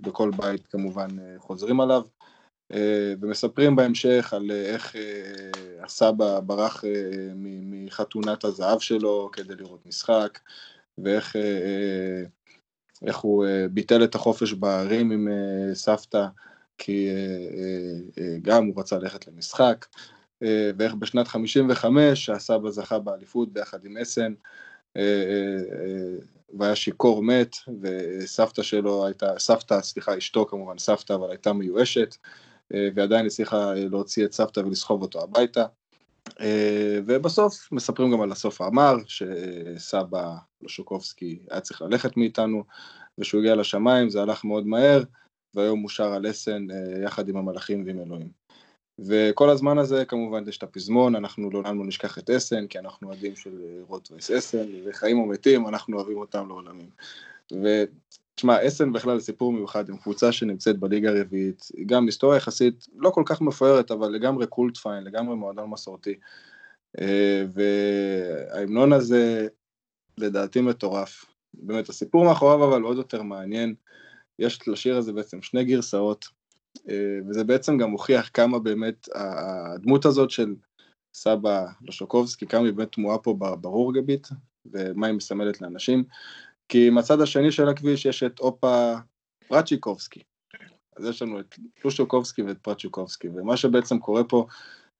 בכל 0.00 0.30
בית 0.36 0.66
כמובן 0.66 1.08
חוזרים 1.38 1.80
עליו. 1.80 2.02
אה, 2.72 3.14
ומספרים 3.20 3.76
בהמשך 3.76 4.32
על 4.36 4.50
אה, 4.50 4.56
איך 4.56 4.96
אה, 4.96 5.50
הסבא 5.84 6.40
ברח 6.40 6.84
מחתונת 7.36 8.44
הזהב 8.44 8.78
שלו 8.80 9.30
כדי 9.32 9.54
לראות 9.54 9.86
משחק, 9.86 10.38
ואיך 10.98 11.36
איך 13.06 13.16
הוא 13.16 13.46
ביטל 13.70 14.04
את 14.04 14.14
החופש 14.14 14.52
בערים 14.52 15.10
עם 15.10 15.28
סבתא, 15.74 16.26
כי 16.78 17.08
גם 18.42 18.66
הוא 18.66 18.80
רצה 18.80 18.98
ללכת 18.98 19.26
למשחק, 19.28 19.86
ואיך 20.78 20.94
בשנת 20.94 21.28
55 21.28 22.30
הסבא 22.30 22.70
זכה 22.70 22.98
באליפות 22.98 23.52
ביחד 23.52 23.84
עם 23.84 23.96
אסן, 23.96 24.32
והיה 26.58 26.76
שיכור 26.76 27.22
מת, 27.22 27.56
וסבתא 27.82 28.62
שלו 28.62 29.06
הייתה, 29.06 29.38
סבתא, 29.38 29.80
סליחה, 29.82 30.18
אשתו 30.18 30.46
כמובן, 30.46 30.78
סבתא, 30.78 31.12
אבל 31.12 31.30
הייתה 31.30 31.52
מיואשת, 31.52 32.16
אה, 32.74 32.88
ועדיין 32.94 33.26
הצליחה 33.26 33.56
אה, 33.56 33.84
להוציא 33.90 34.24
את 34.24 34.32
סבתא 34.32 34.60
ולסחוב 34.60 35.02
אותו 35.02 35.22
הביתה. 35.22 35.66
אה, 36.40 36.98
ובסוף 37.06 37.72
מספרים 37.72 38.12
גם 38.12 38.20
על 38.20 38.32
הסוף 38.32 38.60
האמר, 38.60 38.96
שסבא 39.06 40.34
לושוקובסקי 40.62 41.38
היה 41.50 41.60
צריך 41.60 41.82
ללכת 41.82 42.16
מאיתנו, 42.16 42.64
וכשהוא 43.18 43.40
הגיע 43.40 43.54
לשמיים 43.54 44.10
זה 44.10 44.22
הלך 44.22 44.44
מאוד 44.44 44.66
מהר, 44.66 45.02
והיום 45.54 45.80
הוא 45.80 45.88
שר 45.88 46.12
על 46.12 46.30
אסן 46.30 46.66
יחד 47.04 47.28
עם 47.28 47.36
המלאכים 47.36 47.84
ועם 47.86 48.00
אלוהים. 48.00 48.40
וכל 48.98 49.50
הזמן 49.50 49.78
הזה 49.78 50.04
כמובן 50.04 50.48
יש 50.48 50.58
את 50.58 50.62
הפזמון, 50.62 51.16
אנחנו 51.16 51.50
לא 51.50 51.62
נשכח 51.74 52.18
את 52.18 52.30
אסן, 52.30 52.66
כי 52.66 52.78
אנחנו 52.78 53.08
אוהדים 53.08 53.36
של 53.36 53.50
רוטווייס 53.88 54.30
אסן, 54.30 54.66
וחיים 54.86 55.18
או 55.18 55.26
מתים, 55.26 55.68
אנחנו 55.68 55.96
אוהבים 55.96 56.18
אותם 56.18 56.48
לעולמים. 56.48 56.90
תשמע, 58.40 58.66
אסן 58.66 58.92
בכלל 58.92 59.20
סיפור 59.20 59.52
מיוחד, 59.52 59.88
עם 59.88 59.96
קבוצה 59.96 60.32
שנמצאת 60.32 60.78
בליגה 60.78 61.10
הרביעית, 61.10 61.68
גם 61.86 62.06
היסטוריה 62.06 62.36
יחסית 62.36 62.86
לא 62.96 63.10
כל 63.10 63.22
כך 63.26 63.40
מפוארת, 63.40 63.90
אבל 63.90 64.08
לגמרי 64.08 64.46
קולט 64.46 64.76
פיין, 64.76 65.04
לגמרי 65.04 65.36
מועדון 65.36 65.70
מסורתי. 65.70 66.14
אה, 67.00 67.44
וההמנון 67.54 68.92
הזה 68.92 69.48
לדעתי 70.18 70.60
מטורף. 70.60 71.24
באמת, 71.54 71.88
הסיפור 71.88 72.24
מאחוריו 72.24 72.64
אבל 72.64 72.82
עוד 72.82 72.96
יותר 72.96 73.22
מעניין. 73.22 73.74
יש 74.38 74.68
לשיר 74.68 74.96
הזה 74.96 75.12
בעצם 75.12 75.42
שני 75.42 75.64
גרסאות, 75.64 76.24
אה, 76.88 77.18
וזה 77.28 77.44
בעצם 77.44 77.78
גם 77.78 77.90
מוכיח 77.90 78.30
כמה 78.34 78.58
באמת 78.58 79.08
הדמות 79.14 80.04
הזאת 80.04 80.30
של 80.30 80.54
סבא 81.14 81.66
לושוקובסקי, 81.82 82.46
כמה 82.46 82.64
היא 82.64 82.72
באמת 82.72 82.92
תמוהה 82.92 83.18
פה 83.18 83.36
ברור 83.60 83.94
גבית, 83.94 84.28
ומה 84.66 85.06
היא 85.06 85.14
מסמלת 85.14 85.60
לאנשים. 85.60 86.04
כי 86.70 86.90
מהצד 86.90 87.20
השני 87.20 87.52
של 87.52 87.68
הכביש 87.68 88.06
יש 88.06 88.22
את 88.22 88.40
אופה 88.40 88.94
פרצ'יקובסקי. 89.48 90.22
אז 90.96 91.04
יש 91.04 91.22
לנו 91.22 91.40
את 91.40 91.54
פלושוקובסקי 91.80 92.42
ואת 92.42 92.58
פרצ'יקובסקי, 92.58 93.28
ומה 93.28 93.56
שבעצם 93.56 93.98
קורה 93.98 94.24
פה 94.24 94.46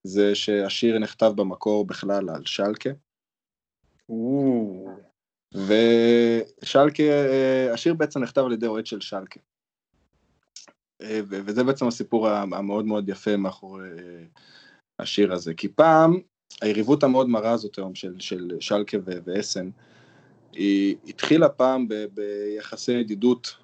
זה 0.04 0.34
שהשיר 0.34 0.98
נכתב 0.98 1.32
במקור 1.36 1.86
בכלל 1.86 2.30
על 2.30 2.42
שלקה. 2.46 2.90
ושלקה, 5.54 7.02
אה, 7.02 7.72
השיר 7.72 7.94
בעצם 7.94 8.22
נכתב 8.22 8.42
על 8.44 8.52
ידי 8.52 8.66
אוהד 8.66 8.86
של 8.86 9.00
שלקה. 9.00 9.40
אה, 11.02 11.20
וזה 11.26 11.64
בעצם 11.64 11.86
הסיפור 11.86 12.28
המאוד 12.28 12.84
מאוד 12.84 13.08
יפה 13.08 13.36
מאחורי 13.36 13.88
אה, 13.98 14.24
השיר 14.98 15.32
הזה. 15.32 15.54
כי 15.54 15.68
פעם, 15.68 16.20
היריבות 16.62 17.02
המאוד 17.02 17.28
מרה 17.28 17.50
הזאת 17.50 17.78
היום 17.78 17.94
של, 17.94 18.14
של 18.18 18.56
שלקה 18.60 18.98
ואסן, 19.04 19.70
היא 20.52 20.96
התחילה 21.06 21.48
פעם 21.48 21.88
ב, 21.88 21.94
ביחסי 22.14 22.92
ידידות 22.92 23.56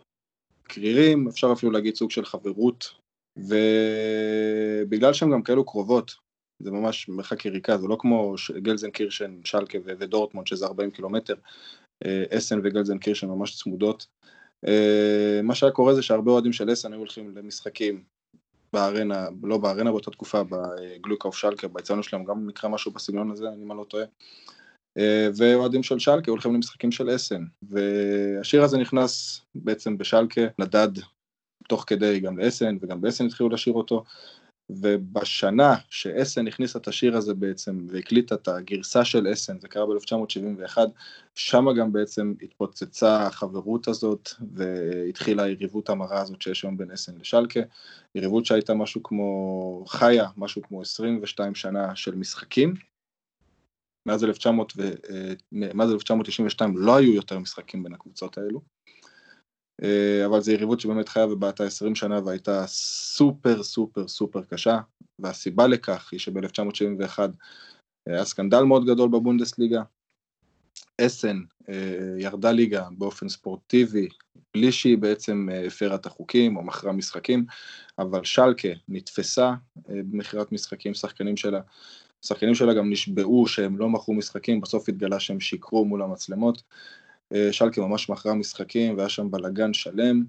קרירים, 0.63 1.29
אפשר 1.29 1.53
אפילו 1.53 1.73
להגיד 1.73 1.95
סוג 1.95 2.11
של 2.11 2.25
חברות, 2.25 2.95
ובגלל 3.37 5.13
שהן 5.13 5.33
גם 5.33 5.43
כאלו 5.43 5.65
קרובות, 5.65 6.15
זה 6.63 6.71
ממש 6.71 7.09
מרחק 7.09 7.45
יריקה, 7.45 7.79
זה 7.79 7.87
לא 7.87 7.97
כמו 8.01 8.35
גלזן 8.57 8.91
קירשן, 8.91 9.41
שלקה 9.45 9.79
ודורטמונד 9.85 10.47
שזה 10.47 10.67
40 10.67 10.91
קילומטר, 10.91 11.35
אה, 12.05 12.25
אסן 12.31 12.61
וגלזן 12.65 12.99
קירשן 12.99 13.29
ממש 13.29 13.63
צמודות. 13.63 14.07
אה, 14.67 15.41
מה 15.43 15.55
שהיה 15.55 15.73
קורה 15.73 15.95
זה 15.95 16.03
שהרבה 16.03 16.31
אוהדים 16.33 16.53
של 16.53 16.73
אסן 16.73 16.93
היו 16.93 16.99
הולכים 16.99 17.37
למשחקים 17.37 18.05
בארנה, 18.73 19.29
לא 19.43 19.59
בארנה 19.59 19.91
באותה 19.91 20.11
תקופה, 20.11 20.43
בגלוקאוף 20.45 21.37
שלקה, 21.37 21.69
ביצענו 21.69 22.03
שלהם 22.03 22.25
גם 22.25 22.47
נקרא 22.49 22.69
משהו 22.69 22.91
בסגנון 22.91 23.31
הזה, 23.31 23.49
אני 23.49 23.65
מה 23.65 23.75
לא 23.75 23.85
טועה. 23.85 24.05
ואוהדים 25.37 25.83
של 25.83 25.99
שלקה 25.99 26.31
הולכים 26.31 26.55
למשחקים 26.55 26.93
של 26.93 27.15
אסן, 27.15 27.45
והשיר 27.63 28.63
הזה 28.63 28.79
נכנס 28.79 29.41
בעצם 29.55 29.99
בשלקה, 29.99 30.41
נדד 30.59 30.89
תוך 31.69 31.85
כדי 31.87 32.21
גם 32.21 32.39
לאסן, 32.39 32.77
וגם 32.81 33.01
באסן 33.01 33.27
התחילו 33.27 33.49
לשיר 33.49 33.73
אותו, 33.73 34.05
ובשנה 34.71 35.75
שאסן 35.91 36.47
הכניסה 36.47 36.79
את 36.79 36.89
השיר 36.89 37.17
הזה 37.17 37.35
בעצם 37.35 37.87
והקליטה 37.91 38.35
את 38.35 38.49
הגרסה 38.49 39.05
של 39.05 39.33
אסן, 39.33 39.61
זה 39.61 39.69
קרה 39.69 39.87
ב-1971, 39.87 40.79
שמה 41.35 41.73
גם 41.73 41.93
בעצם 41.93 42.35
התפוצצה 42.43 43.27
החברות 43.27 43.89
הזאת 43.89 44.29
והתחילה 44.55 45.43
היריבות 45.43 45.89
המרה 45.89 46.21
הזאת 46.21 46.43
שיש 46.43 46.65
היום 46.65 46.77
בין 46.77 46.91
אסן 46.91 47.13
לשלקה, 47.21 47.61
יריבות 48.15 48.47
שהייתה 48.47 48.75
משהו 48.75 49.03
כמו 49.03 49.85
חיה, 49.89 50.29
משהו 50.37 50.63
כמו 50.63 50.83
22 50.83 51.55
שנה 51.55 51.97
של 51.97 52.15
משחקים, 52.15 52.75
מאז 54.07 54.25
1900 54.25 54.73
ו... 54.77 54.83
אה, 55.11 55.33
מאז 55.53 55.93
1992 55.93 56.77
לא 56.77 56.97
היו 56.97 57.13
יותר 57.13 57.39
משחקים 57.39 57.83
בין 57.83 57.95
הקבוצות 57.95 58.39
האלו. 58.39 58.61
אה, 59.83 60.27
אבל 60.27 60.41
זו 60.41 60.53
יריבות 60.53 60.81
שבאמת 60.81 61.09
חיה 61.09 61.27
ובעטה 61.27 61.65
20 61.65 61.95
שנה 61.95 62.21
והייתה 62.25 62.67
סופר 62.67 63.63
סופר 63.63 64.09
סופר 64.09 64.43
קשה, 64.43 64.79
והסיבה 65.19 65.67
לכך 65.67 66.09
היא 66.13 66.21
שב-1971 66.21 67.19
היה 68.07 68.25
סקנדל 68.25 68.63
מאוד 68.63 68.87
גדול 68.87 69.09
בבונדסליגה. 69.09 69.83
אסן 71.01 71.41
אה, 71.69 72.15
ירדה 72.19 72.53
ליגה 72.53 72.89
באופן 72.99 73.29
ספורטיבי, 73.29 74.09
בלי 74.55 74.73
שהיא 74.73 74.99
בעצם 74.99 75.49
הפרה 75.67 75.95
את 75.95 76.07
החוקים 76.07 76.57
או 76.57 76.63
מכרה 76.63 76.93
משחקים, 76.93 77.47
אבל 77.99 78.25
שלקה 78.25 78.69
נתפסה 78.89 79.55
במכירת 79.89 80.53
משחקים, 80.53 80.95
שחקנים 80.95 81.37
שלה 81.37 81.61
השחקנים 82.25 82.55
שלה 82.55 82.75
גם 82.75 82.91
נשבעו 82.91 83.47
שהם 83.47 83.79
לא 83.79 83.89
מכרו 83.89 84.15
משחקים, 84.15 84.61
בסוף 84.61 84.89
התגלה 84.89 85.21
שהם 85.21 85.41
שיקרו 85.41 85.85
מול 85.85 86.03
המצלמות. 86.03 86.63
אה, 87.35 87.53
שלקה 87.53 87.81
ממש 87.81 88.09
מכרה 88.09 88.35
משחקים 88.35 88.97
והיה 88.97 89.09
שם 89.09 89.31
בלאגן 89.31 89.73
שלם. 89.73 90.25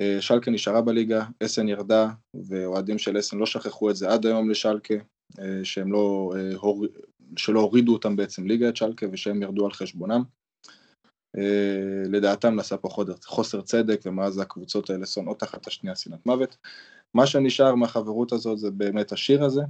אה, 0.00 0.16
שלקה 0.20 0.50
נשארה 0.50 0.80
בליגה, 0.80 1.24
אסן 1.44 1.68
ירדה, 1.68 2.08
ואוהדים 2.34 2.98
של 2.98 3.18
אסן 3.18 3.38
לא 3.38 3.46
שכחו 3.46 3.90
את 3.90 3.96
זה 3.96 4.08
עד 4.10 4.26
היום 4.26 4.50
לשלקה, 4.50 4.94
אה, 5.38 5.60
שהם 5.64 5.92
לא, 5.92 6.32
שלא 7.36 7.60
הורידו 7.60 7.92
אותם 7.92 8.16
בעצם 8.16 8.46
ליגה 8.46 8.68
את 8.68 8.76
שלקה 8.76 9.06
ושהם 9.12 9.42
ירדו 9.42 9.64
על 9.64 9.72
חשבונם. 9.72 10.22
לדעתם 12.06 12.54
נעשה 12.54 12.76
פה 12.76 12.88
חוסר 13.24 13.60
צדק 13.60 14.00
ומאז 14.04 14.38
הקבוצות 14.38 14.90
האלה 14.90 15.06
שונאות 15.06 15.42
אחת 15.42 15.66
השנייה 15.66 15.96
שנאת 15.96 16.26
מוות. 16.26 16.56
מה 17.14 17.26
שנשאר 17.26 17.74
מהחברות 17.74 18.32
הזאת 18.32 18.58
זה 18.58 18.70
באמת 18.70 19.12
השיר 19.12 19.44
הזה, 19.44 19.62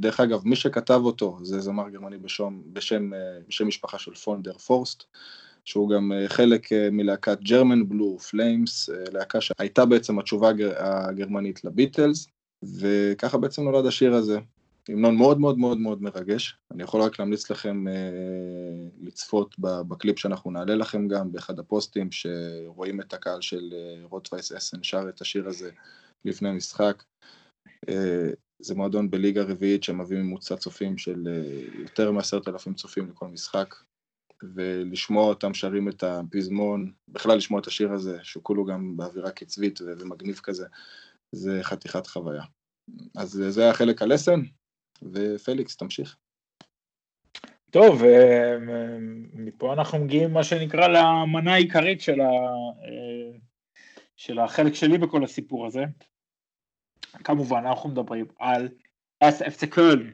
דרך 0.00 0.20
אגב, 0.20 0.42
מי 0.44 0.56
שכתב 0.56 1.00
אותו 1.04 1.38
זה 1.42 1.60
זמר 1.60 1.88
גרמני 1.88 2.18
בשם, 2.18 2.60
בשם, 2.72 3.14
אה, 3.14 3.18
בשם 3.48 3.68
משפחה 3.68 3.98
של 3.98 4.14
פונדר 4.14 4.58
פורסט, 4.58 5.04
שהוא 5.64 5.90
גם 5.90 6.12
אה, 6.12 6.28
חלק 6.28 6.72
מלהקת 6.72 7.38
German 7.40 7.88
Blue 7.88 8.18
Flames, 8.18 8.88
להקה 9.12 9.40
שהייתה 9.40 9.84
בעצם 9.84 10.18
התשובה 10.18 10.50
הגרמנית 10.76 11.64
לביטלס, 11.64 12.28
וככה 12.64 13.38
בעצם 13.38 13.62
נולד 13.62 13.86
השיר 13.86 14.14
הזה. 14.14 14.38
המנון 14.88 15.16
מאוד 15.16 15.40
מאוד 15.40 15.58
מאוד 15.58 15.78
מאוד 15.78 16.02
מרגש, 16.02 16.58
אני 16.70 16.82
יכול 16.82 17.00
רק 17.00 17.18
להמליץ 17.18 17.50
לכם 17.50 17.88
אה, 17.88 17.92
לצפות 19.02 19.54
בקליפ 19.58 20.18
שאנחנו 20.18 20.50
נעלה 20.50 20.74
לכם 20.74 21.08
גם 21.08 21.32
באחד 21.32 21.58
הפוסטים 21.58 22.08
שרואים 22.12 23.00
את 23.00 23.14
הקהל 23.14 23.40
של 23.40 23.72
אה, 23.72 24.06
רוטווייס 24.06 24.52
אסן 24.52 24.82
שר 24.82 25.08
את 25.08 25.20
השיר 25.20 25.48
הזה 25.48 25.70
לפני 26.24 26.48
המשחק. 26.48 27.02
אה, 27.88 28.30
זה 28.58 28.74
מועדון 28.74 29.10
בליגה 29.10 29.42
רביעית 29.42 29.84
שמביא 29.84 30.18
ממוצע 30.18 30.56
צופים 30.56 30.98
של 30.98 31.28
אה, 31.28 31.80
יותר 31.80 32.10
מעשרת 32.10 32.48
אלפים 32.48 32.74
צופים 32.74 33.10
לכל 33.10 33.26
משחק, 33.26 33.74
ולשמוע 34.54 35.24
אותם 35.24 35.54
שרים 35.54 35.88
את 35.88 36.02
הפזמון, 36.02 36.92
בכלל 37.08 37.36
לשמוע 37.36 37.60
את 37.60 37.66
השיר 37.66 37.92
הזה, 37.92 38.18
שהוא 38.22 38.42
כולו 38.42 38.64
גם 38.64 38.96
באווירה 38.96 39.30
קצבית 39.30 39.80
ומגניב 39.80 40.40
כזה, 40.42 40.66
זה 41.32 41.58
חתיכת 41.62 42.06
חוויה. 42.06 42.42
אז 43.16 43.44
זה 43.48 43.62
היה 43.62 43.72
חלק 43.72 44.02
הלסן, 44.02 44.40
ופליקס, 45.02 45.76
תמשיך. 45.76 46.16
טוב, 47.70 48.04
אה, 48.04 48.56
מפה 49.32 49.72
אנחנו 49.72 49.98
מגיעים 49.98 50.32
מה 50.32 50.44
שנקרא 50.44 50.88
למנה 50.88 51.54
העיקרית 51.54 52.00
של, 52.00 52.20
ה... 52.20 52.30
של 54.16 54.38
החלק 54.38 54.74
שלי 54.74 54.98
בכל 54.98 55.24
הסיפור 55.24 55.66
הזה. 55.66 55.84
כמובן 57.24 57.66
אנחנו 57.66 57.88
מדברים 57.88 58.26
על 58.38 58.68
אס 59.20 59.42
אפצה 59.42 59.66
קולן, 59.66 60.10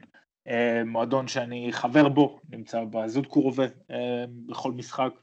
מועדון 0.85 1.27
שאני 1.27 1.67
חבר 1.71 2.09
בו, 2.09 2.39
נמצא 2.49 2.83
בזוד 2.83 3.27
קורבה 3.27 3.65
בכל 4.45 4.71
משחק, 4.71 5.13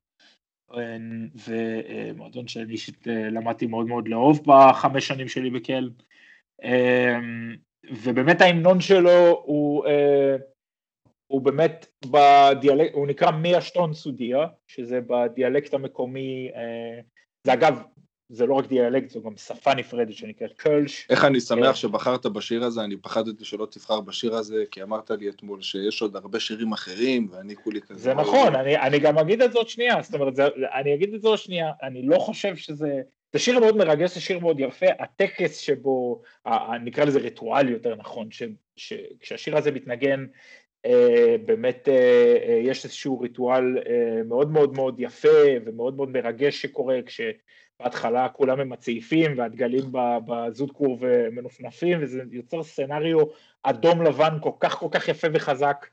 ומועדון 1.46 2.48
שאני 2.48 2.72
אישית 2.72 3.06
למדתי 3.06 3.66
מאוד 3.66 3.86
מאוד 3.86 4.08
לאהוב 4.08 4.40
בחמש 4.46 5.08
שנים 5.08 5.28
שלי 5.28 5.50
בקל, 5.50 5.90
ובאמת 7.90 8.40
ההמנון 8.40 8.80
שלו 8.80 9.42
הוא 9.44 9.84
הוא 11.28 11.40
באמת 11.40 11.86
בדיאלקט, 12.06 12.94
הוא 12.94 13.06
נקרא 13.06 13.30
מי 13.30 13.58
אשטון 13.58 13.94
סודיה, 13.94 14.46
שזה 14.66 15.00
בדיאלקט 15.06 15.74
המקומי, 15.74 16.50
אה, 16.54 17.00
זה 17.44 17.52
אגב, 17.52 17.82
זה 18.30 18.46
לא 18.46 18.54
רק 18.54 18.66
דיאלקט, 18.66 19.10
זו 19.10 19.22
גם 19.22 19.36
שפה 19.36 19.74
נפרדת 19.74 20.12
שנקראת 20.14 20.60
קולש. 20.60 21.06
איך 21.10 21.24
אני 21.24 21.40
שמח 21.40 21.68
אה, 21.68 21.74
שבחרת 21.74 22.26
בשיר 22.26 22.64
הזה, 22.64 22.84
אני 22.84 22.96
פחדתי 22.96 23.44
שלא 23.44 23.66
תבחר 23.70 24.00
בשיר 24.00 24.34
הזה, 24.34 24.64
כי 24.70 24.82
אמרת 24.82 25.10
לי 25.10 25.28
אתמול 25.28 25.62
שיש 25.62 26.02
עוד 26.02 26.16
הרבה 26.16 26.40
שירים 26.40 26.72
אחרים, 26.72 27.28
ואני 27.30 27.56
כולי 27.56 27.80
כזה... 27.80 28.00
זה 28.00 28.14
נכון, 28.14 28.54
אני, 28.54 28.78
אני 28.78 28.98
גם 28.98 29.18
אגיד 29.18 29.42
את 29.42 29.52
זה 29.52 29.58
עוד 29.58 29.68
שנייה, 29.68 30.02
זאת 30.02 30.14
אומרת, 30.14 30.36
זה, 30.36 30.44
אני 30.74 30.94
אגיד 30.94 31.14
את 31.14 31.22
זה 31.22 31.28
עוד 31.28 31.38
שנייה, 31.38 31.70
אני 31.82 32.02
לא 32.02 32.18
חושב 32.18 32.56
שזה... 32.56 33.00
זה 33.32 33.38
שיר 33.38 33.60
מאוד 33.60 33.76
מרגש, 33.76 34.14
זה 34.14 34.20
שיר 34.20 34.38
מאוד 34.38 34.60
יפה, 34.60 34.86
הטקס 34.98 35.56
שבו, 35.56 36.22
נקרא 36.84 37.04
לזה 37.04 37.18
ריטואל 37.18 37.68
יותר 37.68 37.94
נכון, 37.94 38.28
שכשהשיר 38.76 39.56
הזה 39.56 39.70
מתנגן 39.70 40.26
אה, 40.86 41.36
באמת 41.44 41.88
אה, 41.88 42.36
אה, 42.48 42.60
יש 42.62 42.84
איזשהו 42.84 43.20
ריטואל 43.20 43.64
מאוד 44.24 44.50
מאוד 44.50 44.74
מאוד 44.74 45.00
יפה 45.00 45.44
ומאוד 45.64 45.96
מאוד 45.96 46.08
מרגש 46.08 46.62
שקורה 46.62 46.98
כשבהתחלה 47.78 48.28
כולם 48.28 48.60
הם 48.60 48.68
מצעיפים 48.68 49.38
והדגלים 49.38 49.92
בזוד 50.26 50.72
קור 50.72 50.98
ומנופנפים 51.00 51.98
וזה 52.02 52.22
יוצר 52.30 52.62
סצנריו 52.62 53.18
אדום 53.62 54.02
לבן 54.02 54.38
כל 54.40 54.50
כך 54.60 54.74
כל 54.78 54.88
כך 54.90 55.08
יפה 55.08 55.28
וחזק. 55.32 55.86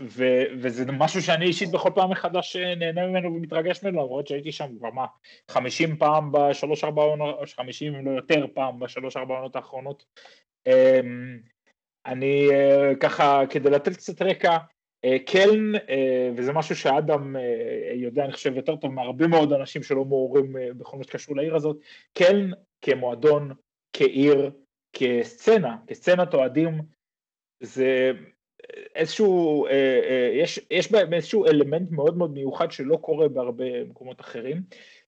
ו- 0.00 0.44
וזה 0.60 0.92
משהו 0.92 1.22
שאני 1.22 1.44
אישית 1.44 1.70
בכל 1.70 1.90
פעם 1.94 2.10
מחדש 2.10 2.56
נהנה 2.56 3.06
ממנו 3.06 3.34
ומתרגש 3.34 3.82
ממנו 3.82 3.98
למרות 3.98 4.26
שהייתי 4.26 4.52
שם 4.52 4.78
כבר 4.78 4.90
מה 4.90 5.06
חמישים 5.50 5.96
פעם 5.96 6.32
בשלוש 6.32 6.84
ארבע 6.84 7.02
עונות, 7.02 7.36
חמישים 7.56 7.94
אם 7.94 8.06
לא 8.06 8.10
יותר 8.10 8.46
פעם 8.54 8.80
בשלוש 8.80 9.16
ארבע 9.16 9.34
עונות 9.34 9.56
האחרונות. 9.56 10.04
אני 12.06 12.48
uh, 12.48 12.96
ככה, 12.96 13.42
כדי 13.50 13.70
לתת 13.70 13.96
קצת 13.96 14.22
רקע, 14.22 14.58
קלן, 15.26 15.74
uh, 15.74 15.78
וזה 16.36 16.52
משהו 16.52 16.76
שאדם 16.76 17.36
uh, 17.36 17.38
יודע, 17.94 18.24
אני 18.24 18.32
חושב, 18.32 18.56
יותר 18.56 18.76
טוב 18.76 18.92
מהרבה 18.92 19.26
מאוד 19.26 19.52
אנשים 19.52 19.82
שלא 19.82 20.04
מעורים 20.04 20.56
בכל 20.76 20.96
מה 20.96 21.04
שקשור 21.04 21.36
לעיר 21.36 21.56
הזאת, 21.56 21.76
קלן 22.12 22.50
כמועדון, 22.82 23.52
כעיר, 23.92 24.50
כסצנה, 24.92 25.76
כסצנת 25.86 26.34
אוהדים, 26.34 26.80
זה 27.60 28.12
איזשהו, 28.94 29.66
יש, 30.32 30.60
יש 30.70 30.92
בהם 30.92 31.14
איזשהו 31.14 31.46
אלמנט 31.46 31.90
מאוד 31.90 32.16
מאוד 32.16 32.32
מיוחד 32.32 32.72
שלא 32.72 32.96
קורה 32.96 33.28
בהרבה 33.28 33.84
מקומות 33.84 34.20
אחרים. 34.20 34.62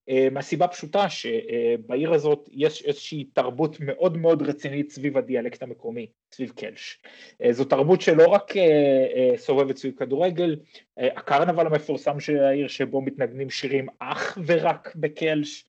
אה, 0.09 0.28
מהסיבה 0.32 0.68
פשוטה 0.68 1.09
שבעיר 1.09 2.14
הזאת 2.14 2.48
יש 2.52 2.84
איזושהי 2.84 3.24
תרבות 3.24 3.76
מאוד 3.80 4.16
מאוד 4.16 4.42
רצינית 4.42 4.90
סביב 4.90 5.18
הדיאלקט 5.18 5.62
המקומי, 5.62 6.07
סביב 6.32 6.50
קלש. 6.50 7.02
אה, 7.42 7.52
זו 7.52 7.64
תרבות 7.64 8.00
שלא 8.00 8.26
רק 8.26 8.57
אה, 8.57 9.32
סובבת 9.36 9.76
סביב 9.76 9.94
כדורגל, 9.96 10.57
הקרנבל 10.96 11.66
המפורסם 11.66 12.20
של 12.20 12.38
העיר 12.38 12.68
שבו 12.68 13.00
מתנגנים 13.00 13.50
שירים 13.50 13.86
אך 13.98 14.38
ורק 14.46 14.92
בקלש, 14.96 15.66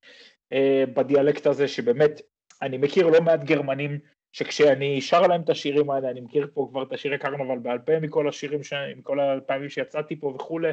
בדיאלקט 0.94 1.48
הזה 1.48 1.68
שבאמת 1.68 2.22
אני 2.62 2.78
מכיר 2.78 3.08
לא 3.08 3.22
מעט 3.22 3.44
גרמנים 3.44 4.00
שכשאני 4.32 5.02
שר 5.02 5.28
להם 5.28 5.42
את 5.42 5.50
השירים 5.50 5.90
האלה, 5.90 6.10
אני 6.10 6.22
מכיר 6.22 6.48
פה 6.54 6.68
כבר 6.72 6.84
את 6.84 6.94
השירי 6.94 7.18
קרנבל 7.18 7.58
בעל 7.58 7.80
פה 7.80 8.00
מכל 8.00 8.30
השירים, 8.30 8.64
ש... 8.64 8.74
מכל 8.98 9.20
הפעמים 9.20 9.70
שיצאתי 9.70 10.16
פה 10.20 10.28
וכולי, 10.28 10.70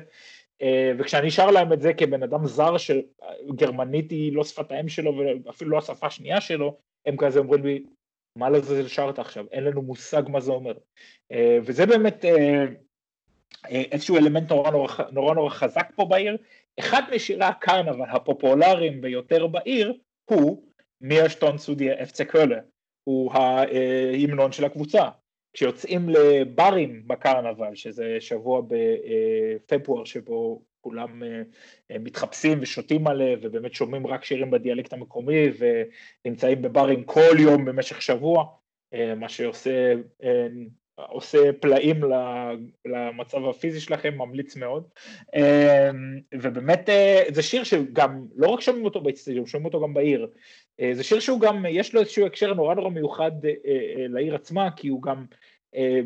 וכשאני 0.99 1.31
שר 1.31 1.51
להם 1.51 1.73
את 1.73 1.81
זה 1.81 1.93
כבן 1.95 2.23
אדם 2.23 2.47
זר 2.47 2.77
שגרמנית 2.79 4.11
היא 4.11 4.33
לא 4.33 4.45
שפת 4.45 4.73
האם 4.73 4.89
שלו 4.89 5.17
ואפילו 5.45 5.71
לא 5.71 5.79
השפה 5.79 6.07
השנייה 6.07 6.41
שלו, 6.41 6.77
הם 7.07 7.17
כזה 7.17 7.39
אומרים 7.39 7.67
לי, 7.67 7.85
מה 8.37 8.51
לזה 8.51 8.89
שרת 8.89 9.19
עכשיו? 9.19 9.45
אין 9.53 9.65
לנו 9.65 9.83
מושג 9.83 10.23
מה 10.29 10.41
זה 10.41 10.53
אומר. 10.53 10.75
אה, 11.33 11.59
וזה 11.65 11.87
באמת 11.87 12.25
אה, 12.25 12.65
איזשהו 13.71 14.17
אלמנט 14.17 14.51
נורא 14.51 14.71
נורא, 14.71 14.89
נורא 15.13 15.35
נורא 15.35 15.51
חזק 15.51 15.87
פה 15.95 16.05
בעיר. 16.05 16.37
אחד 16.79 17.03
משירי 17.15 17.45
הקרנבל 17.45 18.11
הפופולריים 18.11 19.01
ביותר 19.01 19.47
בעיר 19.47 19.99
הוא 20.25 20.63
מי 21.01 21.27
אשטון 21.27 21.59
סודיה 21.59 22.03
אפצה 22.03 22.25
קולה, 22.25 22.59
הוא 23.05 23.33
ההמנון 23.33 24.53
של 24.53 24.65
הקבוצה. 24.65 25.09
כשיוצאים 25.53 26.09
לברים 26.09 27.03
בקרנבל, 27.07 27.75
שזה 27.75 28.17
שבוע 28.21 28.63
בפברואר 28.69 30.05
שבו 30.05 30.63
כולם 30.81 31.23
אה, 31.23 31.99
מתחפשים 31.99 32.59
ושותים 32.63 33.05
מלא 33.05 33.25
ובאמת 33.43 33.75
שומעים 33.75 34.07
רק 34.07 34.25
שירים 34.25 34.51
בדיאלקט 34.51 34.93
המקומי 34.93 35.47
ונמצאים 35.59 36.63
בברים 36.63 37.05
כל 37.05 37.37
יום 37.39 37.65
במשך 37.65 38.03
שבוע, 38.03 38.45
אה, 38.95 39.15
מה 39.15 39.29
שעושה 39.29 39.95
אה, 40.23 40.47
עושה 41.09 41.39
פלאים 41.61 42.01
למצב 42.85 43.45
הפיזי 43.45 43.81
שלכם, 43.81 44.15
ממליץ 44.17 44.57
מאוד. 44.57 44.89
ובאמת 46.35 46.89
זה 47.29 47.43
שיר 47.43 47.65
שגם 47.65 48.27
לא 48.37 48.49
רק 48.49 48.61
שומעים 48.61 48.85
אותו 48.85 49.01
באצטדיון, 49.01 49.47
שומעים 49.47 49.67
אותו 49.67 49.83
גם 49.83 49.95
בעיר. 49.95 50.29
זה 50.93 51.05
שיר 51.05 51.21
שהוא 51.21 51.41
גם, 51.41 51.65
יש 51.69 51.95
לו 51.95 52.01
איזשהו 52.01 52.27
הקשר 52.27 52.55
נורא 52.55 52.75
נורא 52.75 52.91
מיוחד 52.91 53.33
לעיר 54.09 54.35
עצמה, 54.35 54.69
כי 54.77 54.89
הוא 54.89 55.03
גם 55.03 55.25
אה, 55.77 56.01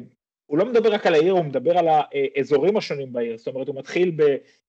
הוא 0.47 0.59
לא 0.59 0.64
מדבר 0.64 0.92
רק 0.92 1.07
על 1.07 1.14
העיר, 1.14 1.32
הוא 1.32 1.44
מדבר 1.44 1.78
על 1.78 1.88
האזורים 1.88 2.76
השונים 2.76 3.12
בעיר, 3.12 3.38
זאת 3.38 3.47
אומרת 3.47 3.68
הוא 3.68 3.76
מתחיל 3.76 4.16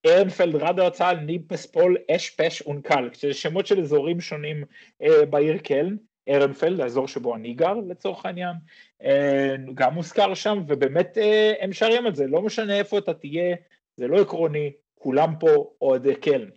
בארנפלד 0.04 0.56
ראדר 0.56 0.90
צה"ל, 0.90 1.16
ניפספול, 1.18 1.98
אש 2.12 2.30
פש 2.30 2.62
אונקל, 2.62 3.10
שזה 3.14 3.34
שמות 3.34 3.68
של 3.68 3.80
אזורים 3.80 4.22
שונים 4.22 4.64
אה, 5.02 5.26
בעיר 5.26 5.58
קלן, 5.58 5.96
ארנפלד, 6.30 6.80
האזור 6.80 7.08
שבו 7.08 7.36
אני 7.36 7.54
גר 7.54 7.74
לצורך 7.88 8.26
העניין, 8.26 8.56
אה, 9.04 9.56
גם 9.74 9.94
מוזכר 9.94 10.34
שם, 10.34 10.64
ובאמת 10.68 11.18
הם 11.60 11.74
שרים 11.74 12.08
את 12.08 12.16
זה, 12.16 12.28
לא 12.28 12.42
משנה 12.42 12.78
איפה 12.78 12.98
אתה 12.98 13.14
תהיה, 13.14 13.56
זה 13.98 14.08
לא 14.08 14.22
עקרוני, 14.22 14.72
כולם 14.96 15.34
פה 15.40 15.72
אוהדי 15.82 16.16
קלן. 16.16 16.50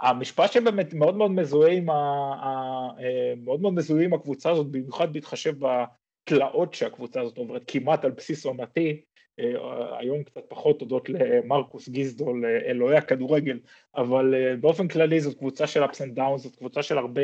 המשפט 0.00 0.52
שבאמת 0.52 0.94
מאוד 0.94 1.16
מאוד 1.16 1.30
מזוהה 1.30 1.72
עם, 1.72 1.90
ה, 1.90 2.90
מאוד 3.36 3.60
מאוד 3.60 3.74
מזוהה 3.74 4.04
עם 4.04 4.14
הקבוצה 4.14 4.50
הזאת, 4.50 4.66
במיוחד 4.66 5.12
בהתחשב 5.12 5.54
תלאות 6.24 6.74
שהקבוצה 6.74 7.20
הזאת 7.20 7.38
עוברת 7.38 7.62
כמעט 7.66 8.04
על 8.04 8.10
בסיס 8.10 8.46
עונתי, 8.46 8.90
אה, 8.90 9.15
היום 9.98 10.22
קצת 10.22 10.40
פחות 10.48 10.78
תודות 10.78 11.08
למרקוס 11.08 11.88
גיזדול, 11.88 12.44
אלוהי 12.66 12.96
הכדורגל, 12.96 13.58
אבל 13.96 14.34
אה, 14.34 14.56
באופן 14.56 14.88
כללי 14.88 15.20
זאת 15.20 15.38
קבוצה 15.38 15.66
של 15.66 15.84
ups 15.84 15.96
and 15.96 16.18
downs, 16.18 16.36
זאת 16.36 16.56
קבוצה 16.56 16.82
של 16.82 16.98
הרבה 16.98 17.22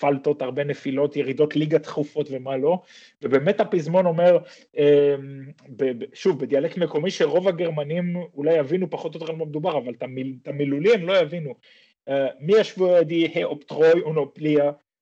פלטות, 0.00 0.42
הרבה 0.42 0.64
נפילות, 0.64 1.16
ירידות 1.16 1.56
ליגה 1.56 1.78
תכופות 1.78 2.28
ומה 2.30 2.56
לא, 2.56 2.78
ובאמת 3.22 3.60
הפזמון 3.60 4.06
אומר, 4.06 4.38
אה, 4.78 5.14
שוב, 6.14 6.40
בדיאלקט 6.40 6.78
מקומי 6.78 7.10
שרוב 7.10 7.48
הגרמנים 7.48 8.16
אולי 8.34 8.54
יבינו 8.54 8.90
פחות 8.90 9.14
או 9.14 9.20
יותר 9.20 9.32
על 9.32 9.38
מה 9.38 9.44
מדובר, 9.44 9.78
אבל 9.78 9.92
את 10.42 10.48
המילולי 10.48 10.94
הם 10.94 11.06
לא 11.06 11.18
יבינו. 11.18 11.54
מי 12.40 12.52
ישבו 12.56 12.98
die 12.98 13.28
Herr 13.34 13.50
ob 13.50 13.74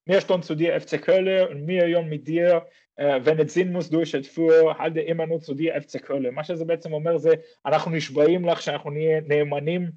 mir 0.09 0.21
stand 0.21 0.45
zu 0.45 0.55
dir 0.55 0.81
FC 0.81 0.93
Köln 1.07 1.49
und 1.51 1.65
mir 1.65 1.89
Jon 1.89 2.09
mit 2.09 2.27
dir 2.29 2.63
wenn 2.99 3.41
את 3.41 3.49
זינמוס 3.51 3.89
דויש 3.89 4.15
את 4.15 4.27
פור 4.27 4.71
עד 4.79 4.99
אימנו 4.99 5.41
צודי 5.41 5.77
אפצה 5.77 5.99
קולה. 5.99 6.31
מה 6.31 6.45
שזה 6.45 6.65
בעצם 6.65 6.93
אומר 6.93 7.19
זה 7.19 7.35
אנחנו 7.67 7.91
נשבעים 7.91 8.45
לך 8.45 8.63
שאנחנו 8.63 8.91
נהיה 8.91 9.21
נאמנים 9.21 9.91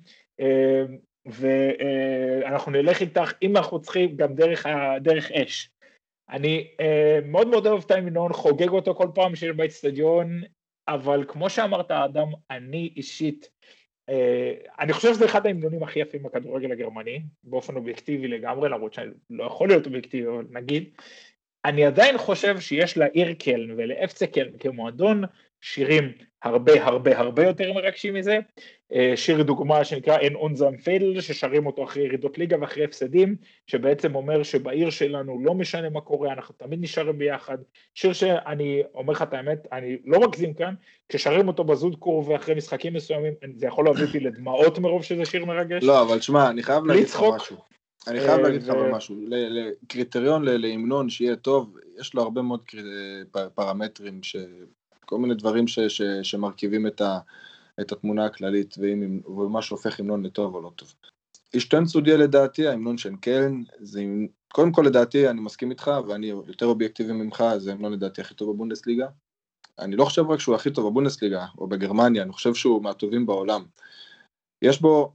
ואנחנו 1.26 2.72
נלך 2.72 3.02
איתך 3.02 3.34
אם 3.42 3.58
אנחנו 3.58 3.82
צריכים 3.82 4.16
גם 4.16 4.36
דרך, 4.36 4.66
דרך 5.02 5.32
אש. 5.32 5.70
אני 6.30 6.68
מאוד 7.26 7.48
מאוד 7.48 7.68
אוהב 7.68 7.84
את 7.86 7.92
ההמנון, 7.92 8.34
חוגג 8.34 8.70
אותו 8.70 8.96
כל 8.96 9.08
פעם 9.16 9.36
שיש 9.36 9.56
באצטדיון, 9.56 10.42
אבל 10.88 11.26
כמו 11.28 11.50
שאמרת 11.50 11.92
אדם, 11.92 12.28
אני 12.52 12.94
אישית, 12.96 13.50
אני 14.80 14.94
חושב 14.94 15.14
שזה 15.14 15.26
אחד 15.26 15.46
ההמנונים 15.46 15.84
הכי 15.84 16.00
יפים 16.00 16.24
בכדורגל 16.24 16.72
הגרמני, 16.72 17.22
באופן 17.44 17.76
אובייקטיבי 17.76 18.28
לגמרי, 18.28 18.70
למרות 18.70 18.94
שאני 18.94 19.12
לא 19.30 19.44
יכול 19.44 19.68
להיות 19.68 19.86
אובייקטיבי, 19.86 20.28
אבל 20.28 20.46
נגיד, 20.50 20.90
אני 21.66 21.86
עדיין 21.86 22.18
חושב 22.18 22.60
שיש 22.60 22.98
לעיר 22.98 23.34
קלן 23.34 23.72
ולאפצה 23.72 24.28
קלן 24.28 24.58
כמועדון 24.60 25.24
שירים 25.66 26.12
הרבה 26.44 26.86
הרבה 26.86 27.20
הרבה 27.20 27.44
יותר 27.44 27.74
מרגשים 27.74 28.14
מזה. 28.14 28.40
אה, 28.94 29.14
שיר 29.16 29.44
דוגמה 29.44 29.86
שנקרא 29.86 30.18
אין 30.18 30.36
אונזם 30.36 30.78
פיידל 30.78 31.22
ששרים 31.22 31.66
אותו 31.66 31.84
אחרי 31.84 32.04
ירידות 32.04 32.38
ליגה 32.38 32.58
ואחרי 32.62 32.84
הפסדים 32.84 33.36
שבעצם 33.68 34.16
אומר 34.16 34.44
שבעיר 34.44 34.90
שלנו 34.90 35.40
לא 35.44 35.54
משנה 35.54 35.90
מה 35.90 36.02
קורה 36.02 36.34
אנחנו 36.34 36.56
תמיד 36.58 36.82
נשארים 36.82 37.18
ביחד 37.18 37.58
שיר 37.94 38.14
שאני 38.14 38.84
אומר 38.96 39.14
לך 39.14 39.22
את 39.22 39.34
האמת 39.34 39.68
אני 39.72 39.98
לא 40.06 40.20
מגזים 40.20 40.54
כאן 40.54 40.74
כששרים 41.10 41.48
אותו 41.48 41.64
בזוד 41.64 41.96
קור 41.96 42.30
ואחרי 42.30 42.56
משחקים 42.56 42.94
מסוימים 42.94 43.34
זה 43.56 43.68
יכול 43.68 43.86
להביא 43.86 44.06
אותי 44.06 44.20
לדמעות 44.20 44.80
מרוב 44.80 45.04
שזה 45.04 45.26
שיר 45.26 45.46
מרגש. 45.46 45.84
לא 45.84 46.02
אבל 46.02 46.22
שמע 46.22 46.50
אני 46.50 46.64
חייב 46.64 46.86
להגיד 46.86 47.08
לך 47.08 47.22
משהו 47.36 47.58
אני 48.08 48.20
חייב 48.20 48.40
להגיד 48.40 48.64
לך 48.64 48.76
משהו, 48.92 49.16
קריטריון 49.88 50.46
להמנון 50.46 51.10
שיהיה 51.10 51.36
טוב, 51.36 51.78
יש 52.00 52.14
לו 52.14 52.22
הרבה 52.22 52.42
מאוד 52.42 52.62
פרמטרים, 53.56 54.24
כל 55.06 55.18
מיני 55.18 55.36
דברים 55.36 55.66
שמרכיבים 56.24 56.88
את 57.82 57.92
התמונה 57.92 58.26
הכללית, 58.26 58.76
ומה 59.28 59.62
שהופך 59.62 60.00
המנון 60.00 60.26
לטוב 60.26 60.56
או 60.56 60.62
לא 60.62 60.72
טוב. 60.76 60.94
השתן 61.54 61.86
סודיה 61.86 62.18
לדעתי, 62.18 62.68
ההמנון 62.68 62.98
של 62.98 63.16
קלן, 63.16 63.64
זה 63.80 64.04
קודם 64.54 64.72
כל 64.72 64.82
לדעתי 64.82 65.30
אני 65.30 65.42
מסכים 65.42 65.72
איתך 65.72 65.92
ואני 66.08 66.28
יותר 66.28 66.66
אובייקטיבי 66.66 67.12
ממך, 67.12 67.44
זה 67.58 67.72
המנון 67.72 67.94
לדעתי 67.94 68.22
הכי 68.22 68.34
טוב 68.34 68.56
בבונדסליגה. 68.56 69.08
אני 69.80 69.96
לא 69.96 70.06
חושב 70.06 70.30
רק 70.30 70.40
שהוא 70.40 70.56
הכי 70.56 70.72
טוב 70.72 70.90
בבונדסליגה 70.90 71.46
או 71.58 71.68
בגרמניה, 71.68 72.24
אני 72.24 72.32
חושב 72.32 72.54
שהוא 72.54 72.84
מהטובים 72.84 73.26
בעולם. 73.26 73.66
יש 74.62 74.82
בו 74.82 75.14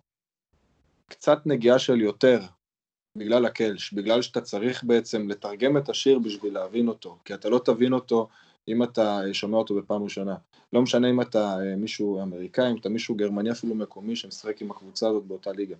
קצת 1.08 1.38
נגיעה 1.46 1.78
של 1.78 2.00
יותר 2.00 2.40
בגלל 3.18 3.46
הקלש, 3.46 3.92
בגלל 3.92 4.22
שאתה 4.22 4.40
צריך 4.40 4.84
בעצם 4.84 5.28
לתרגם 5.28 5.76
את 5.76 5.88
השיר 5.88 6.18
בשביל 6.18 6.54
להבין 6.54 6.88
אותו, 6.88 7.18
כי 7.24 7.34
אתה 7.34 7.48
לא 7.48 7.60
תבין 7.64 7.92
אותו 7.92 8.28
אם 8.72 8.82
אתה 8.82 9.20
שומע 9.32 9.56
אותו 9.56 9.74
בפעם 9.74 10.02
ראשונה. 10.02 10.36
לא 10.72 10.82
משנה 10.82 11.10
אם 11.10 11.20
אתה 11.20 11.58
אה, 11.60 11.76
מישהו 11.76 12.22
אמריקאי, 12.22 12.70
אם 12.70 12.76
אתה 12.76 12.88
מישהו 12.88 13.14
גרמני 13.14 13.50
אפילו 13.50 13.74
מקומי 13.74 14.16
שמשחק 14.16 14.62
עם 14.62 14.70
הקבוצה 14.70 15.08
הזאת 15.08 15.24
באותה 15.24 15.52
ליגה. 15.52 15.76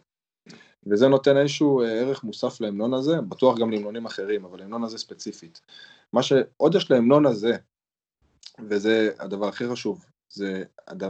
וזה 0.86 1.08
נותן 1.08 1.36
איזשהו 1.36 1.82
אה, 1.82 1.86
ערך 1.86 2.24
מוסף 2.24 2.60
להמנון 2.60 2.94
הזה, 2.94 3.20
בטוח 3.20 3.58
גם 3.58 3.70
להמנונים 3.70 4.06
אחרים, 4.06 4.44
אבל 4.44 4.58
להמנון 4.58 4.84
הזה 4.84 4.98
ספציפית. 4.98 5.60
מה 6.12 6.22
שעוד 6.22 6.74
יש 6.74 6.90
להמנון 6.90 7.26
הזה, 7.26 7.56
וזה 8.68 9.10
הדבר 9.18 9.48
הכי 9.48 9.68
חשוב, 9.68 10.04
זה, 10.28 10.64
הד... 10.88 11.02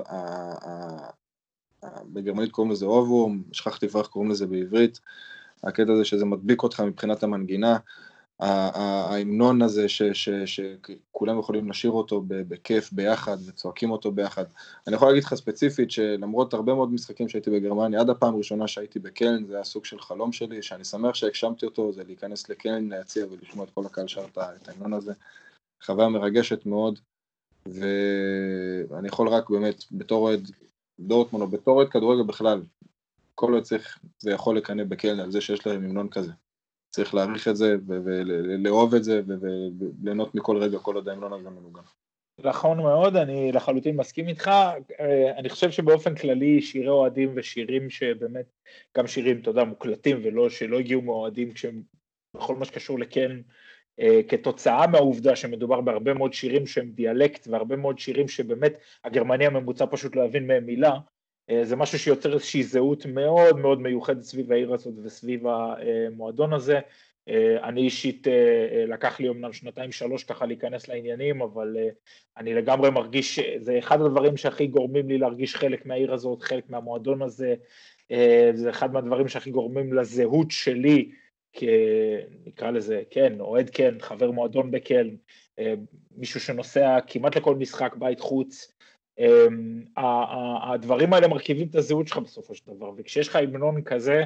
בגרמנית 2.12 2.52
קוראים 2.52 2.72
לזה 2.72 2.86
אובום, 2.86 3.42
שכחתי 3.52 3.88
כבר 3.88 4.00
איך 4.00 4.08
קוראים 4.08 4.30
לזה 4.30 4.46
בעברית, 4.46 5.00
הקטע 5.64 5.92
הזה 5.92 6.04
שזה 6.04 6.24
מדביק 6.24 6.62
אותך 6.62 6.80
מבחינת 6.80 7.22
המנגינה, 7.22 7.76
ההמנון 8.40 9.62
הזה 9.62 9.86
שכולם 10.46 11.38
יכולים 11.38 11.70
לשיר 11.70 11.90
אותו 11.90 12.22
בכיף 12.26 12.92
ביחד 12.92 13.36
וצועקים 13.46 13.90
אותו 13.90 14.12
ביחד. 14.12 14.44
אני 14.86 14.96
יכול 14.96 15.08
להגיד 15.08 15.24
לך 15.24 15.34
ספציפית 15.34 15.90
שלמרות 15.90 16.54
הרבה 16.54 16.74
מאוד 16.74 16.92
משחקים 16.92 17.28
שהייתי 17.28 17.50
בגרמניה, 17.50 18.00
עד 18.00 18.10
הפעם 18.10 18.34
הראשונה 18.34 18.68
שהייתי 18.68 18.98
בקלן 18.98 19.44
זה 19.44 19.54
היה 19.54 19.64
סוג 19.64 19.84
של 19.84 20.00
חלום 20.00 20.32
שלי, 20.32 20.62
שאני 20.62 20.84
שמח 20.84 21.14
שהגשמתי 21.14 21.66
אותו, 21.66 21.92
זה 21.92 22.04
להיכנס 22.04 22.48
לקלן, 22.48 22.88
להציע 22.88 23.26
ולשמוע 23.30 23.64
את 23.64 23.70
כל 23.70 23.86
הקהל 23.86 24.08
שר 24.08 24.24
את 24.36 24.68
ההמנון 24.68 24.92
הזה. 24.92 25.12
חוויה 25.84 26.08
מרגשת 26.08 26.66
מאוד, 26.66 26.98
ואני 27.66 29.08
יכול 29.08 29.28
רק 29.28 29.50
באמת 29.50 29.84
בתור 29.92 30.28
אוהד 30.28 30.50
דורטמון 31.00 31.42
או 31.42 31.46
בתור 31.46 31.76
אוהד 31.76 31.88
כדורגל 31.88 32.22
בכלל, 32.22 32.62
כל 33.34 33.54
עוד 33.54 33.62
צריך 33.62 33.98
ויכול 34.24 34.56
לקנא 34.56 34.84
בקלן 34.84 35.20
על 35.20 35.30
זה 35.30 35.40
שיש 35.40 35.66
להם 35.66 35.84
המנון 35.84 36.08
כזה. 36.08 36.32
צריך 36.90 37.14
להעריך 37.14 37.48
את 37.48 37.56
זה 37.56 37.76
ולאהוב 37.88 38.94
את 38.94 39.04
זה 39.04 39.22
וליהנות 39.26 40.34
מכל 40.34 40.56
רגע 40.56 40.78
כל 40.78 40.94
עוד 40.94 41.08
ההמנון 41.08 41.32
הזה 41.32 41.50
מנוגן. 41.50 41.82
נכון 42.44 42.76
מאוד, 42.76 43.16
אני 43.16 43.52
לחלוטין 43.52 43.96
מסכים 43.96 44.28
איתך, 44.28 44.50
אני 45.36 45.48
חושב 45.48 45.70
שבאופן 45.70 46.14
כללי 46.14 46.62
שירי 46.62 46.88
אוהדים 46.88 47.32
ושירים 47.34 47.90
שבאמת, 47.90 48.46
גם 48.98 49.06
שירים, 49.06 49.40
אתה 49.40 49.50
יודע, 49.50 49.64
מוקלטים 49.64 50.20
ולא 50.24 50.50
שלא 50.50 50.78
הגיעו 50.78 51.02
מאוהדים 51.02 51.52
כשהם, 51.52 51.82
בכל 52.36 52.56
מה 52.56 52.64
שקשור 52.64 52.98
לכן, 52.98 53.40
כתוצאה 54.28 54.86
מהעובדה 54.86 55.36
שמדובר 55.36 55.80
בהרבה 55.80 56.14
מאוד 56.14 56.32
שירים 56.32 56.66
שהם 56.66 56.90
דיאלקט 56.90 57.48
והרבה 57.48 57.76
מאוד 57.76 57.98
שירים 57.98 58.28
שבאמת 58.28 58.72
הגרמני 59.04 59.46
הממוצע 59.46 59.84
פשוט 59.90 60.16
לא 60.16 60.22
יבין 60.22 60.46
מהם 60.46 60.66
מילה, 60.66 60.90
אה, 60.90 60.98
זה 61.62 61.76
משהו 61.76 61.98
שיוצר 61.98 62.32
איזושהי 62.32 62.62
זהות 62.62 63.06
מאוד 63.06 63.58
מאוד 63.58 63.80
מיוחדת 63.80 64.22
סביב 64.22 64.52
העיר 64.52 64.74
הזאת 64.74 64.94
וסביב 65.04 65.46
המועדון 65.46 66.52
הזה. 66.52 66.80
אה, 67.28 67.68
אני 67.68 67.80
אישית, 67.80 68.28
אה, 68.28 68.84
לקח 68.88 69.20
לי 69.20 69.28
אמנם 69.28 69.52
שנתיים 69.52 69.92
שלוש 69.92 70.24
ככה 70.24 70.46
להיכנס 70.46 70.88
לעניינים, 70.88 71.42
אבל 71.42 71.76
אני 72.36 72.54
לגמרי 72.54 72.90
מרגיש, 72.90 73.40
זה 73.58 73.78
אחד 73.78 74.00
הדברים 74.00 74.36
שהכי 74.36 74.66
גורמים 74.66 75.08
לי 75.08 75.18
להרגיש 75.18 75.56
חלק 75.56 75.86
מהעיר 75.86 76.12
הזאת, 76.12 76.42
חלק 76.42 76.70
מהמועדון 76.70 77.22
הזה, 77.22 77.54
זה 78.54 78.70
אחד 78.70 78.92
מהדברים 78.92 79.28
שהכי 79.28 79.50
גורמים 79.50 79.92
לזהות 79.92 80.50
שלי, 80.50 81.10
נקרא 82.46 82.70
לזה, 82.70 83.02
כן, 83.10 83.40
אוהד 83.40 83.70
כן, 83.70 83.94
חבר 84.00 84.30
מועדון 84.30 84.70
בקלן, 84.70 85.08
מישהו 86.16 86.40
שנוסע 86.40 86.98
כמעט 87.06 87.36
לכל 87.36 87.54
משחק 87.54 87.96
בית 87.96 88.20
חוץ, 88.20 88.72
הדברים 90.62 91.12
האלה 91.12 91.28
מרכיבים 91.28 91.68
את 91.70 91.74
הזהות 91.74 92.08
שלך 92.08 92.18
בסופו 92.18 92.54
של 92.54 92.62
דבר, 92.66 92.92
וכשיש 92.96 93.28
לך 93.28 93.36
המנון 93.36 93.82
כזה, 93.82 94.24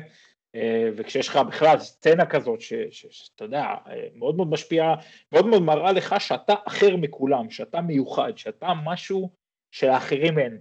אה, 0.55 0.89
וכשיש 0.97 1.29
לך 1.29 1.37
בכלל 1.37 1.79
סצנה 1.79 2.27
כזאת 2.27 2.61
שאתה 2.61 3.45
יודע, 3.45 3.63
אה, 3.63 4.07
מאוד 4.15 4.37
מאוד 4.37 4.49
משפיעה, 4.49 4.95
מאוד 5.33 5.47
מאוד 5.47 5.63
מראה 5.63 5.93
לך 5.93 6.15
שאתה 6.21 6.55
אחר 6.65 6.97
מכולם, 6.97 7.51
שאתה 7.51 7.81
מיוחד, 7.81 8.33
שאתה 8.39 8.69
משהו 8.85 9.31
שלאחרים 9.71 10.39
אין, 10.39 10.59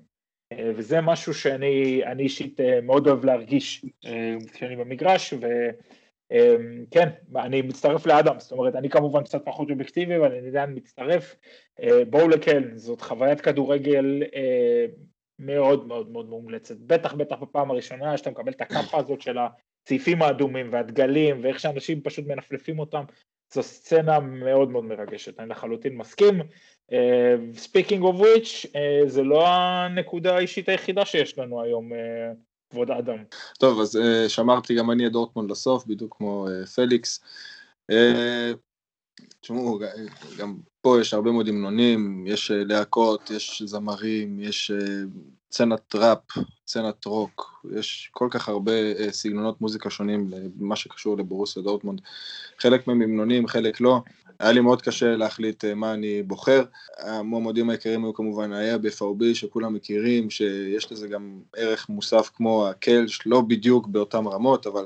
אה, 0.51 0.71
וזה 0.75 1.01
משהו 1.01 1.33
שאני 1.33 2.03
אישית 2.19 2.59
מאוד 2.83 3.07
אוהב 3.07 3.25
להרגיש 3.25 3.85
כשאני 4.53 4.75
במגרש, 4.75 5.33
ו... 5.33 5.45
אמ, 6.33 6.85
כן, 6.91 7.09
אני 7.35 7.61
מצטרף 7.61 8.05
לאדם, 8.05 8.39
זאת 8.39 8.51
אומרת, 8.51 8.75
אני 8.75 8.89
כמובן 8.89 9.23
קצת 9.23 9.45
פחות 9.45 9.69
אובייקטיבי, 9.69 10.17
אבל 10.17 10.35
אני 10.35 10.47
עדיין 10.47 10.69
מצטרף. 10.75 11.35
אה, 11.81 12.05
בואו 12.05 12.29
לקלן, 12.29 12.77
זאת 12.77 13.01
חוויית 13.01 13.41
כדורגל 13.41 14.23
אה, 14.35 14.85
מאוד 15.39 15.87
מאוד 15.87 16.11
מאוד 16.11 16.29
מומלצת, 16.29 16.75
בטח 16.79 17.13
בטח 17.13 17.35
בפעם 17.35 17.71
הראשונה 17.71 18.17
שאתה 18.17 18.29
מקבל 18.29 18.51
את 18.51 18.61
הקאפה 18.61 18.97
הזאת 18.97 19.21
של 19.21 19.37
הצעיפים 19.37 20.21
האדומים 20.21 20.69
והדגלים 20.71 21.39
ואיך 21.43 21.59
שאנשים 21.59 22.01
פשוט 22.01 22.27
מנפנפים 22.27 22.79
אותם, 22.79 23.03
זו 23.53 23.63
סצנה 23.63 24.19
מאוד 24.19 24.69
מאוד 24.69 24.83
מרגשת, 24.83 25.39
אני 25.39 25.49
לחלוטין 25.49 25.97
מסכים. 25.97 26.41
speaking 27.53 28.03
of 28.03 28.15
which, 28.15 28.65
זה 29.05 29.23
לא 29.23 29.47
הנקודה 29.47 30.35
האישית 30.35 30.69
היחידה 30.69 31.05
שיש 31.05 31.37
לנו 31.37 31.61
היום 31.61 31.91
כבוד 32.73 32.91
האדם. 32.91 33.17
טוב, 33.59 33.79
אז 33.79 33.95
אה, 33.95 34.29
שמרתי 34.29 34.75
גם 34.75 34.91
אני 34.91 35.07
את 35.07 35.11
דורטמונד 35.11 35.51
לסוף, 35.51 35.85
בדיוק 35.85 36.15
כמו 36.17 36.47
אה, 36.47 36.67
פליקס. 36.67 37.19
Uh, 37.91 37.95
תשמעו, 39.41 39.79
גם 40.37 40.57
פה 40.81 41.01
יש 41.01 41.13
הרבה 41.13 41.31
מאוד 41.31 41.47
המנונים, 41.47 42.27
יש 42.27 42.51
uh, 42.51 42.53
להקות, 42.53 43.31
יש 43.31 43.61
זמרים, 43.65 44.39
יש 44.39 44.71
סצנת 45.51 45.95
ראפ, 45.95 46.19
סצנת 46.67 47.05
רוק, 47.05 47.65
יש 47.77 48.09
כל 48.11 48.27
כך 48.31 48.49
הרבה 48.49 48.71
uh, 48.71 49.11
סגנונות 49.11 49.61
מוזיקה 49.61 49.89
שונים 49.89 50.29
למה 50.59 50.75
שקשור 50.75 51.17
לבורוסיה 51.17 51.63
דורטמונד. 51.63 52.01
חלק 52.59 52.87
מהם 52.87 53.01
המנונים, 53.01 53.47
חלק 53.47 53.81
לא. 53.81 54.01
היה 54.43 54.51
לי 54.51 54.59
מאוד 54.59 54.81
קשה 54.81 55.15
להחליט 55.15 55.65
אה, 55.65 55.75
מה 55.75 55.93
אני 55.93 56.23
בוחר. 56.23 56.63
המועמדים 56.99 57.69
העיקריים 57.69 58.03
היו 58.05 58.13
כמובן 58.13 58.53
היה 58.53 58.77
ב-FOB 58.77 59.23
שכולם 59.33 59.73
מכירים, 59.73 60.29
שיש 60.29 60.91
לזה 60.91 61.07
גם 61.07 61.41
ערך 61.55 61.89
מוסף 61.89 62.31
כמו 62.35 62.67
הקלש, 62.67 63.19
לא 63.25 63.41
בדיוק 63.41 63.87
באותן 63.87 64.25
רמות, 64.25 64.67
אבל 64.67 64.85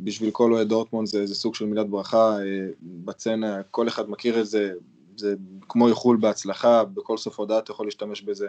בשביל 0.00 0.30
כל 0.30 0.52
אוהד 0.52 0.68
דורטמונד 0.68 1.08
זה, 1.08 1.26
זה 1.26 1.34
סוג 1.34 1.54
של 1.54 1.64
מילת 1.64 1.86
ברכה 1.86 2.38
אה, 2.38 2.68
בצנע, 2.82 3.62
כל 3.70 3.88
אחד 3.88 4.10
מכיר 4.10 4.40
את 4.40 4.46
זה, 4.46 4.72
זה 5.16 5.34
כמו 5.68 5.88
איחול 5.88 6.16
בהצלחה, 6.16 6.84
בכל 6.84 7.16
סוף 7.16 7.38
הודעה 7.38 7.58
אתה 7.58 7.72
יכול 7.72 7.86
להשתמש 7.86 8.22
בזה, 8.22 8.46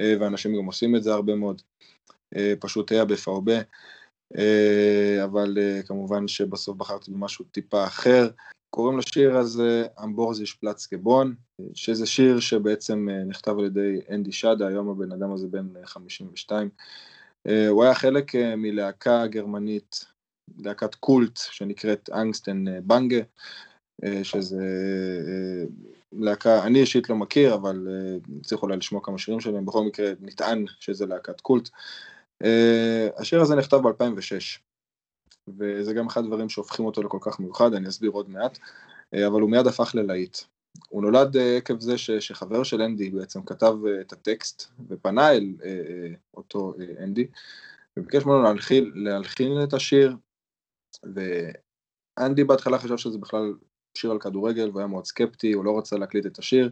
אה, 0.00 0.14
ואנשים 0.20 0.56
גם 0.56 0.64
עושים 0.64 0.96
את 0.96 1.02
זה 1.02 1.14
הרבה 1.14 1.34
מאוד. 1.34 1.62
פשוט 2.60 2.92
היה 2.92 3.04
ב-FOB. 3.04 3.50
אבל 5.24 5.58
כמובן 5.86 6.28
שבסוף 6.28 6.76
בחרתי 6.76 7.10
במשהו 7.10 7.44
טיפה 7.44 7.84
אחר. 7.84 8.28
קוראים 8.76 8.98
לשיר 8.98 9.36
הזה 9.36 9.86
אמבורזיש 10.04 10.54
פלץ 10.54 10.86
קבון, 10.86 11.34
שזה 11.74 12.06
שיר 12.06 12.40
שבעצם 12.40 13.08
אה, 13.10 13.24
נכתב 13.24 13.58
על 13.58 13.64
ידי 13.64 14.00
אנדי 14.10 14.32
שדה, 14.32 14.68
היום 14.68 14.88
הבן 14.88 15.12
אדם 15.12 15.32
הזה 15.32 15.46
בן 15.48 15.68
52. 15.84 16.68
אה, 17.46 17.52
אה, 17.52 17.68
הוא 17.68 17.84
היה 17.84 17.94
חלק 17.94 18.34
מלהקה 18.34 19.26
גרמנית, 19.26 20.04
להקת 20.58 20.94
קולט 20.94 21.36
שנקראת 21.36 22.10
אנגסטן 22.10 22.64
בנגה, 22.82 23.20
שזה 24.22 24.66
להקה, 26.12 26.64
אני 26.66 26.80
אישית 26.80 27.10
לא 27.10 27.16
מכיר, 27.16 27.54
אבל 27.54 27.88
צריך 28.42 28.62
אולי 28.62 28.76
לשמוע 28.76 29.00
כמה 29.04 29.18
שירים 29.18 29.40
שלהם, 29.40 29.66
בכל 29.66 29.84
מקרה 29.84 30.12
נטען 30.20 30.64
שזה 30.80 31.06
להקת 31.06 31.40
קולט. 31.40 31.68
השיר 33.18 33.40
הזה 33.40 33.54
נכתב 33.54 33.76
ב-2006. 33.76 34.60
וזה 35.58 35.92
גם 35.92 36.06
אחד 36.06 36.24
הדברים 36.24 36.48
שהופכים 36.48 36.86
אותו 36.86 37.02
לכל 37.02 37.18
כך 37.20 37.40
מיוחד, 37.40 37.74
אני 37.74 37.88
אסביר 37.88 38.10
עוד 38.10 38.30
מעט, 38.30 38.58
אה, 39.14 39.26
אבל 39.26 39.40
הוא 39.40 39.50
מיד 39.50 39.66
הפך 39.66 39.94
ללהיט. 39.94 40.38
הוא 40.88 41.02
נולד 41.02 41.36
אה, 41.36 41.56
עקב 41.56 41.80
זה 41.80 41.98
ש, 41.98 42.10
שחבר 42.10 42.62
של 42.62 42.82
אנדי 42.82 43.10
בעצם 43.10 43.42
כתב 43.42 43.74
אה, 43.86 44.00
את 44.00 44.12
הטקסט 44.12 44.70
ופנה 44.88 45.32
אל 45.32 45.54
אותו 46.36 46.74
אנדי 47.02 47.26
וביקש 47.96 48.24
ממנו 48.24 48.42
להלחין, 48.42 48.92
להלחין 48.94 49.62
את 49.64 49.74
השיר. 49.74 50.16
ואנדי 51.14 52.44
בהתחלה 52.44 52.78
חשב 52.78 52.96
שזה 52.96 53.18
בכלל 53.18 53.54
שיר 53.98 54.10
על 54.10 54.18
כדורגל 54.18 54.68
והוא 54.68 54.78
היה 54.78 54.86
מאוד 54.86 55.04
סקפטי, 55.04 55.52
הוא 55.52 55.64
לא 55.64 55.78
רצה 55.78 55.96
להקליט 55.96 56.26
את 56.26 56.38
השיר. 56.38 56.70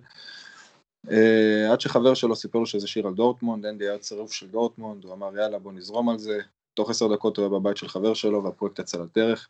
עד 1.71 1.81
שחבר 1.81 2.15
שלו 2.15 2.37
סיפר 2.37 2.59
לו 2.59 2.67
שזה 2.67 2.87
שיר 2.87 3.07
על 3.07 3.15
דורטמונד, 3.15 3.67
אנדי 3.67 3.89
היה 3.89 3.99
צירוף 3.99 4.33
של 4.33 4.49
דורטמונד, 4.49 5.05
הוא 5.05 5.13
אמר 5.13 5.37
יאללה 5.37 5.59
בוא 5.59 5.73
נזרום 5.73 6.09
על 6.09 6.19
זה, 6.19 6.41
תוך 6.75 6.91
עשר 6.91 7.15
דקות 7.15 7.37
הוא 7.37 7.43
היה 7.43 7.51
בבית 7.51 7.77
של 7.77 7.89
חבר 7.89 8.15
שלו 8.15 8.45
והפרויקט 8.45 8.79
יצא 8.79 8.99
לדרך. 8.99 9.49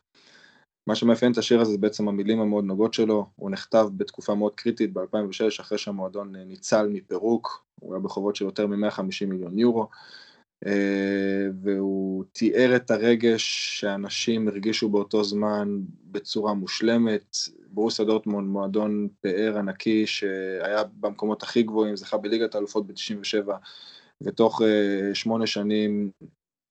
מה 0.86 0.94
שמאפיין 0.94 1.32
את 1.32 1.38
השיר 1.38 1.60
הזה 1.60 1.72
זה 1.72 1.78
בעצם 1.78 2.08
המילים 2.08 2.40
המאוד 2.40 2.64
נוגעות 2.64 2.94
שלו, 2.94 3.26
הוא 3.36 3.50
נכתב 3.50 3.88
בתקופה 3.96 4.34
מאוד 4.34 4.54
קריטית 4.54 4.92
ב-2006, 4.92 5.60
אחרי 5.60 5.78
שהמועדון 5.78 6.36
ניצל 6.36 6.88
מפירוק, 6.88 7.64
הוא 7.80 7.94
היה 7.94 8.02
בחובות 8.02 8.36
של 8.36 8.44
יותר 8.44 8.66
מ-150 8.66 9.26
מיליון 9.26 9.58
יורו, 9.58 9.88
אה, 10.66 11.46
והוא 11.62 12.24
תיאר 12.32 12.76
את 12.76 12.90
הרגש 12.90 13.78
שאנשים 13.80 14.48
הרגישו 14.48 14.88
באותו 14.88 15.24
זמן 15.24 15.80
בצורה 16.04 16.54
מושלמת. 16.54 17.36
ברוסיה 17.68 18.04
דורטמונד 18.04 18.48
מועדון 18.48 19.08
פאר 19.20 19.58
ענקי 19.58 20.06
שהיה 20.06 20.84
במקומות 21.00 21.42
הכי 21.42 21.62
גבוהים, 21.62 21.96
זכה 21.96 22.16
בליגת 22.16 22.54
האלופות 22.54 22.86
ב-97, 22.86 23.52
ותוך 24.22 24.62
אה, 24.62 25.14
שמונה 25.14 25.46
שנים 25.46 26.10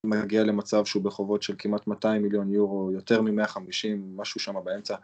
מגיע 0.05 0.43
למצב 0.43 0.85
שהוא 0.85 1.03
בחובות 1.03 1.43
של 1.43 1.55
כמעט 1.57 1.87
200 1.87 2.21
מיליון 2.21 2.53
יורו, 2.53 2.91
יותר 2.91 3.21
מ-150, 3.21 3.87
משהו 4.15 4.39
שם 4.39 4.55
באמצע, 4.63 4.95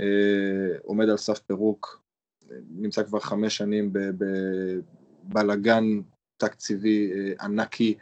אה, 0.00 0.76
עומד 0.82 1.08
על 1.08 1.16
סף 1.16 1.38
פירוק, 1.38 2.02
נמצא 2.70 3.02
כבר 3.02 3.20
חמש 3.20 3.56
שנים 3.56 3.92
בבלגן 5.28 5.84
תקציבי 6.36 7.12
אה, 7.12 7.44
ענקי, 7.44 7.94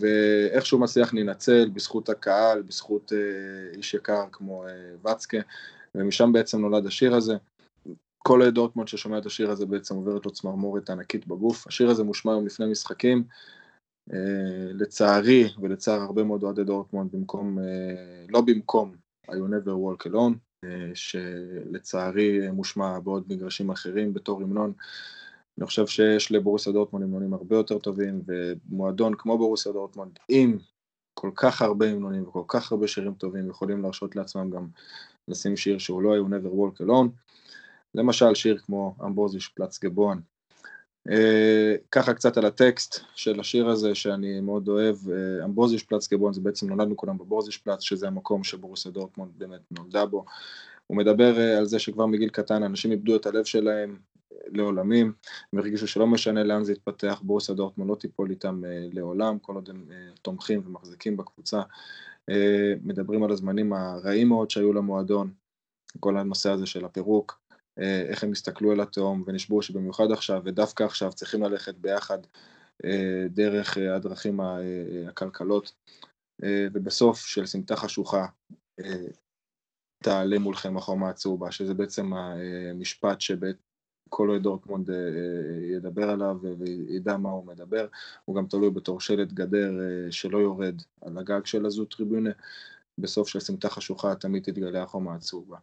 ואיכשהו 0.00 0.78
מצליח 0.78 1.14
להינצל 1.14 1.68
בזכות 1.68 2.08
הקהל, 2.08 2.62
בזכות 2.62 3.12
אה, 3.12 3.76
איש 3.76 3.94
יקר 3.94 4.24
כמו 4.32 4.64
וצקה, 5.04 5.38
ומשם 5.94 6.32
בעצם 6.32 6.60
נולד 6.60 6.86
השיר 6.86 7.14
הזה. 7.14 7.34
כל 8.18 8.50
דורטמונד 8.50 8.88
ששומע 8.88 9.18
את 9.18 9.26
השיר 9.26 9.50
הזה 9.50 9.66
בעצם 9.66 9.94
עוברת 9.94 10.24
לו 10.26 10.30
צמרמורת 10.30 10.90
ענקית 10.90 11.26
בגוף. 11.26 11.66
השיר 11.66 11.90
הזה 11.90 12.04
מושמע 12.04 12.32
היום 12.32 12.46
לפני 12.46 12.66
משחקים, 12.66 13.24
לצערי 14.74 15.48
ולצער 15.60 16.00
הרבה 16.00 16.24
מאוד 16.24 16.42
אוהדי 16.42 16.64
דורטמונד 16.64 17.12
במקום, 17.12 17.58
אה, 17.58 18.24
לא 18.28 18.40
במקום 18.40 18.94
I 19.26 19.30
will 19.30 19.50
never 19.50 19.70
walk 19.70 20.10
alone, 20.10 20.34
אה, 20.64 20.90
שלצערי 20.94 22.50
מושמע 22.50 22.98
בעוד 22.98 23.24
מגרשים 23.28 23.70
אחרים 23.70 24.14
בתור 24.14 24.42
המנון. 24.42 24.72
אני 25.58 25.66
חושב 25.66 25.86
שיש 25.86 26.32
לבורוסיה 26.32 26.72
דורטמונד 26.72 27.04
המנונים 27.04 27.34
הרבה 27.34 27.56
יותר 27.56 27.78
טובים, 27.78 28.22
ומועדון 28.26 29.14
כמו 29.18 29.38
בורוסיה 29.38 29.72
דורטמונד 29.72 30.18
עם 30.28 30.58
כל 31.14 31.30
כך 31.36 31.62
הרבה 31.62 31.90
המנונים 31.90 32.22
וכל 32.22 32.42
כך 32.48 32.72
הרבה 32.72 32.88
שירים 32.88 33.14
טובים 33.14 33.50
יכולים 33.50 33.82
להרשות 33.82 34.16
לעצמם 34.16 34.50
גם 34.50 34.68
לשים 35.28 35.56
שיר 35.56 35.78
שהוא 35.78 36.02
לא 36.02 36.16
I 36.16 36.18
will 36.18 36.30
never 36.30 36.52
walk 36.52 36.86
alone. 36.86 37.08
למשל 37.94 38.34
שיר 38.34 38.58
כמו 38.58 38.94
אמבוזיש 39.04 39.48
פלץ 39.48 39.84
גבוהן 39.84 40.18
אה, 40.18 40.33
ככה 41.90 42.14
קצת 42.14 42.36
על 42.36 42.46
הטקסט 42.46 43.00
של 43.14 43.40
השיר 43.40 43.68
הזה 43.68 43.94
שאני 43.94 44.40
מאוד 44.40 44.68
אוהב, 44.68 44.96
אה, 45.10 45.44
אמברוזיש 45.44 45.82
פלץ 45.82 46.12
גבון 46.12 46.32
זה 46.32 46.40
בעצם 46.40 46.68
נולדנו 46.68 46.96
כולם 46.96 47.18
בברוזיש 47.18 47.58
פלץ 47.58 47.80
שזה 47.80 48.06
המקום 48.06 48.44
שבורוסיה 48.44 48.90
דורטמונד 48.90 49.32
באמת 49.38 49.60
נולדה 49.70 50.06
בו. 50.06 50.24
הוא 50.86 50.96
מדבר 50.96 51.38
אה, 51.38 51.58
על 51.58 51.66
זה 51.66 51.78
שכבר 51.78 52.06
מגיל 52.06 52.28
קטן 52.28 52.62
אנשים 52.62 52.92
איבדו 52.92 53.16
את 53.16 53.26
הלב 53.26 53.44
שלהם 53.44 53.98
לעולמים, 54.46 55.12
הם 55.52 55.58
הרגישו 55.58 55.88
שלא 55.88 56.06
משנה 56.06 56.44
לאן 56.44 56.64
זה 56.64 56.72
יתפתח, 56.72 57.20
בורוסיה 57.22 57.54
דורטמונד 57.54 57.90
לא 57.90 57.94
תיפול 57.94 58.30
איתם 58.30 58.62
לעולם, 58.92 59.38
כל 59.38 59.54
עוד 59.54 59.70
הם 59.70 59.84
תומכים 60.22 60.62
ומחזיקים 60.66 61.16
בקבוצה. 61.16 61.62
מדברים 62.82 63.22
על 63.22 63.30
הזמנים 63.30 63.72
הרעים 63.72 64.28
מאוד 64.28 64.50
שהיו 64.50 64.72
למועדון, 64.72 65.30
כל 66.00 66.16
הנושא 66.16 66.50
הזה 66.50 66.66
של 66.66 66.84
הפירוק. 66.84 67.43
אה, 67.78 68.00
איך 68.00 68.24
הם 68.24 68.32
הסתכלו 68.32 68.72
על 68.72 68.80
התהום 68.80 69.22
ונשבעו 69.26 69.62
שבמיוחד 69.62 70.10
עכשיו 70.12 70.42
ודווקא 70.44 70.82
עכשיו 70.82 71.12
צריכים 71.12 71.42
ללכת 71.42 71.74
ביחד 71.74 72.18
אה, 72.84 73.26
דרך 73.28 73.78
אה, 73.78 73.96
הדרכים 73.96 74.40
הכלכלות 75.08 75.72
ובסוף 76.42 77.18
של 77.26 77.46
סמטה 77.46 77.76
חשוכה 77.76 78.26
תעלה 80.04 80.38
מולכם 80.38 80.76
החומה 80.76 81.08
הצהובה 81.08 81.50
שזה 81.50 81.74
בעצם 81.74 82.12
המשפט 82.70 83.20
שכל 83.20 84.30
אוהד 84.30 84.42
דורטמונד 84.42 84.90
ידבר 85.70 86.10
עליו 86.10 86.36
וידע 86.58 87.16
מה 87.16 87.30
הוא 87.30 87.46
מדבר, 87.46 87.86
הוא 88.24 88.36
גם 88.36 88.46
תלוי 88.46 88.70
בתור 88.70 89.00
שלט 89.00 89.32
גדר 89.32 89.72
שלא 90.10 90.38
יורד 90.38 90.82
על 91.00 91.18
הגג 91.18 91.44
של 91.44 91.66
הזו 91.66 91.84
טריבונה, 91.84 92.30
בסוף 92.98 93.28
של 93.28 93.40
סמטה 93.40 93.68
חשוכה 93.68 94.14
תמיד 94.14 94.42
תתגלה 94.42 94.82
החומה 94.82 95.14
הצהובה. 95.14 95.58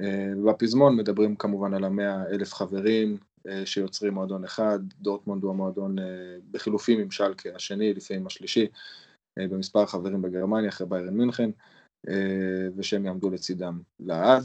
אה, 0.00 0.32
בפזמון 0.46 0.96
מדברים 0.96 1.36
כמובן 1.36 1.74
על 1.74 1.84
המאה 1.84 2.26
אלף 2.30 2.54
חברים 2.54 3.16
אה, 3.48 3.66
שיוצרים 3.66 4.14
מועדון 4.14 4.44
אחד, 4.44 4.78
דורטמונד 5.00 5.42
הוא 5.42 5.50
המועדון 5.50 5.98
אה, 5.98 6.04
בחילופים 6.50 7.00
עם 7.00 7.10
שלקה 7.10 7.48
השני, 7.54 7.94
לפעמים 7.94 8.26
השלישי, 8.26 8.66
במספר 9.38 9.86
חברים 9.86 10.22
בגרמניה 10.22 10.68
אחרי 10.68 10.86
ביירן 10.86 11.14
מינכן, 11.14 11.50
ושהם 12.76 13.06
יעמדו 13.06 13.30
לצידם 13.30 13.80
לעד. 14.00 14.42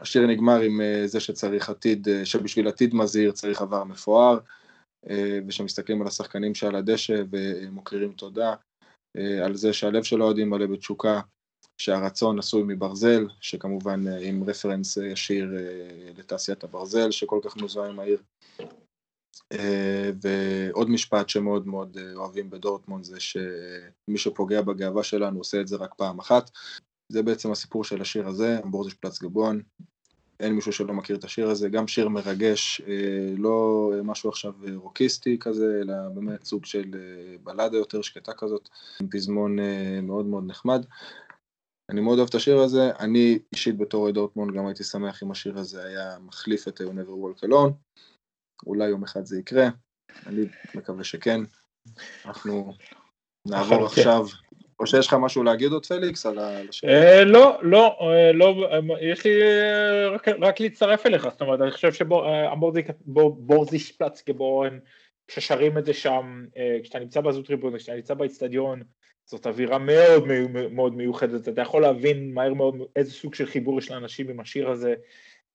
השיר 0.00 0.26
נגמר 0.26 0.60
עם 0.60 0.80
זה 1.06 1.20
שצריך 1.20 1.70
עתיד, 1.70 2.08
שבשביל 2.24 2.68
עתיד 2.68 2.94
מזהיר 2.94 3.32
צריך 3.32 3.62
עבר 3.62 3.84
מפואר, 3.84 4.38
ושמסתכלים 5.46 6.02
על 6.02 6.06
השחקנים 6.06 6.54
שעל 6.54 6.76
הדשא 6.76 7.22
ומוכירים 7.30 8.12
תודה, 8.12 8.54
על 9.44 9.54
זה 9.54 9.72
שהלב 9.72 10.02
של 10.02 10.20
האוהדים 10.20 10.50
מלא 10.50 10.66
בתשוקה, 10.66 11.20
שהרצון 11.82 12.38
עשוי 12.38 12.62
מברזל, 12.66 13.26
שכמובן 13.40 14.08
אה, 14.08 14.18
עם 14.20 14.44
רפרנס 14.44 14.98
אה, 14.98 15.06
ישיר 15.06 15.54
אה, 15.56 16.10
לתעשיית 16.18 16.64
הברזל 16.64 17.10
שכל 17.10 17.40
כך 17.42 17.56
מוזוהה 17.56 17.88
עם 17.88 18.00
העיר. 18.00 18.22
ועוד 20.22 20.90
משפט 20.90 21.28
שמאוד 21.28 21.66
מאוד 21.66 21.96
אוהבים 22.14 22.50
בדורטמונד 22.50 23.04
זה 23.04 23.20
שמי 23.20 24.18
שפוגע 24.18 24.62
בגאווה 24.62 25.02
שלנו 25.02 25.38
עושה 25.38 25.60
את 25.60 25.68
זה 25.68 25.76
רק 25.76 25.94
פעם 25.94 26.18
אחת. 26.18 26.50
זה 27.08 27.22
בעצם 27.22 27.52
הסיפור 27.52 27.84
של 27.84 28.00
השיר 28.00 28.28
הזה, 28.28 28.58
אמבורזיש 28.64 28.94
פלץ 28.94 29.22
גבוהן. 29.22 29.62
אין 30.40 30.52
מישהו 30.52 30.72
שלא 30.72 30.94
מכיר 30.94 31.16
את 31.16 31.24
השיר 31.24 31.48
הזה, 31.48 31.68
גם 31.68 31.88
שיר 31.88 32.08
מרגש, 32.08 32.82
לא 33.36 33.90
משהו 34.04 34.30
עכשיו 34.30 34.52
רוקיסטי 34.74 35.38
כזה, 35.40 35.80
אלא 35.82 35.94
באמת 36.14 36.44
סוג 36.44 36.64
של 36.64 36.84
בלדה 37.42 37.76
יותר 37.76 38.02
שקטה 38.02 38.32
כזאת, 38.32 38.68
עם 39.00 39.08
פזמון 39.08 39.56
מאוד 40.02 40.26
מאוד 40.26 40.44
נחמד. 40.46 40.84
אני 41.90 42.00
מאוד 42.00 42.18
אוהב 42.18 42.28
את 42.28 42.34
השיר 42.34 42.58
הזה, 42.58 42.90
אני 43.00 43.38
אישית 43.52 43.78
בתור 43.78 44.10
דורטמונד 44.10 44.56
גם 44.56 44.66
הייתי 44.66 44.84
שמח 44.84 45.22
אם 45.22 45.30
השיר 45.30 45.58
הזה 45.58 45.84
היה 45.84 46.16
מחליף 46.20 46.68
את 46.68 46.80
You 46.80 46.84
Never 46.84 47.10
Walk 47.10 47.48
Alone, 47.48 48.00
אולי 48.66 48.88
יום 48.88 49.02
אחד 49.02 49.24
זה 49.24 49.38
יקרה, 49.38 49.68
אני 50.26 50.44
מקווה 50.74 51.04
שכן. 51.04 51.40
אנחנו 52.26 52.74
נעבור 53.48 53.78
כן. 53.78 53.84
עכשיו, 53.84 54.26
או 54.80 54.86
שיש 54.86 55.06
לך 55.06 55.14
משהו 55.14 55.42
להגיד 55.42 55.72
עוד 55.72 55.86
פליקס 55.86 56.26
על 56.26 56.38
השיר? 56.38 56.90
אה, 56.90 57.24
לא, 57.24 57.58
לא, 57.62 57.96
אה, 58.00 58.32
לא, 58.32 58.54
יש 59.00 59.24
לי 59.24 59.42
אה, 59.42 60.08
רק 60.40 60.60
להצטרף 60.60 61.06
אליך, 61.06 61.28
זאת 61.28 61.40
אומרת, 61.40 61.60
אני 61.60 61.70
חושב 61.70 61.92
שבורזיש 61.92 63.92
פלץ 63.92 64.22
גבוהן, 64.28 64.80
כששרים 65.32 65.78
את 65.78 65.84
זה 65.84 65.94
שם, 65.94 66.44
כשאתה 66.82 66.98
נמצא 66.98 67.20
בזוטריבון, 67.20 67.78
כשאתה 67.78 67.94
נמצא 67.94 68.14
באצטדיון, 68.14 68.82
זאת 69.24 69.46
אווירה 69.46 69.78
מאוד 69.78 70.24
מאוד 70.70 70.94
מיוחדת, 70.94 71.48
אתה 71.48 71.60
יכול 71.60 71.82
להבין 71.82 72.34
מהר 72.34 72.54
מאוד 72.54 72.76
איזה 72.96 73.12
סוג 73.12 73.34
של 73.34 73.46
חיבור 73.46 73.78
יש 73.78 73.90
לאנשים 73.90 74.28
עם 74.28 74.40
השיר 74.40 74.70
הזה. 74.70 74.94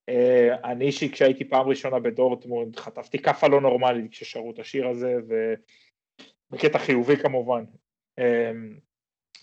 אה, 0.10 0.56
אני 0.64 0.86
אישי 0.86 1.12
כשהייתי 1.12 1.46
פעם 1.46 1.68
ראשונה 1.68 2.00
בדורטמונד 2.00 2.76
חטפתי 2.76 3.20
כאפה 3.20 3.48
לא 3.48 3.62
נורמלית 3.62 4.12
כששרו 4.12 4.52
את 4.52 4.60
השיר 4.60 4.88
הזה 4.88 5.16
ובקטע 6.52 6.80
חיובי 6.80 7.18
כמובן. 7.18 7.64
אה, 8.20 8.52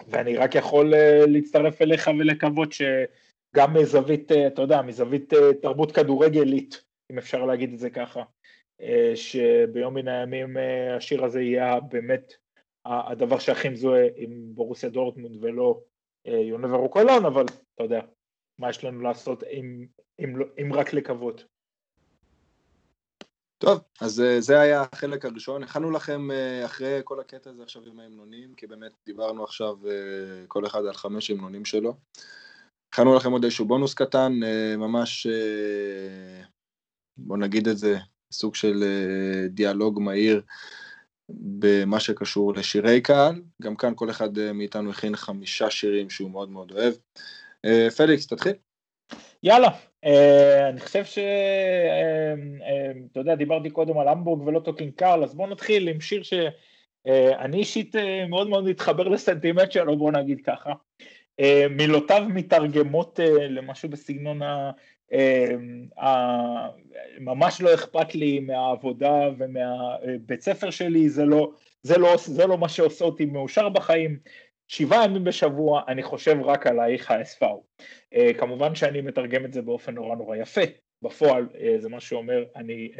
ואני 0.08 0.36
רק 0.36 0.54
יכול 0.54 0.94
אה, 0.94 1.26
להצטרף 1.26 1.82
אליך 1.82 2.10
ולקוות 2.18 2.72
שגם 2.72 3.74
מזווית, 3.74 4.32
אתה 4.32 4.62
יודע, 4.62 4.82
מזווית 4.82 5.32
תרבות 5.62 5.92
כדורגלית 5.92 6.84
אם 7.12 7.18
אפשר 7.18 7.44
להגיד 7.44 7.72
את 7.72 7.78
זה 7.78 7.90
ככה 7.90 8.22
שביום 9.14 9.94
מן 9.94 10.08
הימים 10.08 10.56
השיר 10.96 11.24
הזה 11.24 11.40
יהיה 11.40 11.80
באמת 11.80 12.32
הדבר 12.86 13.38
שהכי 13.38 13.68
מזוהה 13.68 14.06
עם 14.16 14.30
בורוסיה 14.54 14.88
דורטמונד 14.88 15.36
ולא 15.40 15.80
יונבר 16.24 16.76
אוקולון, 16.76 17.24
אבל 17.24 17.44
אתה 17.74 17.82
יודע, 17.82 18.00
מה 18.58 18.70
יש 18.70 18.84
לנו 18.84 19.00
לעשות 19.00 19.42
אם, 19.42 19.86
אם, 20.18 20.36
לא, 20.36 20.46
אם 20.62 20.72
רק 20.72 20.92
לקוות. 20.92 21.44
טוב, 23.58 23.80
אז 24.00 24.20
אה, 24.20 24.40
זה 24.40 24.60
היה 24.60 24.84
החלק 24.92 25.24
הראשון. 25.24 25.62
הכנו 25.62 25.90
לכם 25.90 26.30
אה, 26.30 26.64
אחרי 26.64 27.00
כל 27.04 27.20
הקטע 27.20 27.50
הזה 27.50 27.62
עכשיו 27.62 27.82
עם 27.86 28.00
ההמנונים, 28.00 28.54
כי 28.54 28.66
באמת 28.66 28.92
דיברנו 29.06 29.44
עכשיו 29.44 29.76
אה, 29.86 30.46
כל 30.48 30.66
אחד 30.66 30.86
על 30.86 30.92
חמש 30.94 31.30
המנונים 31.30 31.64
שלו. 31.64 31.96
הכנו 32.92 33.14
לכם 33.14 33.32
עוד 33.32 33.44
איזשהו 33.44 33.64
בונוס 33.64 33.94
קטן, 33.94 34.32
ממש, 34.78 35.26
בוא 37.16 37.36
נגיד 37.36 37.68
את 37.68 37.78
זה, 37.78 37.96
סוג 38.34 38.54
של 38.54 38.84
דיאלוג 39.48 40.00
מהיר 40.00 40.42
במה 41.28 42.00
שקשור 42.00 42.54
לשירי 42.54 43.00
קהל, 43.00 43.42
גם 43.62 43.76
כאן 43.76 43.92
כל 43.96 44.10
אחד 44.10 44.38
אה, 44.38 44.52
מאיתנו 44.52 44.90
הכין 44.90 45.16
חמישה 45.16 45.70
שירים 45.70 46.10
שהוא 46.10 46.30
מאוד 46.30 46.50
מאוד 46.50 46.72
אוהב. 46.72 46.94
אה, 47.64 47.90
פליקס, 47.96 48.26
תתחיל. 48.26 48.52
יאללה, 49.42 49.68
אה, 50.04 50.68
אני 50.68 50.80
חושב 50.80 51.04
ש... 51.04 51.18
אתה 53.12 53.20
יודע, 53.20 53.34
דיברתי 53.34 53.70
קודם 53.70 53.98
על 53.98 54.08
המבורג 54.08 54.46
ולוטו 54.46 54.60
קינג 54.60 54.92
קארל, 54.92 55.24
אז 55.24 55.34
בואו 55.34 55.50
נתחיל 55.50 55.88
עם 55.88 56.00
שיר 56.00 56.22
שאני 56.22 57.56
אישית 57.58 57.94
מאוד 58.28 58.48
מאוד 58.48 58.64
מתחבר 58.64 59.08
לסנטימנט 59.08 59.72
שלו, 59.72 59.96
בואו 59.98 60.10
נגיד 60.10 60.40
ככה. 60.44 60.72
מילותיו 61.70 62.22
מתרגמות 62.28 63.18
למשהו 63.48 63.88
בסגנון 63.88 64.42
ה... 64.42 64.70
ממש 67.20 67.60
לא 67.60 67.74
אכפת 67.74 68.14
לי 68.14 68.40
מהעבודה 68.40 69.28
ומהבית 69.38 70.40
ספר 70.40 70.70
שלי, 70.70 71.08
זה 71.08 71.24
לא, 71.24 71.52
זה, 71.82 71.98
לא, 71.98 72.16
זה 72.16 72.46
לא 72.46 72.58
מה 72.58 72.68
שעושה 72.68 73.04
אותי 73.04 73.24
מאושר 73.24 73.68
בחיים. 73.68 74.18
שבעה 74.68 75.04
ימים 75.04 75.24
בשבוע 75.24 75.82
אני 75.88 76.02
חושב 76.02 76.36
רק 76.44 76.66
עלייך 76.66 77.10
HSV. 77.10 77.64
כמובן 78.38 78.74
שאני 78.74 79.00
מתרגם 79.00 79.44
את 79.44 79.52
זה 79.52 79.62
באופן 79.62 79.94
נורא 79.94 80.16
נורא 80.16 80.36
יפה, 80.36 80.60
בפועל 81.02 81.48
זה 81.78 81.88
מה 81.88 82.00
שאומר 82.00 82.44
אני 82.56 82.92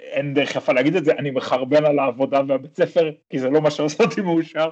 אין 0.00 0.34
דרך 0.34 0.56
יפה 0.56 0.72
להגיד 0.72 0.96
את 0.96 1.04
זה, 1.04 1.12
אני 1.12 1.30
מחרבן 1.30 1.84
על 1.84 1.98
העבודה 1.98 2.40
והבית 2.48 2.76
ספר, 2.76 3.10
כי 3.30 3.38
זה 3.38 3.50
לא 3.50 3.60
מה 3.60 3.70
שעושה 3.70 4.04
אותי 4.04 4.20
מאושר. 4.20 4.68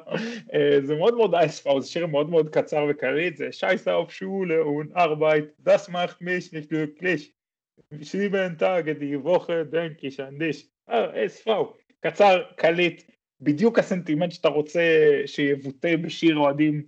אה, 0.55 0.79
זה 0.83 0.97
מאוד 0.97 1.15
מאוד 1.15 1.35
HSV, 1.35 1.81
זה 1.81 1.89
שיר 1.89 2.07
מאוד 2.07 2.31
מאוד 2.31 2.49
קצר 2.49 2.87
וקליט, 2.91 3.37
זה 3.37 3.53
Scheiße 3.53 3.95
auf 3.95 4.11
Schule 4.11 4.59
und 4.59 4.89
Arbeit, 4.97 5.45
das 5.61 5.89
macht 5.89 6.21
mich 6.21 6.53
nicht 6.53 6.73
glücklich, 6.73 7.33
Sieben 8.03 8.55
Tage 8.55 8.93
die 8.93 9.17
Woche 9.17 9.63
denk' 9.63 9.99
ich 9.99 10.21
an 10.21 10.34
dich, 10.34 10.67
HSV, 10.89 11.73
קצר, 12.01 12.43
קליט, 12.57 13.03
בדיוק 13.41 13.79
הסנטימנט 13.79 14.33
שאתה 14.33 14.49
רוצה 14.49 14.81
שיבוטא 15.27 15.97
בשיר 15.97 16.37
אוהדים, 16.37 16.83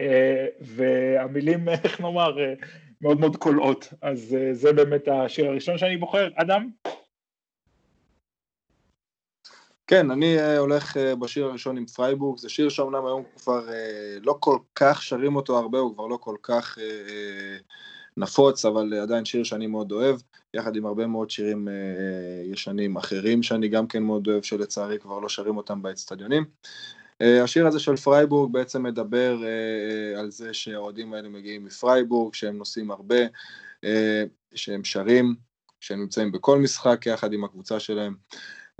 אה, 0.00 0.46
והמילים, 0.60 1.68
איך 1.84 2.00
נאמר, 2.00 2.40
אה, 2.40 2.54
מאוד 3.02 3.20
מאוד 3.20 3.36
קולעות, 3.36 3.92
אז 4.02 4.36
זה 4.52 4.72
באמת 4.72 5.08
השיר 5.08 5.46
הראשון 5.46 5.78
שאני 5.78 5.96
בוחר. 5.96 6.28
אדם? 6.34 6.70
כן, 9.90 10.10
אני 10.10 10.38
אה, 10.38 10.58
הולך 10.58 10.96
אה, 10.96 11.16
בשיר 11.16 11.46
הראשון 11.46 11.76
עם 11.76 11.86
פרייבורג, 11.86 12.38
זה 12.38 12.48
שיר 12.48 12.68
שאומנם 12.68 13.06
היום 13.06 13.22
כבר 13.36 13.68
אה, 13.68 13.72
לא 14.22 14.36
כל 14.40 14.58
כך 14.74 15.02
שרים 15.02 15.36
אותו 15.36 15.58
הרבה, 15.58 15.78
הוא 15.78 15.94
כבר 15.94 16.06
לא 16.06 16.16
כל 16.16 16.36
כך 16.42 16.78
נפוץ, 18.16 18.64
אבל 18.64 18.94
עדיין 18.94 19.24
שיר 19.24 19.44
שאני 19.44 19.66
מאוד 19.66 19.92
אוהב, 19.92 20.16
יחד 20.54 20.76
עם 20.76 20.86
הרבה 20.86 21.06
מאוד 21.06 21.30
שירים 21.30 21.68
ישנים 22.44 22.96
אחרים 22.96 23.42
שאני 23.42 23.68
גם 23.68 23.86
כן 23.86 24.02
מאוד 24.02 24.28
אוהב, 24.28 24.42
שלצערי 24.42 24.98
כבר 24.98 25.18
לא 25.18 25.28
שרים 25.28 25.56
אותם 25.56 25.82
באצטדיונים. 25.82 26.44
השיר 27.20 27.66
הזה 27.66 27.80
של 27.80 27.96
פרייבורג 27.96 28.52
בעצם 28.52 28.82
מדבר 28.82 29.38
על 30.16 30.30
זה 30.30 30.54
שהאוהדים 30.54 31.12
האלה 31.12 31.28
מגיעים 31.28 31.64
מפרייבורג, 31.64 32.34
שהם 32.34 32.58
נוסעים 32.58 32.90
הרבה, 32.90 33.20
שהם 34.54 34.84
שרים, 34.84 35.34
שהם 35.80 36.00
נמצאים 36.00 36.32
בכל 36.32 36.58
משחק 36.58 37.06
יחד 37.06 37.32
עם 37.32 37.44
הקבוצה 37.44 37.80
שלהם. 37.80 38.14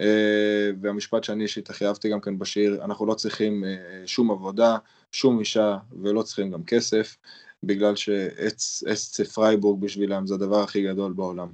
אה, 0.00 0.70
והמשפט 0.80 1.24
שאני 1.24 1.42
אישית 1.42 1.70
הכי 1.70 1.86
אהבתי 1.86 2.10
גם 2.10 2.20
כן 2.20 2.38
בשיר, 2.38 2.84
אנחנו 2.84 3.06
לא 3.06 3.14
צריכים 3.14 3.64
אה, 3.64 4.06
שום 4.06 4.30
עבודה, 4.30 4.76
שום 5.12 5.40
אישה 5.40 5.76
ולא 6.02 6.22
צריכים 6.22 6.50
גם 6.50 6.64
כסף, 6.64 7.16
בגלל 7.62 7.96
ש 7.96 8.58
SC 8.58 9.20
פרייבורג 9.34 9.80
בשבילם 9.80 10.26
זה 10.26 10.34
הדבר 10.34 10.62
הכי 10.62 10.82
גדול 10.82 11.12
בעולם. 11.12 11.48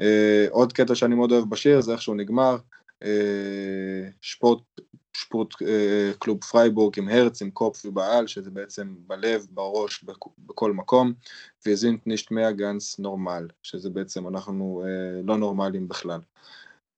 אה, 0.00 0.46
עוד 0.50 0.72
קטע 0.72 0.94
שאני 0.94 1.14
מאוד 1.14 1.32
אוהב 1.32 1.50
בשיר 1.50 1.80
זה 1.80 1.92
איך 1.92 2.02
שהוא 2.02 2.16
נגמר, 2.16 2.56
Sport, 4.20 4.58
Sportclub 5.12 6.44
Freiburg 6.44 6.98
im 6.98 7.08
Herz, 7.08 7.42
im 7.42 7.50
Kopf, 7.50 7.84
überall, 7.84 8.26
שזה 8.26 8.50
בעצם 8.50 8.94
בלב, 9.06 9.46
בראש, 9.50 10.04
בכל 10.38 10.72
מקום, 10.72 11.12
wir 11.66 11.83
sind 11.83 12.06
nicht 12.06 12.30
mehr 12.30 12.52
ganz 12.52 12.98
normal, 12.98 13.46
שזה 13.62 13.90
בעצם 13.90 14.28
אנחנו 14.28 14.84
לא 15.24 15.36
נורמליים 15.36 15.88
בכלל. 15.88 16.20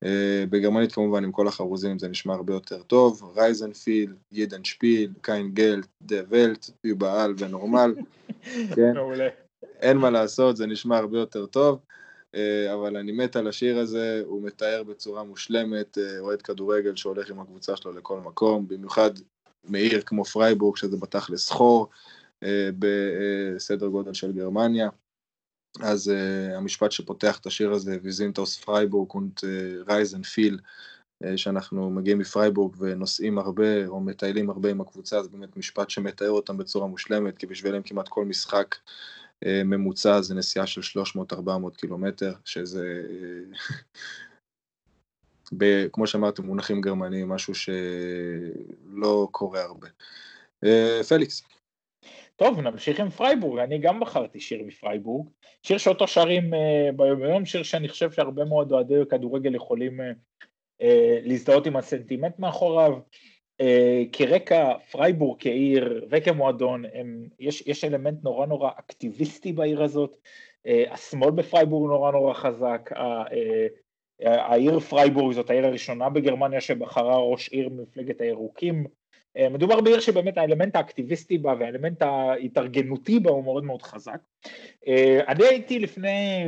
אה, 0.04 0.44
בגרמנית 0.50 0.92
כמובן 0.92 1.24
עם 1.24 1.32
כל 1.32 1.48
החרוזים 1.48 1.98
זה 1.98 2.08
נשמע 2.08 2.34
הרבה 2.34 2.54
יותר 2.54 2.82
טוב, 2.82 3.32
reisen 3.36 3.79
viel, 3.79 4.14
jeden 4.32 4.64
Spiel, 4.64 5.12
kein 5.20 5.50
Geld, 5.54 6.16
der 6.28 6.44
Welt, 6.44 6.70
überall, 6.84 7.34
normal, 7.38 7.94
כן, 8.76 8.92
אין 9.80 9.96
מה 9.96 10.10
לעשות, 10.10 10.56
זה 10.56 10.66
נשמע 10.66 10.96
הרבה 10.96 11.18
יותר 11.18 11.46
טוב, 11.46 11.78
אה, 12.34 12.74
אבל 12.74 12.96
אני 12.96 13.12
מת 13.12 13.36
על 13.36 13.48
השיר 13.48 13.78
הזה, 13.78 14.22
הוא 14.26 14.42
מתאר 14.42 14.82
בצורה 14.82 15.24
מושלמת 15.24 15.98
אה, 15.98 16.18
אוהד 16.18 16.42
כדורגל 16.42 16.96
שהולך 16.96 17.30
עם 17.30 17.40
הקבוצה 17.40 17.76
שלו 17.76 17.92
לכל 17.92 18.20
מקום, 18.20 18.68
במיוחד 18.68 19.10
מעיר 19.64 20.00
כמו 20.00 20.24
פרייבורג 20.24 20.76
שזה 20.76 20.96
בתכלס 20.96 21.50
חור, 21.50 21.88
בסדר 22.78 23.86
גודל 23.86 24.14
של 24.14 24.32
גרמניה. 24.32 24.88
אז 25.80 26.08
אה, 26.08 26.56
המשפט 26.56 26.92
שפותח 26.92 27.38
את 27.38 27.46
השיר 27.46 27.72
הזה, 27.72 27.98
wir 28.02 28.18
sind 28.18 28.40
aus 28.40 28.56
Freiburg 28.56 29.10
und 29.12 29.44
reisen 29.88 30.22
viel, 30.22 30.58
שאנחנו 31.36 31.90
מגיעים 31.90 32.18
מפרייבורג 32.18 32.74
ונוסעים 32.78 33.38
הרבה 33.38 33.86
או 33.86 34.00
מטיילים 34.00 34.50
הרבה 34.50 34.70
עם 34.70 34.80
הקבוצה, 34.80 35.22
זה 35.22 35.28
באמת 35.28 35.56
משפט 35.56 35.90
שמתאר 35.90 36.30
אותם 36.30 36.56
בצורה 36.56 36.86
מושלמת, 36.86 37.38
כי 37.38 37.46
בשבילם 37.46 37.82
כמעט 37.82 38.08
כל 38.08 38.24
משחק 38.24 38.74
אה, 39.44 39.48
ממוצע 39.64 40.20
זה 40.20 40.34
נסיעה 40.34 40.66
של 40.66 41.00
300-400 41.32 41.36
קילומטר, 41.76 42.32
שזה, 42.44 43.02
אה, 43.06 43.74
ב, 45.58 45.88
כמו 45.92 46.06
שאמרתם, 46.06 46.46
מונחים 46.46 46.80
גרמניים, 46.80 47.28
משהו 47.28 47.54
שלא 47.54 49.28
קורה 49.30 49.62
הרבה. 49.62 49.88
אה, 50.64 51.04
פליקס. 51.08 51.42
טוב, 52.38 52.60
נמשיך 52.60 53.00
עם 53.00 53.10
פרייבורג, 53.10 53.58
אני 53.58 53.78
גם 53.78 54.00
בחרתי 54.00 54.40
שיר 54.40 54.62
מפרייבורג, 54.66 55.28
שיר 55.62 55.78
שאותו 55.78 56.08
שרים 56.08 56.54
uh, 56.54 56.56
ביום 56.96 57.22
יום, 57.22 57.46
שיר 57.46 57.62
שאני 57.62 57.88
חושב 57.88 58.12
שהרבה 58.12 58.44
מאוד 58.44 58.72
אוהדי 58.72 58.94
כדורגל 59.10 59.54
יכולים 59.54 60.00
אה, 60.00 60.04
אה, 60.82 60.84
להזדהות 61.22 61.66
עם 61.66 61.76
הסנטימנט 61.76 62.38
מאחוריו. 62.38 62.92
אה, 63.62 63.64
כרקע 64.12 64.78
פרייבורג 64.90 65.40
כעיר 65.40 66.06
וכמועדון, 66.10 66.84
הם, 66.94 67.28
יש, 67.40 67.62
יש 67.66 67.84
אלמנט 67.84 68.24
נורא 68.24 68.46
נורא 68.46 68.70
אקטיביסטי 68.78 69.52
בעיר 69.52 69.82
הזאת, 69.82 70.16
אה, 70.66 70.92
השמאל 70.92 71.30
בפרייבורג 71.30 71.90
נורא 71.90 72.12
נורא 72.12 72.34
חזק, 72.34 72.90
אה, 72.92 72.98
העיר 74.24 74.80
פרייבורג 74.80 75.34
זאת 75.34 75.50
העיר 75.50 75.66
הראשונה 75.66 76.08
בגרמניה 76.08 76.60
שבחרה 76.60 77.18
ראש 77.18 77.48
עיר 77.48 77.68
ממפלגת 77.68 78.20
הירוקים, 78.20 78.84
מדובר 79.50 79.80
בעיר 79.80 80.00
שבאמת 80.00 80.38
האלמנט 80.38 80.76
האקטיביסטי 80.76 81.38
בה 81.38 81.54
והאלמנט 81.60 82.02
ההתארגנותי 82.02 83.20
בה 83.20 83.30
הוא 83.30 83.44
מאוד 83.44 83.64
מאוד 83.64 83.82
חזק. 83.82 84.18
אה, 84.88 85.20
אני 85.28 85.44
הייתי 85.46 85.78
לפני, 85.78 86.44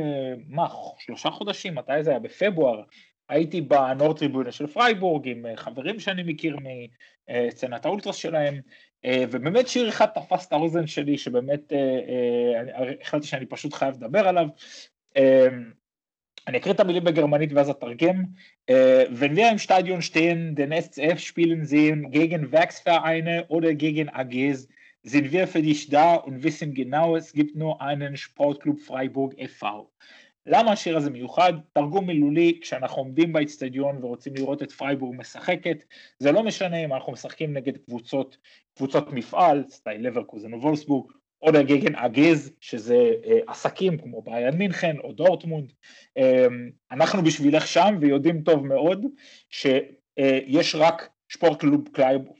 מה, 0.47 0.67
שלושה 0.99 1.29
חודשים, 1.29 1.75
מתי 1.75 2.03
זה 2.03 2.09
היה? 2.09 2.19
בפברואר, 2.19 2.83
הייתי 3.29 3.61
ב 3.61 4.17
Nordtribüne 4.17 4.51
של 4.51 4.67
פרייבורג 4.67 5.27
עם 5.27 5.45
אה, 5.45 5.57
חברים 5.57 5.99
שאני 5.99 6.23
מכיר 6.23 6.57
מסצנת 7.27 7.85
האולטרס 7.85 8.15
שלהם, 8.15 8.59
ובאמת 9.07 9.67
שיר 9.67 9.89
אחד 9.89 10.05
תפס 10.05 10.47
את 10.47 10.53
האוזן 10.53 10.87
שלי 10.87 11.17
שבאמת 11.17 11.73
החלטתי 13.01 13.27
שאני 13.27 13.45
פשוט 13.45 13.73
חייב 13.73 13.95
לדבר 13.95 14.27
עליו. 14.27 14.47
אני 16.51 16.57
אקריא 16.57 16.73
את 16.73 16.79
המילים 16.79 17.03
בגרמנית 17.03 17.53
ואז 17.53 17.69
אתרגם. 17.69 18.23
Wenn 19.19 19.35
wir 19.35 19.49
im 19.51 19.57
Stadion 19.57 20.01
stehen, 20.01 20.55
den 20.55 20.71
SCF 20.85 21.19
spielen 21.19 21.65
sehen 21.65 22.11
gegen 22.11 22.51
Werksvereine 22.51 23.45
oder 23.47 23.73
gegen 23.73 24.09
AGs, 24.09 24.67
sind 25.03 25.31
wir 25.31 25.47
für 25.47 25.61
dich 25.61 25.87
da 25.89 26.15
und 26.15 26.43
wissen 26.43 26.73
genau, 26.73 27.15
es 27.15 27.31
gibt 27.31 27.55
nur 27.55 27.81
einen 27.81 28.17
Sportclub 28.17 28.79
Freiburg 28.79 29.31
e.V. 29.37 29.89
למה 30.45 30.71
השיר 30.71 30.97
הזה 30.97 31.09
מיוחד? 31.09 31.53
תרגום 31.73 32.07
מילולי, 32.07 32.59
כשאנחנו 32.61 33.01
עומדים 33.01 33.33
באצטדיון 33.33 34.03
ורוצים 34.03 34.33
לראות 34.35 34.63
את 34.63 34.71
פרייבורג 34.71 35.15
משחקת, 35.19 35.83
זה 36.19 36.31
לא 36.31 36.43
משנה 36.43 36.85
אם 36.85 36.93
אנחנו 36.93 37.11
משחקים 37.11 37.53
נגד 37.53 37.77
קבוצות, 37.77 38.37
קבוצות 38.75 39.13
מפעל, 39.13 39.63
סטייל 39.69 40.07
לברקוזן 40.07 40.53
או 40.53 40.61
וולפסבורג, 40.61 41.11
או 41.41 41.51
gegen 41.51 41.95
AGs, 41.95 42.53
שזה 42.59 43.11
אה, 43.25 43.39
עסקים 43.47 43.97
כמו 43.97 44.21
באיירן 44.21 44.57
מינכן 44.57 44.95
או 45.03 45.11
דורטמונד. 45.13 45.71
אה, 46.17 46.45
אנחנו 46.91 47.21
בשבילך 47.21 47.67
שם 47.67 47.97
ויודעים 48.01 48.41
טוב 48.41 48.67
מאוד 48.67 49.05
שיש 49.49 50.75
רק 50.75 51.09
Sportclub 51.29 51.87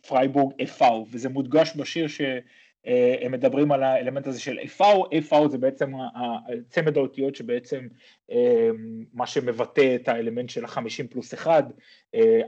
Freiburg 0.08 0.54
e.V., 0.60 1.06
וזה 1.12 1.30
מודגש 1.30 1.74
בשיר 1.76 2.08
שהם 2.08 3.32
מדברים 3.32 3.72
על 3.72 3.84
האלמנט 3.84 4.28
הזה 4.28 4.40
של 4.42 4.60
e.V., 4.60 5.12
e.V. 5.12 5.50
זה 5.50 5.58
בעצם 5.58 5.92
צמד 6.70 6.98
האותיות 6.98 7.36
שבעצם 7.36 7.88
מה 9.14 9.28
שמבטא 9.28 9.96
את 9.96 10.08
האלמנט 10.08 10.50
של 10.50 10.66
החמישים 10.66 11.08
פלוס 11.08 11.34
אחד, 11.34 11.64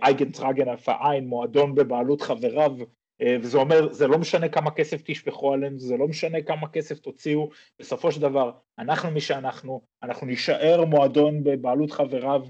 eingetragener 0.04 0.70
Verein, 0.70 1.28
מועדון 1.28 1.76
בבעלות 1.76 2.22
חבריו 2.22 2.76
אה, 2.80 2.86
וזה 3.22 3.58
אומר, 3.58 3.94
זה 3.94 4.08
לא 4.08 4.18
משנה 4.18 4.50
כמה 4.50 4.72
כסף 4.72 5.02
תשפכו 5.06 5.54
עלינו, 5.54 5.80
זה 5.80 5.98
לא 5.98 6.08
משנה 6.08 6.42
כמה 6.42 6.68
כסף 6.68 7.00
תוציאו, 7.00 7.50
בסופו 7.80 8.12
של 8.12 8.22
דבר, 8.22 8.52
אנחנו 8.80 9.12
מי 9.12 9.22
שאנחנו, 9.22 9.82
אנחנו 10.04 10.28
נישאר 10.28 10.86
מועדון 10.86 11.44
בבעלות 11.44 11.92
חבריו, 11.92 12.42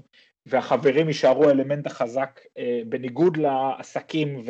והחברים 0.46 1.08
יישארו 1.08 1.48
האלמנט 1.48 1.86
החזק, 1.86 2.40
אה, 2.58 2.80
בניגוד 2.86 3.36
לעסקים 3.36 4.42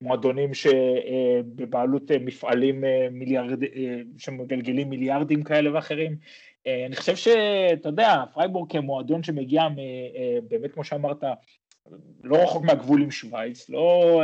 ולמועדונים 0.00 0.54
שבבעלות 0.54 2.10
מפעלים 2.20 2.84
מיליארד, 3.10 3.58
שמגלגלים 4.18 4.90
מיליארדים 4.90 5.42
כאלה 5.42 5.74
ואחרים. 5.74 6.16
אה, 6.66 6.86
אני 6.86 6.96
חושב 6.96 7.16
שאתה 7.16 7.88
יודע, 7.88 8.14
פרייבורג 8.34 8.72
כמועדון 8.72 9.22
שמגיע 9.22 9.62
באמת 10.48 10.72
כמו 10.72 10.84
שאמרת, 10.84 11.24
לא 12.24 12.36
רחוק 12.36 12.64
מהגבול 12.64 13.02
עם 13.02 13.10
שווייץ, 13.10 13.70
לא 13.70 14.22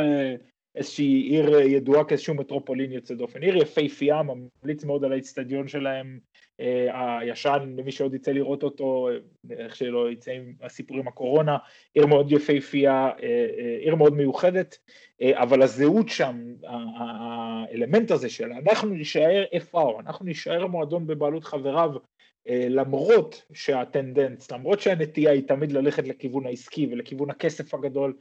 איזושהי 0.77 1.05
עיר 1.05 1.59
ידועה 1.59 2.03
כאיזשהו 2.03 2.33
מטרופולין 2.33 2.91
יוצא 2.91 3.13
דופן, 3.13 3.43
עיר 3.43 3.57
יפהפייה, 3.57 4.21
ממליץ 4.23 4.83
מאוד 4.83 5.03
על 5.03 5.11
האיצטדיון 5.11 5.67
שלהם 5.67 6.19
אה, 6.59 7.19
הישן, 7.19 7.75
למי 7.77 7.91
שעוד 7.91 8.13
יצא 8.13 8.31
לראות 8.31 8.63
אותו, 8.63 9.09
איך 9.51 9.75
שלא 9.75 10.11
יצא 10.11 10.31
עם 10.31 10.53
הסיפור 10.61 10.97
עם 10.97 11.07
הקורונה, 11.07 11.57
עיר 11.93 12.05
מאוד 12.05 12.31
יפהפייה, 12.31 13.09
אה, 13.23 13.47
אה, 13.57 13.77
עיר 13.79 13.95
מאוד 13.95 14.13
מיוחדת, 14.13 14.77
אבל 15.33 15.61
הזהות 15.61 16.09
שם, 16.09 16.53
האלמנט 16.97 18.11
הזה 18.11 18.29
של 18.29 18.51
אנחנו 18.51 18.89
נישאר 18.89 19.43
FR, 19.71 19.99
אנחנו 19.99 20.25
נישאר 20.25 20.67
מועדון 20.67 21.07
בבעלות 21.07 21.43
חבריו, 21.43 21.91
למרות 22.49 23.45
שהטנדנס, 23.53 24.51
למרות 24.51 24.79
שהנטייה 24.79 25.31
היא 25.31 25.47
תמיד 25.47 25.71
ללכת 25.71 26.07
לכיוון 26.07 26.45
העסקי 26.45 26.87
ולכיוון 26.91 27.29
הכסף 27.29 27.73
הגדול, 27.73 28.13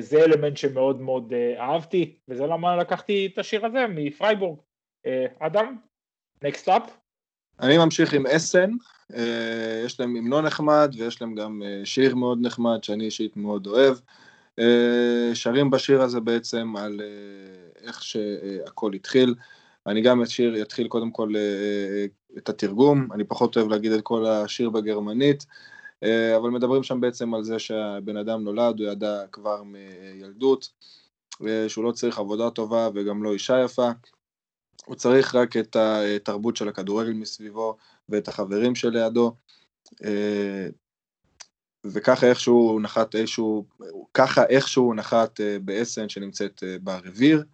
זה 0.00 0.24
אלמנט 0.24 0.56
שמאוד 0.56 1.00
מאוד 1.00 1.32
אהבתי, 1.58 2.14
וזה 2.28 2.46
למה 2.46 2.76
לקחתי 2.76 3.28
את 3.32 3.38
השיר 3.38 3.66
הזה 3.66 3.86
מפרייבורג. 3.88 4.58
אדם, 5.40 5.76
next 6.44 6.66
up. 6.66 6.90
אני 7.60 7.78
ממשיך 7.78 8.12
עם 8.12 8.26
אסן, 8.26 8.70
אה, 9.14 9.82
יש 9.84 10.00
להם 10.00 10.16
המנון 10.16 10.46
נחמד 10.46 10.94
ויש 10.98 11.22
להם 11.22 11.34
גם 11.34 11.62
אה, 11.64 11.80
שיר 11.84 12.14
מאוד 12.14 12.38
נחמד 12.46 12.84
שאני 12.84 13.04
אישית 13.04 13.36
מאוד 13.36 13.66
אוהב. 13.66 13.96
אה, 14.58 15.30
שרים 15.34 15.70
בשיר 15.70 16.02
הזה 16.02 16.20
בעצם 16.20 16.76
על 16.76 17.00
איך 17.82 18.02
שהכל 18.02 18.92
התחיל. 18.94 19.34
אני 19.86 20.00
גם 20.00 20.22
אשיר, 20.22 20.62
אתחיל 20.62 20.88
קודם 20.88 21.10
כל 21.10 21.32
את 22.38 22.48
התרגום, 22.48 23.08
אני 23.12 23.24
פחות 23.24 23.56
אוהב 23.56 23.68
להגיד 23.68 23.92
את 23.92 24.00
כל 24.02 24.26
השיר 24.26 24.70
בגרמנית, 24.70 25.46
אבל 26.36 26.50
מדברים 26.50 26.82
שם 26.82 27.00
בעצם 27.00 27.34
על 27.34 27.44
זה 27.44 27.58
שהבן 27.58 28.16
אדם 28.16 28.44
נולד, 28.44 28.80
הוא 28.80 28.88
ידע 28.88 29.26
כבר 29.32 29.62
מילדות, 29.62 30.68
שהוא 31.68 31.84
לא 31.84 31.92
צריך 31.92 32.18
עבודה 32.18 32.50
טובה 32.50 32.88
וגם 32.94 33.22
לא 33.22 33.32
אישה 33.32 33.64
יפה, 33.64 33.90
הוא 34.86 34.96
צריך 34.96 35.34
רק 35.34 35.56
את 35.56 35.76
התרבות 35.76 36.56
של 36.56 36.68
הכדורגל 36.68 37.12
מסביבו 37.12 37.76
ואת 38.08 38.28
החברים 38.28 38.74
שלידו, 38.74 39.36
אה, 40.04 40.68
וככה 41.84 42.26
איכשהו 42.26 42.80
נחת 42.80 43.14
איזשהו, 43.14 43.66
ככה 44.14 44.44
איכשהו 44.44 44.94
נחת 44.94 45.40
אה, 45.40 45.56
באסן 45.58 46.08
שנמצאת 46.08 46.62
אה, 46.62 46.76
ברביר. 46.82 47.44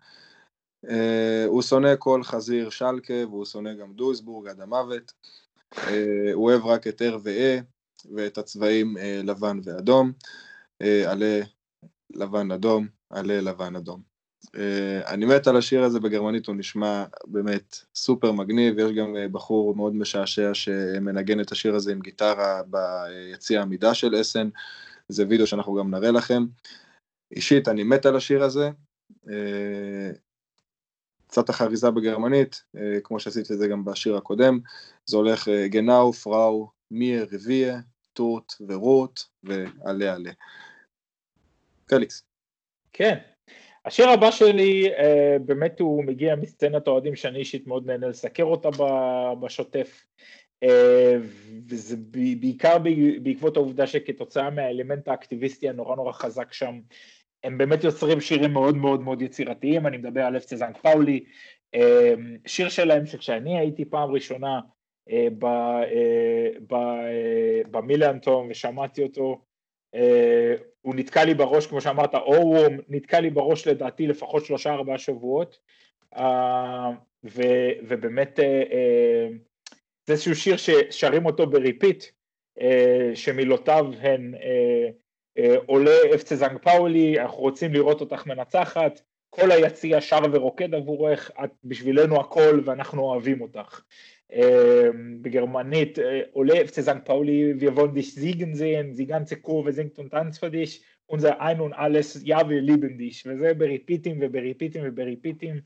הוא 1.47 1.63
שונא 1.63 1.95
כל 1.99 2.23
חזיר 2.23 2.71
שלקה 2.71 3.27
והוא 3.27 3.45
שונא 3.45 3.75
גם 3.75 3.93
דויסבורג 3.93 4.49
עד 4.49 4.61
המוות. 4.61 5.13
הוא 6.35 6.51
אוהב 6.51 6.67
רק 6.67 6.87
את 6.87 7.03
ו-E 7.23 7.63
ואת 8.17 8.39
הצבעים 8.39 8.97
לבן 9.25 9.61
ואדום. 9.65 10.13
עלה 10.81 11.41
לבן 12.11 12.51
אדום, 12.51 12.89
עלה 13.11 13.41
לבן 13.41 13.77
אדום. 13.77 14.19
Uh, 14.47 15.07
אני 15.07 15.27
מת 15.27 15.47
על 15.47 15.57
השיר 15.57 15.83
הזה 15.83 16.01
בגרמנית, 16.01 16.47
הוא 16.47 16.57
נשמע 16.57 17.05
באמת 17.25 17.77
סופר 17.95 18.33
מגניב, 18.33 18.79
יש 18.79 18.93
גם 18.93 19.17
uh, 19.17 19.29
בחור 19.33 19.77
מאוד 19.77 19.95
משעשע 19.95 20.55
שמנגן 20.55 21.41
את 21.41 21.53
השיר 21.53 21.75
הזה 21.75 21.93
עם 21.93 22.01
גיטרה 22.01 22.63
ביציא 22.67 23.59
העמידה 23.59 23.95
של 23.95 24.21
אסן, 24.21 24.49
זה 25.09 25.25
וידאו 25.29 25.47
שאנחנו 25.47 25.75
גם 25.75 25.95
נראה 25.95 26.11
לכם. 26.11 26.47
אישית, 27.33 27.69
אני 27.69 27.83
מת 27.83 28.07
על 28.07 28.17
השיר 28.17 28.43
הזה, 28.43 28.71
uh, 29.27 29.31
קצת 31.27 31.49
החריזה 31.49 31.91
בגרמנית, 31.91 32.63
uh, 32.77 32.81
כמו 33.05 33.21
שעשיתי 33.21 33.53
את 33.53 33.59
זה 33.59 33.69
גם 33.69 33.85
בשיר 33.85 34.17
הקודם, 34.17 34.59
זה 35.07 35.17
הולך 35.17 35.49
גנאו, 35.67 36.13
פראו, 36.13 36.78
מיר, 36.91 37.27
רביה, 37.33 37.79
טורט 38.13 38.53
ורוט 38.69 39.21
ועלה 39.43 40.15
עלה. 40.15 40.31
פליקס. 41.89 42.25
כן, 42.93 43.19
השיר 43.85 44.09
הבא 44.09 44.31
שלי 44.31 44.89
אה, 44.95 45.37
באמת 45.47 45.81
הוא 45.81 46.05
מגיע 46.05 46.37
מסצנת 46.37 46.89
אוהדים 46.89 47.17
שאני 47.17 47.39
אישית 47.39 47.67
מאוד 47.67 47.87
נהנה 47.87 48.09
לסקר 48.09 48.45
אותה 48.45 48.69
בשוטף 49.41 50.07
אה, 50.63 51.17
וזה 51.69 51.97
בעיקר 52.41 52.77
בעקבות 53.23 53.57
העובדה 53.57 53.87
שכתוצאה 53.87 54.51
מהאלמנט 54.51 55.09
האקטיביסטי 55.09 55.69
הנורא 55.69 55.97
נורא 55.97 56.13
חזק 56.13 56.53
שם 56.53 56.81
הם 57.45 57.59
באמת 57.59 57.85
יוצרים 57.85 58.21
שירים 58.21 58.53
מאוד 58.53 58.77
מאוד 58.77 59.01
מאוד 59.01 59.23
יצירתיים, 59.23 59.87
אני 59.87 59.97
מדבר 59.97 60.21
על 60.21 60.37
אפצה 60.37 60.57
זנק 60.57 60.77
פאולי, 60.77 61.25
אה, 61.75 62.15
שיר 62.47 62.69
שלהם 62.69 63.07
שכשאני 63.07 63.59
הייתי 63.59 63.85
פעם 63.85 64.11
ראשונה 64.11 64.61
במילאנטום 67.71 68.49
ושמעתי 68.51 69.03
אותו 69.03 69.41
הוא 70.83 70.95
נתקע 70.95 71.25
לי 71.25 71.35
בראש, 71.35 71.67
כמו 71.67 71.81
שאמרת, 71.81 72.15
אורוום 72.15 72.77
נתקע 72.89 73.21
לי 73.21 73.31
בראש 73.31 73.69
לדעתי 73.69 74.07
לפחות 74.07 74.45
שלושה 74.45 74.73
ארבעה 74.73 74.99
שבועות, 74.99 75.59
ובאמת 77.83 78.39
זה 80.07 80.13
איזשהו 80.13 80.35
שיר 80.35 80.57
ששרים 80.57 81.27
אותו 81.27 81.47
ב 81.47 81.54
repeat, 81.54 82.05
שמילותיו 83.15 83.87
הן 84.01 84.35
Olé 85.67 85.97
FC 86.15 86.37
St. 86.37 86.59
Pauli, 86.59 87.21
אנחנו 87.21 87.39
רוצים 87.39 87.73
לראות 87.73 88.01
אותך 88.01 88.27
מנצחת, 88.27 89.01
כל 89.31 89.51
היציע 89.51 90.01
שר 90.01 90.21
ורוקד 90.33 90.75
עבורך, 90.75 91.31
את 91.45 91.51
בשבילנו 91.65 92.21
הכל 92.21 92.61
ואנחנו 92.65 93.03
אוהבים 93.03 93.41
אותך. 93.41 93.81
בגרמנית 95.21 95.99
Olé 96.33 96.55
FC 96.55 96.83
St. 96.87 97.05
Pauli, 97.05 97.61
wir 97.61 97.77
wollen 97.77 97.95
dich 97.95 98.15
siegen 98.15 98.55
sehen, 98.55 98.95
die 98.95 99.07
ganze 99.07 99.37
Kurve 99.41 99.73
singt 99.73 99.99
und 99.99 100.11
tanzt 100.11 100.41
für 100.41 100.51
dich, 100.51 100.83
unser 101.07 101.41
Ein 101.41 101.61
וזה 103.27 103.55
בריפיטים 103.55 104.19
ובריפיטים 104.21 104.83
ובריפיטים. 104.85 105.61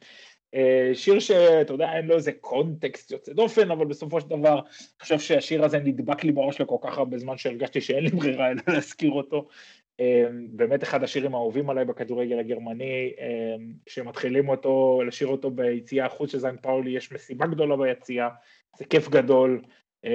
שיר 0.94 1.18
שאתה 1.18 1.72
יודע 1.72 1.92
אין 1.92 2.06
לו 2.06 2.14
איזה 2.14 2.32
קונטקסט 2.32 3.10
יוצא 3.10 3.32
דופן 3.32 3.70
אבל 3.70 3.86
בסופו 3.86 4.20
של 4.20 4.28
דבר 4.28 4.54
אני 4.54 5.00
חושב 5.00 5.18
שהשיר 5.18 5.64
הזה 5.64 5.78
נדבק 5.78 6.24
לי 6.24 6.32
בראש 6.32 6.60
לכל 6.60 6.76
כך 6.82 6.98
הרבה 6.98 7.18
זמן 7.18 7.36
שהרגשתי 7.36 7.80
שאין 7.80 8.04
לי 8.04 8.10
ברירה 8.10 8.50
אלא 8.50 8.60
להזכיר 8.68 9.10
אותו 9.10 9.48
באמת 10.50 10.82
אחד 10.82 11.02
השירים 11.02 11.34
האהובים 11.34 11.70
עליי 11.70 11.84
בכדורגל 11.84 12.38
הגרמני 12.38 13.12
כשמתחילים 13.86 14.48
אותו 14.48 15.02
לשיר 15.06 15.28
אותו 15.28 15.50
ביציאה 15.50 16.06
החוץ 16.06 16.32
של 16.32 16.38
זיין 16.38 16.56
פאולי 16.62 16.90
יש 16.90 17.12
מסיבה 17.12 17.46
גדולה 17.46 17.76
ביציאה 17.76 18.28
זה 18.78 18.84
כיף 18.84 19.08
גדול, 19.08 19.62
אמ, 20.04 20.10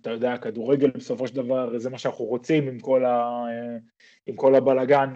אתה 0.00 0.10
יודע, 0.10 0.36
כדורגל 0.36 0.90
בסופו 0.90 1.28
של 1.28 1.36
דבר 1.36 1.78
זה 1.78 1.90
מה 1.90 1.98
שאנחנו 1.98 2.24
רוצים 2.24 2.68
עם 2.68 2.78
כל, 2.78 3.04
ה, 3.04 3.44
עם 4.26 4.36
כל 4.36 4.54
הבלגן, 4.54 5.14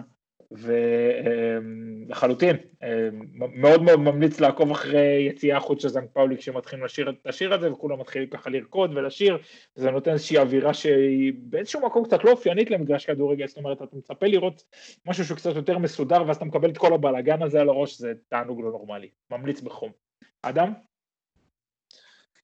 ולחלוטין, 2.11 2.57
אמ, 2.83 2.89
מאוד 3.35 3.81
מאוד 3.81 3.99
ממליץ 3.99 4.39
לעקוב 4.39 4.71
אחרי 4.71 5.27
יציאה 5.29 5.59
חוץ 5.59 5.81
של 5.81 5.87
זנק 5.87 6.09
פאולי 6.13 6.37
כשמתחילים 6.37 6.85
לשיר 6.85 7.09
את 7.09 7.15
השיר 7.25 7.53
הזה 7.53 7.71
וכולם 7.71 7.99
מתחילים 7.99 8.29
ככה 8.29 8.49
לרקוד 8.49 8.97
ולשיר, 8.97 9.37
זה 9.75 9.91
נותן 9.91 10.11
איזושהי 10.11 10.37
אווירה 10.37 10.73
שהיא 10.73 11.33
באיזשהו 11.35 11.85
מקום 11.85 12.05
קצת 12.05 12.23
לא 12.23 12.31
אופיינית 12.31 12.71
למגרש 12.71 13.05
כדורגל, 13.05 13.47
זאת 13.47 13.57
אומרת 13.57 13.81
אתה 13.81 13.95
מצפה 13.95 14.27
לראות 14.27 14.63
משהו 15.05 15.25
שהוא 15.25 15.37
קצת 15.37 15.55
יותר 15.55 15.77
מסודר 15.77 16.23
ואז 16.27 16.35
אתה 16.35 16.45
מקבל 16.45 16.69
את 16.69 16.77
כל 16.77 16.93
הבלגן 16.93 17.43
הזה 17.43 17.61
על 17.61 17.69
הראש, 17.69 17.97
זה 17.97 18.13
תענוג 18.29 18.61
לא 18.61 18.71
נורמלי, 18.71 19.09
ממליץ 19.31 19.61
בחום. 19.61 19.91
אדם? 20.41 20.73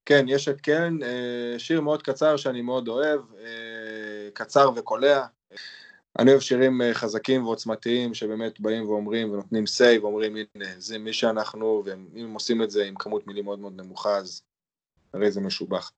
כן, 0.06 0.26
יש 0.28 0.48
את 0.48 0.62
קרן, 0.62 1.04
אה, 1.04 1.60
שיר 1.60 1.82
מאוד 1.82 2.04
קצר 2.04 2.38
שאני 2.38 2.62
מאוד 2.62 2.88
אוהב, 2.88 3.20
אה, 3.40 4.30
קצר 4.34 4.70
וקולע. 4.76 5.26
אני 6.20 6.32
אוהב 6.32 6.42
שירים 6.42 6.82
אה, 6.82 6.94
חזקים 6.94 7.46
ועוצמתיים 7.46 8.14
שבאמת 8.14 8.60
באים 8.60 8.90
ואומרים 8.90 9.32
ונותנים 9.32 9.64
say 9.64 10.02
ואומרים 10.02 10.36
הנה 10.36 10.66
זה 10.78 10.98
מי 10.98 11.14
שאנחנו 11.14 11.84
ואם 11.86 12.24
הם 12.24 12.34
עושים 12.34 12.64
את 12.64 12.72
זה 12.72 12.86
עם 12.86 12.96
כמות 12.96 13.28
מילים 13.28 13.46
מאוד 13.46 13.60
מאוד 13.60 13.82
נמוכה 13.82 14.18
אז 14.18 14.42
הרי 15.14 15.32
זה 15.32 15.42
משובח. 15.42 15.92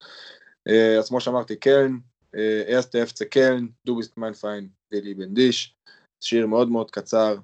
אז 0.99 1.09
כמו 1.09 1.21
שאמרתי 1.21 1.55
קרן, 1.55 1.97
erste 2.67 3.07
FC 3.07 3.25
קרן, 3.29 3.67
du 3.87 3.91
bist 3.91 4.11
mein 4.17 4.41
Feind, 4.41 4.67
וילי 4.91 5.13
בן 5.13 5.33
דיש, 5.33 5.75
שיר 6.19 6.47
מאוד 6.47 6.69
מאוד 6.69 6.91
קצר 6.91 7.37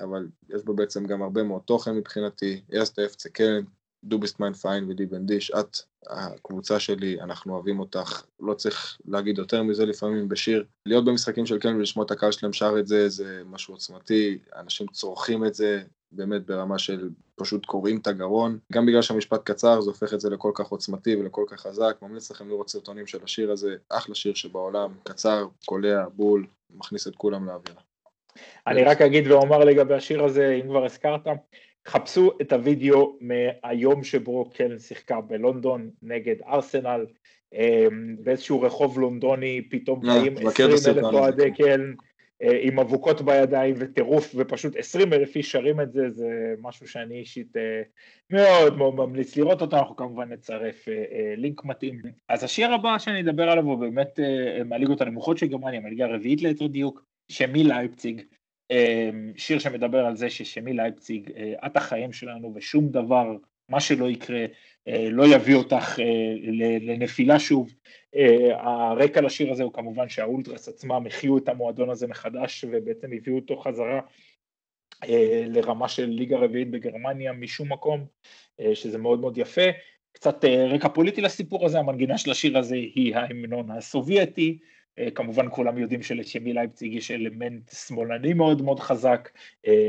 אבל 0.00 0.28
יש 0.48 0.62
בו 0.62 0.74
בעצם 0.74 1.06
גם 1.06 1.22
הרבה 1.22 1.42
מאוד 1.42 1.62
תוכן 1.62 1.96
מבחינתי, 1.96 2.62
erste 2.70 3.14
FC 3.14 3.30
קרן, 3.32 3.64
דו 4.04 4.18
ביסטמן 4.18 4.52
פיין 4.52 4.90
ודי 4.90 5.06
בן 5.06 5.26
דיש, 5.26 5.50
את 5.50 5.76
הקבוצה 6.06 6.80
שלי, 6.80 7.20
אנחנו 7.20 7.54
אוהבים 7.54 7.80
אותך, 7.80 8.22
לא 8.40 8.54
צריך 8.54 8.98
להגיד 9.08 9.38
יותר 9.38 9.62
מזה 9.62 9.86
לפעמים 9.86 10.28
בשיר. 10.28 10.64
להיות 10.86 11.04
במשחקים 11.04 11.46
של 11.46 11.58
כן 11.60 11.76
ולשמוע 11.76 12.06
את 12.06 12.10
הקהל 12.10 12.32
שלהם 12.32 12.52
שר 12.52 12.74
את 12.78 12.86
זה, 12.86 13.08
זה 13.08 13.42
משהו 13.46 13.74
עוצמתי, 13.74 14.38
אנשים 14.56 14.86
צורכים 14.86 15.44
את 15.44 15.54
זה, 15.54 15.82
באמת 16.12 16.46
ברמה 16.46 16.78
של 16.78 17.10
פשוט 17.34 17.66
קוראים 17.66 17.98
את 17.98 18.06
הגרון. 18.06 18.58
גם 18.72 18.86
בגלל 18.86 19.02
שהמשפט 19.02 19.40
קצר 19.44 19.80
זה 19.80 19.90
הופך 19.90 20.14
את 20.14 20.20
זה 20.20 20.30
לכל 20.30 20.52
כך 20.54 20.66
עוצמתי 20.66 21.16
ולכל 21.16 21.44
כך 21.48 21.60
חזק. 21.60 21.96
ממליץ 22.02 22.30
לכם 22.30 22.48
לראות 22.48 22.70
סרטונים 22.70 23.06
של 23.06 23.18
השיר 23.24 23.50
הזה, 23.52 23.76
אחלה 23.88 24.14
שיר 24.14 24.34
שבעולם, 24.34 24.92
קצר, 25.04 25.46
קולע, 25.64 26.04
בול, 26.12 26.46
מכניס 26.70 27.08
את 27.08 27.16
כולם 27.16 27.46
לאווירה. 27.46 27.80
אני 28.66 28.84
רק 28.84 29.00
אגיד 29.00 29.26
ואומר 29.26 29.58
לגבי 29.58 29.94
השיר 29.94 30.24
הזה, 30.24 30.60
אם 30.62 30.68
כבר 30.68 30.84
הזכרת, 30.84 31.26
חפשו 31.88 32.30
את 32.40 32.52
הוידאו 32.52 33.18
מהיום 33.20 34.04
שבו 34.04 34.50
קלן 34.50 34.78
שיחקה 34.78 35.20
בלונדון 35.20 35.90
נגד 36.02 36.36
ארסנל, 36.46 37.06
אמ, 37.54 38.16
באיזשהו 38.20 38.62
רחוב 38.62 38.98
לונדוני 38.98 39.62
פתאום 39.70 40.00
באים 40.00 40.34
20 40.46 40.70
אלף 40.70 41.04
אוהדי 41.04 41.52
קלן, 41.52 41.94
אה, 42.42 42.58
עם 42.62 42.78
אבוקות 42.78 43.22
בידיים 43.22 43.74
וטירוף 43.78 44.34
ופשוט 44.36 44.76
עשרים 44.76 45.12
אלף 45.12 45.36
איש 45.36 45.52
שרים 45.52 45.80
את 45.80 45.92
זה, 45.92 46.10
זה 46.10 46.54
משהו 46.60 46.88
שאני 46.88 47.18
אישית 47.18 47.56
אה, 47.56 47.82
מאוד 48.30 48.76
מאוד 48.76 48.94
ממליץ 48.94 49.36
לראות 49.36 49.60
אותו, 49.62 49.76
אנחנו 49.76 49.96
כמובן 49.96 50.32
נצרף 50.32 50.88
אה, 50.88 51.34
לינק 51.36 51.64
מתאים. 51.64 52.02
אז 52.28 52.44
השיר 52.44 52.72
הבא 52.72 52.98
שאני 52.98 53.20
אדבר 53.20 53.50
עליו 53.50 53.64
הוא 53.64 53.78
באמת 53.78 54.18
מהליגות 54.64 55.00
הנמוכות 55.00 55.38
של 55.38 55.46
גרמניה, 55.46 55.80
מהליגה 55.80 56.04
הרביעית 56.04 56.42
ליתר 56.42 56.66
דיוק, 56.66 57.04
שמי 57.28 57.64
לייפציג, 57.64 58.22
שיר 59.36 59.58
שמדבר 59.58 60.06
על 60.06 60.16
זה 60.16 60.30
ששמי 60.30 60.72
לייפציג, 60.72 61.30
את 61.66 61.76
החיים 61.76 62.12
שלנו 62.12 62.52
ושום 62.54 62.88
דבר, 62.88 63.26
מה 63.68 63.80
שלא 63.80 64.10
יקרה, 64.10 64.44
לא 64.86 65.34
יביא 65.34 65.54
אותך 65.54 65.98
לנפילה 66.80 67.38
שוב. 67.38 67.74
הרקע 68.52 69.20
לשיר 69.20 69.52
הזה 69.52 69.62
הוא 69.62 69.72
כמובן 69.72 70.08
שהאולטרס 70.08 70.68
עצמם 70.68 71.04
החיו 71.06 71.38
את 71.38 71.48
המועדון 71.48 71.90
הזה 71.90 72.06
מחדש 72.06 72.64
ובעצם 72.68 73.08
הביאו 73.12 73.36
אותו 73.36 73.56
חזרה 73.56 74.00
לרמה 75.46 75.88
של 75.88 76.06
ליגה 76.06 76.38
רביעית 76.38 76.70
בגרמניה 76.70 77.32
משום 77.32 77.72
מקום, 77.72 78.06
שזה 78.74 78.98
מאוד 78.98 79.20
מאוד 79.20 79.38
יפה. 79.38 79.66
קצת 80.12 80.44
רקע 80.44 80.88
פוליטי 80.88 81.20
לסיפור 81.20 81.66
הזה, 81.66 81.78
המנגינה 81.78 82.18
של 82.18 82.30
השיר 82.30 82.58
הזה 82.58 82.74
היא 82.74 83.16
ההמנון 83.16 83.70
הסובייטי, 83.70 84.58
כמובן 85.14 85.46
כולם 85.50 85.78
יודעים 85.78 86.02
שלשמי 86.02 86.52
לייפציג 86.52 86.94
יש 86.94 87.10
אלמנט 87.10 87.70
שמאלני 87.72 88.32
מאוד 88.32 88.62
מאוד 88.62 88.80
חזק, 88.80 89.30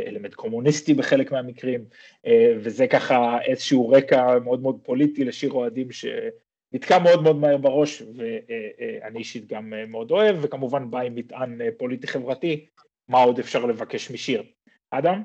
אלמנט 0.08 0.34
קומוניסטי 0.34 0.94
בחלק 0.94 1.32
מהמקרים, 1.32 1.86
וזה 2.58 2.88
ככה 2.88 3.42
איזשהו 3.42 3.90
רקע 3.90 4.40
מאוד 4.40 4.62
מאוד 4.62 4.80
פוליטי 4.84 5.24
לשיר 5.24 5.52
אוהדים 5.52 5.88
שנתקע 5.92 7.00
מאוד 7.00 7.24
מאוד 7.24 7.36
מהר 7.36 7.58
בראש, 7.58 8.04
ואני 8.16 9.20
אישית 9.20 9.48
גם 9.48 9.74
מאוד 9.88 10.12
אוהב, 10.12 10.36
וכמובן 10.42 10.92
בא 10.92 11.00
עם 11.00 11.16
מטען 11.16 11.60
פוליטי 11.78 12.08
חברתי, 12.08 12.66
מה 13.08 13.24
עוד 13.24 13.40
אפשר 13.40 13.66
לבקש 13.66 14.12
משיר. 14.12 14.44
אדם? 14.92 15.24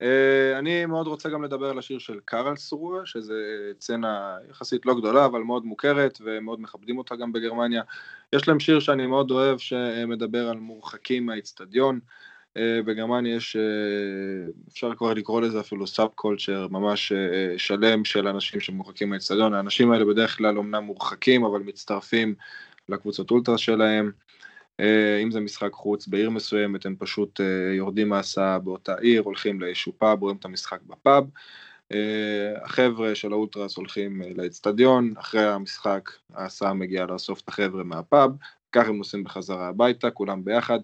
Uh, 0.00 0.58
אני 0.58 0.86
מאוד 0.86 1.06
רוצה 1.06 1.28
גם 1.28 1.42
לדבר 1.42 1.70
על 1.70 1.78
השיר 1.78 1.98
של 1.98 2.20
קארל 2.24 2.56
סרואה, 2.56 3.06
שזה 3.06 3.34
צנה 3.78 4.36
יחסית 4.50 4.86
לא 4.86 4.94
גדולה, 4.94 5.24
אבל 5.24 5.40
מאוד 5.40 5.64
מוכרת, 5.64 6.18
ומאוד 6.24 6.60
מכבדים 6.60 6.98
אותה 6.98 7.16
גם 7.16 7.32
בגרמניה. 7.32 7.82
יש 8.32 8.48
להם 8.48 8.60
שיר 8.60 8.80
שאני 8.80 9.06
מאוד 9.06 9.30
אוהב, 9.30 9.58
שמדבר 9.58 10.48
על 10.48 10.56
מורחקים 10.56 11.26
מהאיצטדיון. 11.26 12.00
Uh, 12.58 12.60
בגרמניה 12.84 13.36
יש, 13.36 13.56
uh, 13.56 14.70
אפשר 14.72 14.94
כבר 14.94 15.14
לקרוא 15.14 15.40
לזה 15.40 15.60
אפילו 15.60 15.86
סאב 15.86 16.08
קולצ'ר 16.14 16.66
ממש 16.70 17.12
שלם 17.56 18.04
של 18.04 18.28
אנשים 18.28 18.60
שמורחקים 18.60 19.08
מהאיצטדיון. 19.08 19.54
האנשים 19.54 19.92
האלה 19.92 20.04
בדרך 20.04 20.36
כלל 20.36 20.58
אומנם 20.58 20.84
מורחקים, 20.84 21.44
אבל 21.44 21.60
מצטרפים 21.60 22.34
לקבוצות 22.88 23.30
אולטרה 23.30 23.58
שלהם. 23.58 24.12
אה, 24.80 25.18
אם 25.22 25.30
זה 25.30 25.40
משחק 25.40 25.72
חוץ 25.72 26.06
בעיר 26.06 26.30
מסוימת, 26.30 26.86
הם 26.86 26.96
פשוט 26.98 27.40
אה, 27.40 27.74
יורדים 27.74 28.08
מהסעה 28.08 28.58
באותה 28.58 28.94
עיר, 28.94 29.22
הולכים 29.22 29.60
לאיזשהו 29.60 29.92
פאב, 29.98 30.22
רואים 30.22 30.36
את 30.36 30.44
המשחק 30.44 30.80
בפאב. 30.86 31.24
אה, 31.92 32.64
החבר'ה 32.64 33.14
של 33.14 33.32
האולטרס 33.32 33.76
הולכים 33.76 34.22
לאצטדיון, 34.36 35.14
אחרי 35.18 35.46
המשחק 35.46 36.10
ההסעה 36.34 36.74
מגיעה 36.74 37.06
לאסוף 37.06 37.40
את 37.40 37.48
החבר'ה 37.48 37.84
מהפאב, 37.84 38.30
כך 38.72 38.88
הם 38.88 38.96
נוסעים 38.96 39.24
בחזרה 39.24 39.68
הביתה, 39.68 40.10
כולם 40.10 40.44
ביחד. 40.44 40.78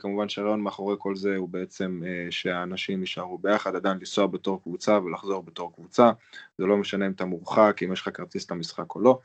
כמובן 0.00 0.28
שהרעיון 0.28 0.60
מאחורי 0.60 0.96
כל 0.98 1.16
זה 1.16 1.36
הוא 1.36 1.48
בעצם 1.48 2.02
שהאנשים 2.30 3.00
יישארו 3.00 3.38
ביחד, 3.38 3.76
עדיין 3.76 3.98
לנסוע 3.98 4.26
בתור 4.26 4.62
קבוצה 4.62 4.98
ולחזור 5.04 5.42
בתור 5.42 5.72
קבוצה, 5.74 6.10
זה 6.58 6.66
לא 6.66 6.76
משנה 6.76 7.06
אם 7.06 7.10
אתה 7.10 7.24
מורחק, 7.24 7.80
אם 7.84 7.92
יש 7.92 8.00
לך 8.00 8.10
כרטיס 8.14 8.50
למשחק 8.50 8.94
או 8.94 9.00
לא. 9.00 9.18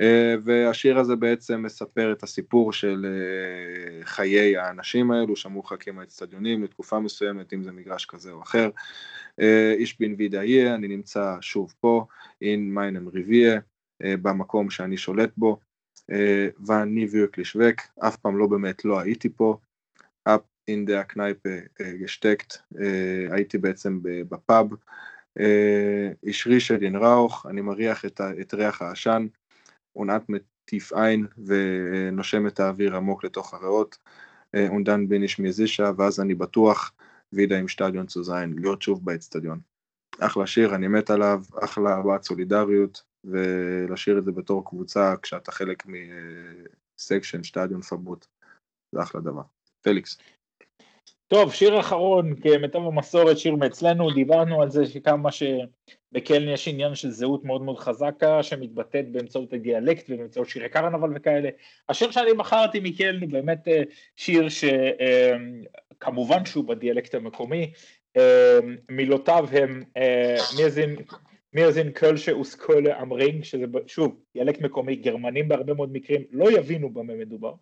אה, 0.00 0.34
והשיר 0.44 0.98
הזה 0.98 1.16
בעצם 1.16 1.62
מספר 1.62 2.12
את 2.12 2.22
הסיפור 2.22 2.72
של 2.72 3.06
אה, 3.06 4.04
חיי 4.04 4.56
האנשים 4.56 5.10
האלו 5.10 5.36
שמורחקים 5.36 5.96
מהאצטדיונים 5.96 6.64
לתקופה 6.64 7.00
מסוימת, 7.00 7.52
אם 7.52 7.62
זה 7.62 7.72
מגרש 7.72 8.06
כזה 8.06 8.30
או 8.30 8.42
אחר. 8.42 8.70
איש 9.78 10.00
בן 10.00 10.14
וידאיה, 10.18 10.74
אני 10.74 10.88
נמצא 10.88 11.36
שוב 11.40 11.74
פה, 11.80 12.06
meinem 12.42 13.14
Revier, 13.14 13.60
אה, 14.04 14.16
במקום 14.22 14.70
שאני 14.70 14.96
שולט 14.96 15.30
בו, 15.36 15.60
ואני 16.66 17.06
wirklich 17.06 17.56
weg, 17.56 18.06
אף 18.08 18.16
פעם 18.16 18.38
לא 18.38 18.46
באמת 18.46 18.84
לא 18.84 19.00
הייתי 19.00 19.28
פה, 19.28 19.56
אפ 20.24 20.40
in 20.70 20.88
der 20.88 21.14
Kneipe 21.14 21.82
גשטקט, 21.82 22.56
הייתי 23.30 23.58
בעצם 23.58 23.98
בפאב, 24.02 24.66
אישרישה 26.22 26.76
דין 26.76 26.96
ראוך, 26.96 27.46
אני 27.46 27.60
מריח 27.60 28.04
את, 28.04 28.20
את 28.40 28.54
ריח 28.54 28.82
העשן, 28.82 29.26
עונת 29.92 30.22
מטיף 30.28 30.92
עין 30.92 31.26
ונושם 31.46 32.46
את 32.46 32.60
האוויר 32.60 32.96
עמוק 32.96 33.24
לתוך 33.24 33.54
הריאות, 33.54 33.98
אונדן 34.68 35.08
ביניש 35.08 35.40
מזישה, 35.40 35.90
ואז 35.96 36.20
אני 36.20 36.34
בטוח 36.34 36.92
וידה 37.32 37.58
עם 37.58 37.68
שטדיון 37.68 38.06
צוזיין, 38.06 38.54
להיות 38.58 38.82
שוב 38.82 39.04
באצטדיון. 39.04 39.60
אחלה 40.20 40.46
שיר, 40.46 40.74
אני 40.74 40.88
מת 40.88 41.10
עליו, 41.10 41.42
אחלה 41.64 41.94
הבעת 41.96 42.22
סולידריות, 42.22 43.02
ולשיר 43.24 44.18
את 44.18 44.24
זה 44.24 44.32
בתור 44.32 44.64
קבוצה 44.64 45.14
כשאתה 45.22 45.52
חלק 45.52 45.82
מסקשן, 45.86 47.42
שטדיון 47.42 47.82
פבוט, 47.82 48.26
זה 48.94 49.02
אחלה 49.02 49.20
דבר. 49.20 49.42
פליקס. 49.82 50.18
טוב, 51.28 51.52
שיר 51.52 51.80
אחרון, 51.80 52.34
כמיטב 52.34 52.78
המסורת, 52.78 53.38
שיר 53.38 53.56
מאצלנו, 53.56 54.10
דיברנו 54.10 54.62
על 54.62 54.70
זה 54.70 54.86
שכמה 54.86 55.30
שבקלן 56.12 56.48
יש 56.48 56.68
עניין 56.68 56.94
של 56.94 57.10
זהות 57.10 57.44
מאוד 57.44 57.62
מאוד 57.62 57.78
חזקה, 57.78 58.42
שמתבטאת 58.42 59.12
באמצעות 59.12 59.52
הדיאלקט 59.52 60.10
ובאמצעות 60.10 60.48
שירי 60.48 60.68
קרנבל 60.68 61.08
וכאלה. 61.14 61.48
השיר 61.88 62.10
שאני 62.10 62.34
בחרתי 62.34 62.80
מקלן 62.82 63.20
הוא 63.20 63.30
באמת 63.30 63.68
אה, 63.68 63.82
שיר 64.16 64.48
שכמובן 65.98 66.44
שהוא 66.44 66.64
בדיאלקט 66.64 67.14
המקומי, 67.14 67.72
אה, 68.16 68.58
מילותיו 68.88 69.46
הם 69.52 69.82
מזין 70.60 70.96
מירזין 71.54 71.92
קולשה 71.92 72.36
וסקולה 72.36 73.02
אמרינג, 73.02 73.44
שזה 73.44 73.64
שוב 73.86 74.16
דיאלקט 74.34 74.60
מקומי, 74.60 74.96
גרמנים 74.96 75.48
בהרבה 75.48 75.74
מאוד 75.74 75.92
מקרים 75.92 76.22
לא 76.30 76.58
יבינו 76.58 76.90
במה 76.90 77.14
מדובר. 77.14 77.52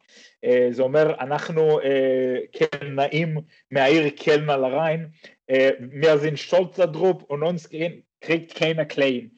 אה, 0.45 0.69
זה 0.71 0.83
אומר 0.83 1.15
אנחנו 1.21 1.81
אה, 1.81 2.37
קלנאים 2.53 3.37
מהעיר 3.71 4.09
קלנה 4.09 4.57
לריין, 4.57 5.07
מירזין 5.81 6.37
שולצה 6.37 6.87
דרופ 6.87 7.23
אונונסקרין 8.23 8.41
קריק 8.41 8.53
קיינה 8.53 8.85
קליין. 8.85 9.29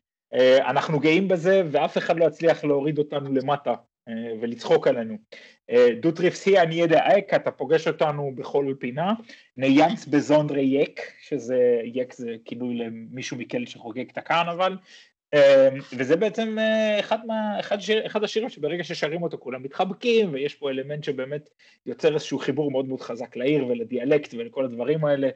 אנחנו 0.61 1.01
גאים 1.01 1.29
בזה 1.29 1.63
ואף 1.71 1.99
אחד 1.99 2.19
לא 2.19 2.25
יצליח 2.25 2.65
להוריד 2.65 2.99
אותנו 2.99 3.33
למטה 3.33 3.75
אה, 4.09 4.15
ולצחוק 4.41 4.87
עלינו. 4.87 5.19
דוטריפסי 6.01 6.59
אני 6.59 6.75
יודע 6.75 7.01
אייק, 7.07 7.35
אתה 7.35 7.51
פוגש 7.51 7.89
אותנו 7.89 8.33
בכל 8.35 8.75
פינה, 8.79 9.13
ניאנס 9.57 10.07
בזונדרי 10.07 10.63
יק, 10.63 11.01
שזה 11.21 11.81
יק 11.85 12.15
זה 12.15 12.37
כינוי 12.45 12.75
למישהו 12.75 13.37
מכלא 13.37 13.67
שחוגג 13.67 14.11
את 14.11 14.19
הקרנבל, 14.19 14.73
אה, 14.73 14.77
וזה 15.93 16.17
בעצם 16.17 16.59
אה, 16.59 17.01
אחד, 17.01 17.27
מה, 17.27 17.61
אחד, 17.61 17.81
שיר, 17.81 18.07
אחד 18.07 18.25
השירים 18.25 18.49
שברגע 18.49 18.85
ששרים 18.85 19.23
אותו 19.23 19.39
כולם 19.39 19.63
מתחבקים 19.63 20.33
ויש 20.33 20.55
פה 20.55 20.71
אלמנט 20.71 21.05
שבאמת 21.05 21.51
יוצר 21.87 22.15
איזשהו 22.15 22.39
חיבור 22.39 22.71
מאוד 22.71 22.89
מאוד 22.89 23.01
חזק 23.01 23.37
לעיר 23.37 23.67
ולדיאלקט 23.67 24.35
ולכל 24.35 24.65
הדברים 24.65 25.05
האלה. 25.05 25.29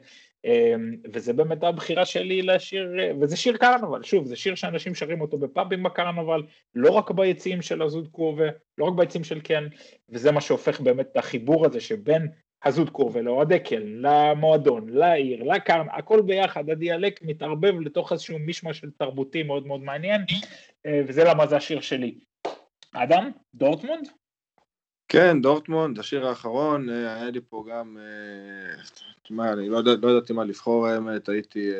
אמ, 0.45 0.95
וזה 1.13 1.33
באמת 1.33 1.63
הבחירה 1.63 2.05
שלי 2.05 2.41
לשיר, 2.41 2.93
וזה 3.21 3.37
שיר 3.37 3.57
קרנבל, 3.57 4.03
שוב, 4.03 4.25
זה 4.25 4.35
שיר 4.35 4.55
שאנשים 4.55 4.95
שרים 4.95 5.21
אותו 5.21 5.37
בפאבים 5.37 5.83
בקרנבל, 5.83 6.43
לא 6.75 6.91
רק 6.91 7.11
ביציעים 7.11 7.61
של 7.61 7.81
הזוד 7.81 8.07
קורבה, 8.07 8.45
לא 8.77 8.85
רק 8.85 8.93
ביציעים 8.93 9.23
של 9.23 9.41
קן, 9.41 9.67
וזה 10.09 10.31
מה 10.31 10.41
שהופך 10.41 10.79
באמת 10.79 11.07
את 11.11 11.17
החיבור 11.17 11.65
הזה 11.65 11.79
שבין 11.81 12.27
הזוד 12.65 12.89
קורבה 12.89 13.21
לאוהדי 13.21 13.59
קן, 13.59 13.83
למועדון, 13.85 14.89
לעיר, 14.89 15.43
לקרנ, 15.43 15.87
הכל 15.91 16.21
ביחד, 16.21 16.69
הדיאלקט 16.69 17.21
מתערבב 17.23 17.79
לתוך 17.81 18.11
איזשהו 18.11 18.39
מישמע 18.39 18.73
של 18.73 18.89
תרבותי 18.97 19.43
מאוד 19.43 19.67
מאוד 19.67 19.81
מעניין, 19.81 20.21
אה, 20.85 21.01
וזה 21.07 21.23
למה 21.23 21.47
זה 21.47 21.55
השיר 21.57 21.81
שלי. 21.81 22.15
אדם, 22.93 23.31
דורטמונד? 23.55 24.07
כן, 25.07 25.41
דורטמונד, 25.41 25.99
השיר 25.99 26.27
האחרון, 26.27 26.89
אה, 26.89 27.15
היה 27.15 27.29
לי 27.29 27.39
פה 27.49 27.65
גם, 27.69 27.97
אה, 27.99 28.83
תשמע, 29.23 29.53
אני 29.53 29.69
לא, 29.69 29.81
לא 30.01 30.11
ידעתי 30.11 30.33
מה 30.33 30.43
לבחור 30.43 30.87
האמת, 30.87 31.29
הייתי 31.29 31.71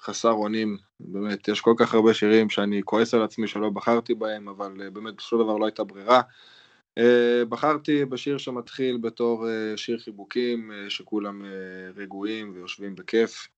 חסר 0.00 0.32
אונים, 0.32 0.76
באמת, 1.00 1.48
יש 1.48 1.60
כל 1.60 1.74
כך 1.78 1.94
הרבה 1.94 2.14
שירים 2.14 2.50
שאני 2.50 2.80
כועס 2.84 3.14
על 3.14 3.22
עצמי 3.22 3.48
שלא 3.48 3.70
בחרתי 3.70 4.14
בהם, 4.14 4.48
אבל 4.48 4.90
באמת 4.90 5.14
בסופו 5.14 5.36
של 5.36 5.42
דבר 5.42 5.56
לא 5.56 5.64
הייתה 5.64 5.84
ברירה. 5.84 6.20
בחרתי 7.48 8.04
בשיר 8.04 8.38
שמתחיל 8.38 8.96
בתור 8.96 9.46
שיר 9.76 9.98
חיבוקים, 9.98 10.70
שכולם 10.88 11.42
רגועים 11.96 12.52
ויושבים 12.54 12.94
בכיף. 12.94 13.48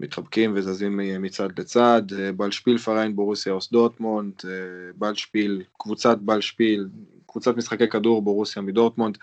מתחבקים 0.00 0.52
וזזים 0.56 1.00
מצד 1.22 1.58
לצד, 1.58 2.02
אה, 2.18 2.32
בלשפיל 2.32 2.78
פריין 2.78 3.16
בורוסיה 3.16 3.52
אוס 3.52 3.70
דורטמונד, 3.70 4.32
אה, 4.44 4.50
בלשפיל, 4.96 5.62
קבוצת 5.78 6.18
בלשפיל, 6.18 6.88
קבוצת 7.26 7.56
משחקי 7.56 7.88
כדור 7.88 8.22
בורוסיה 8.22 8.62
מדורטמונד, 8.62 9.18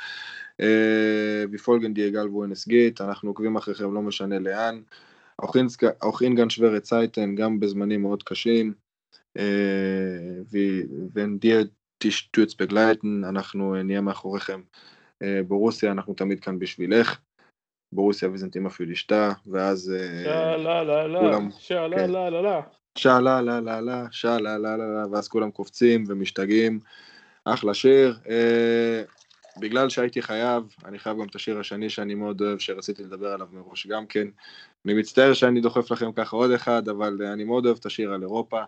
ויפולגן 1.52 1.94
דיאגל 1.94 2.28
וואנס 2.28 2.68
גיט, 2.68 3.02
אנחנו 3.02 3.30
עוקבים 3.30 3.56
אחריכם 3.56 3.94
לא 3.94 4.02
משנה 4.02 4.40
לאן, 4.40 4.82
auch 5.42 5.52
schwere 6.50 6.82
Zeiten, 6.90 7.36
גם 7.36 7.60
בזמנים 7.60 8.02
מאוד 8.02 8.24
קשים, 8.24 8.74
wenn 11.14 11.40
Stürz 12.10 12.56
begleiten, 12.56 13.30
אנחנו 13.30 13.84
נהיה 13.84 14.02
מאחוריכם 14.02 14.62
בורוסיה, 15.48 15.92
אנחנו 15.92 16.14
תמיד 16.14 16.40
כאן 16.40 16.60
בשבילך. 16.60 17.20
בורוסיה 17.94 18.30
ויזנטים 18.30 18.66
אפילו 18.66 18.94
אשתה, 18.94 19.32
ואז 19.48 19.94
שאלה 20.24 20.58
לה 20.58 21.08
לה, 21.08 21.38
שאלה 21.60 22.08
לה 22.08 22.30
לה 22.30 22.42
לה. 22.42 22.62
שאלה 22.98 23.42
לה 23.42 23.60
לה 23.60 23.82
לה, 23.82 24.06
שאלה 24.12 24.58
לה 24.58 24.78
לה 24.78 24.78
לה, 24.78 25.06
ואז 25.12 25.28
כולם 25.28 25.52
קופצים 25.52 26.04
ומשתגעים. 26.08 26.80
אחלה 27.46 27.74
שיר. 27.74 28.20
בגלל 29.60 29.90
שהייתי 29.90 30.22
חייב, 30.22 30.64
אני 30.86 31.00
חייב 31.00 31.18
גם 31.18 31.28
את 31.28 31.36
השיר 31.36 31.60
השני 31.60 31.90
שאני 31.90 32.16
מאוד 32.16 32.42
אוהב, 32.42 32.60
שרציתי 32.60 33.04
לדבר 33.04 33.28
עליו 33.28 33.48
מראש 33.52 33.88
גם 33.88 34.06
כן. 34.06 34.28
אני 34.86 34.94
מצטער 34.94 35.34
שאני 35.34 35.62
דוחף 35.62 35.92
לכם 35.92 36.12
ככה 36.12 36.36
עוד 36.36 36.52
אחד, 36.52 36.90
אבל 36.90 37.18
אני 37.34 37.44
מאוד 37.44 37.66
אוהב 37.66 37.78
את 37.80 37.86
השיר 37.86 38.14
על 38.14 38.22
אירופה. 38.22 38.64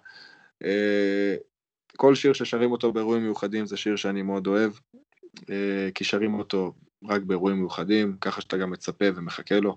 כל 1.98 2.15
שיר 2.15 2.34
ששרים 2.34 2.72
אותו 2.72 2.91
באירועים 2.94 3.24
מיוחדים 3.24 3.65
זה 3.65 3.78
שיר 3.78 3.95
שאני 3.95 4.22
מאוד 4.22 4.48
אוהב, 4.48 4.72
כי 5.95 6.03
שרים 6.03 6.34
אותו 6.34 6.74
רק 7.10 7.22
באירועים 7.22 7.57
מיוחדים, 7.57 8.18
ככה 8.22 8.41
שאתה 8.41 8.57
גם 8.57 8.72
מצפה 8.72 9.06
ומחכה 9.15 9.60
לו. 9.60 9.76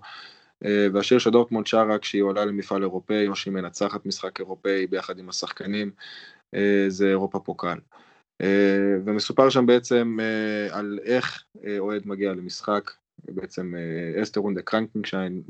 והשיר 0.93 1.19
שדורטמונד 1.19 1.67
שרה 1.67 1.99
כשהיא 1.99 2.23
עולה 2.23 2.45
למפעל 2.45 2.81
אירופאי 2.81 3.27
או 3.27 3.35
שהיא 3.35 3.53
מנצחת 3.53 4.05
משחק 4.05 4.39
אירופאי 4.39 4.87
ביחד 4.87 5.19
עם 5.19 5.29
השחקנים, 5.29 5.91
זה 6.87 7.09
Europapokal. 7.09 7.77
ומסופר 9.05 9.49
שם 9.49 9.65
בעצם 9.65 10.17
על 10.71 10.99
איך 11.03 11.43
אוהד 11.79 12.01
מגיע 12.05 12.33
למשחק, 12.33 12.91
בעצם 13.25 13.73
erste 14.21 14.39
Runde 14.39 14.61
Krankenschein 14.61 15.41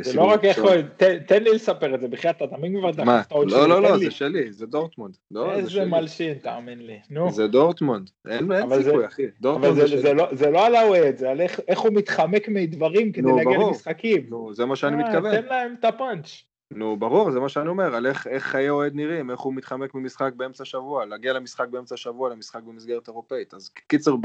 זה 0.00 0.16
לא 0.16 0.22
רק 0.22 0.44
איך 0.44 0.58
אוהד, 0.58 0.86
תן 1.26 1.42
לי 1.42 1.54
לספר 1.54 1.94
את 1.94 2.00
זה, 2.00 2.08
בחייאת 2.08 2.36
אתה 2.36 2.56
תמיד 2.56 2.72
כבר 2.78 2.90
דחפת 2.90 3.32
עוד 3.32 3.50
לא, 3.50 3.68
לא, 3.68 3.82
לא, 3.82 3.98
זה 3.98 4.10
שלי, 4.10 4.52
זה 4.52 4.66
דורטמונד. 4.66 5.16
איזה 5.36 5.84
מלשין, 5.84 6.34
תאמין 6.34 6.86
לי, 6.86 6.98
נו. 7.10 7.32
זה 7.32 7.46
דורטמונד, 7.46 8.10
אין 8.28 8.50
סיכוי 8.82 9.06
אחי, 9.06 9.26
דורטמונד 9.40 9.74
זה 9.74 9.88
שלי. 9.88 10.00
זה 10.32 10.50
לא 10.50 10.66
על 10.66 10.74
האוהד, 10.74 11.16
זה 11.16 11.30
על 11.30 11.40
איך 11.40 11.80
הוא 11.80 11.92
מתחמק 11.92 12.48
מדברים 12.48 13.12
כדי 13.12 13.32
להגיע 13.36 13.58
למשחקים. 13.58 14.26
נו, 14.28 14.54
זה 14.54 14.64
מה 14.64 14.76
שאני 14.76 14.96
מתכוון. 14.96 15.40
תן 15.40 15.46
להם 15.46 15.74
את 15.80 15.84
הפאנץ'. 15.84 16.48
נו 16.70 16.96
ברור 16.96 17.30
זה 17.30 17.40
מה 17.40 17.48
שאני 17.48 17.68
אומר 17.68 17.94
על 17.94 18.06
איך, 18.06 18.26
איך 18.26 18.44
חיי 18.44 18.70
אוהד 18.70 18.94
נראים 18.94 19.30
איך 19.30 19.40
הוא 19.40 19.54
מתחמק 19.54 19.94
ממשחק 19.94 20.32
באמצע 20.36 20.64
שבוע 20.64 21.06
להגיע 21.06 21.32
למשחק 21.32 21.68
באמצע 21.68 21.96
שבוע 21.96 22.30
למשחק 22.30 22.62
במסגרת 22.62 23.08
אירופאית 23.08 23.54
אז 23.54 23.68
קיצר 23.68 24.16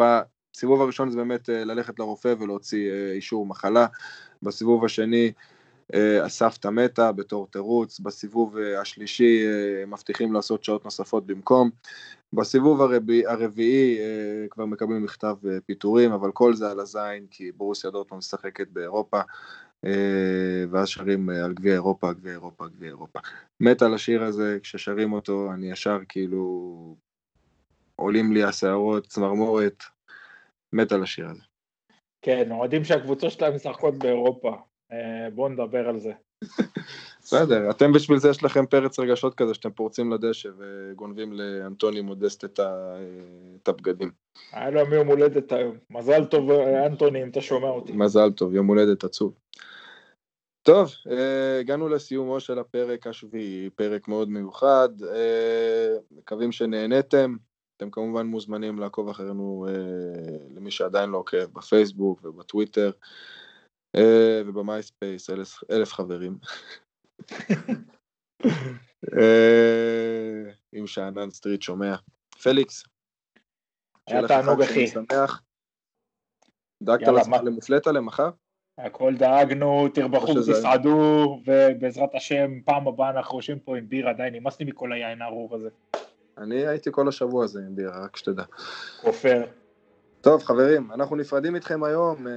בסיבוב 0.53 0.81
הראשון 0.81 1.09
זה 1.09 1.17
באמת 1.17 1.49
ללכת 1.49 1.99
לרופא 1.99 2.33
ולהוציא 2.39 2.91
אישור 3.11 3.45
מחלה. 3.45 3.87
בסיבוב 4.43 4.85
השני 4.85 5.31
הסבתא 6.23 6.67
מתה 6.67 7.11
בתור 7.11 7.47
תירוץ. 7.51 7.99
בסיבוב 7.99 8.57
השלישי 8.57 9.45
מבטיחים 9.87 10.33
לעשות 10.33 10.63
שעות 10.63 10.85
נוספות 10.85 11.25
במקום. 11.25 11.69
בסיבוב 12.33 12.81
הרביעי, 12.81 13.27
הרביעי 13.27 13.97
כבר 14.49 14.65
מקבלים 14.65 15.03
מכתב 15.03 15.35
פיטורים 15.65 16.11
אבל 16.11 16.31
כל 16.31 16.53
זה 16.53 16.71
על 16.71 16.79
הזין 16.79 17.25
כי 17.31 17.51
ברוסיה 17.51 17.89
דורטמונד 17.89 18.19
משחקת 18.19 18.67
באירופה 18.67 19.21
ואז 20.69 20.87
שרים 20.87 21.29
על 21.29 21.53
גביע 21.53 21.73
אירופה, 21.73 22.13
גביע 22.13 22.31
אירופה, 22.31 22.67
גביע 22.67 22.89
אירופה. 22.89 23.19
מת 23.59 23.81
על 23.81 23.93
השיר 23.93 24.23
הזה, 24.23 24.57
כששרים 24.63 25.13
אותו 25.13 25.51
אני 25.53 25.71
ישר 25.71 25.97
כאילו 26.09 26.95
עולים 27.95 28.33
לי 28.33 28.43
השערות, 28.43 29.07
צמרמורת, 29.07 29.83
מת 30.73 30.91
על 30.91 31.03
השיר 31.03 31.29
הזה. 31.29 31.41
כן, 32.21 32.51
אוהדים 32.51 32.83
שהקבוצות 32.83 33.31
שלהם 33.31 33.55
משחקות 33.55 33.97
באירופה, 33.97 34.55
בואו 35.33 35.49
נדבר 35.49 35.89
על 35.89 35.99
זה. 35.99 36.11
בסדר, 37.21 37.69
אתם 37.69 37.93
בשביל 37.93 38.17
זה 38.17 38.29
יש 38.29 38.43
לכם 38.43 38.65
פרץ 38.65 38.99
רגשות 38.99 39.35
כזה 39.35 39.53
שאתם 39.53 39.71
פורצים 39.71 40.11
לדשא 40.11 40.49
וגונבים 40.57 41.33
לאנטוני 41.33 42.01
מודסט 42.01 42.45
את, 42.45 42.59
ה... 42.59 42.95
את 43.61 43.67
הבגדים. 43.67 44.11
היה 44.51 44.69
לו 44.69 44.79
יום 44.79 45.07
הולדת 45.07 45.51
היום, 45.51 45.77
מזל 45.89 46.25
טוב 46.25 46.51
אנטוני 46.85 47.23
אם 47.23 47.29
אתה 47.29 47.41
שומע 47.41 47.67
אותי. 47.67 47.91
מזל 47.91 48.31
טוב, 48.31 48.55
יום 48.55 48.67
הולדת 48.67 49.03
עצוב. 49.03 49.33
טוב, 50.61 50.91
הגענו 51.59 51.89
לסיומו 51.89 52.39
של 52.39 52.59
הפרק 52.59 53.07
השביעי, 53.07 53.69
פרק 53.75 54.07
מאוד 54.07 54.29
מיוחד, 54.29 54.89
מקווים 56.11 56.51
שנהניתם, 56.51 57.35
אתם 57.83 57.91
כמובן 57.91 58.27
מוזמנים 58.27 58.79
לעקוב 58.79 59.09
אחרינו 59.09 59.65
למי 60.55 60.71
שעדיין 60.71 61.09
לא 61.09 61.17
עוקב 61.17 61.45
בפייסבוק 61.45 62.25
ובטוויטר 62.25 62.91
ובמייספייס, 64.45 65.29
אלף, 65.29 65.63
אלף 65.71 65.93
חברים. 65.93 66.37
אם 70.73 70.87
שאנן 70.87 71.29
סטריט 71.29 71.61
שומע. 71.61 71.95
פליקס. 72.43 72.83
היה 74.07 74.27
תענוג 74.27 74.61
אחי. 74.61 74.85
דאגת 76.83 77.07
למופלטה 77.43 77.91
למחר? 77.91 78.29
הכל 78.77 79.15
דאגנו, 79.15 79.87
תרבחו, 79.93 80.33
תסעדו, 80.33 81.39
ובעזרת 81.45 82.15
השם, 82.15 82.61
פעם 82.65 82.87
הבאה 82.87 83.09
אנחנו 83.09 83.37
יושבים 83.37 83.59
פה 83.59 83.77
עם 83.77 83.89
בירה, 83.89 84.13
די, 84.13 84.27
נמאס 84.31 84.59
לי 84.59 84.65
מכל 84.65 84.93
היין 84.93 85.21
הארור 85.21 85.55
הזה. 85.55 85.69
אני 86.37 86.67
הייתי 86.67 86.89
כל 86.91 87.07
השבוע 87.07 87.43
הזה 87.43 87.59
עם 87.59 87.75
בירה, 87.75 88.03
רק 88.03 88.17
שתדע. 88.17 88.43
כופר. 89.01 89.43
טוב 90.21 90.43
חברים, 90.43 90.91
אנחנו 90.91 91.15
נפרדים 91.15 91.55
איתכם 91.55 91.83
היום 91.83 92.27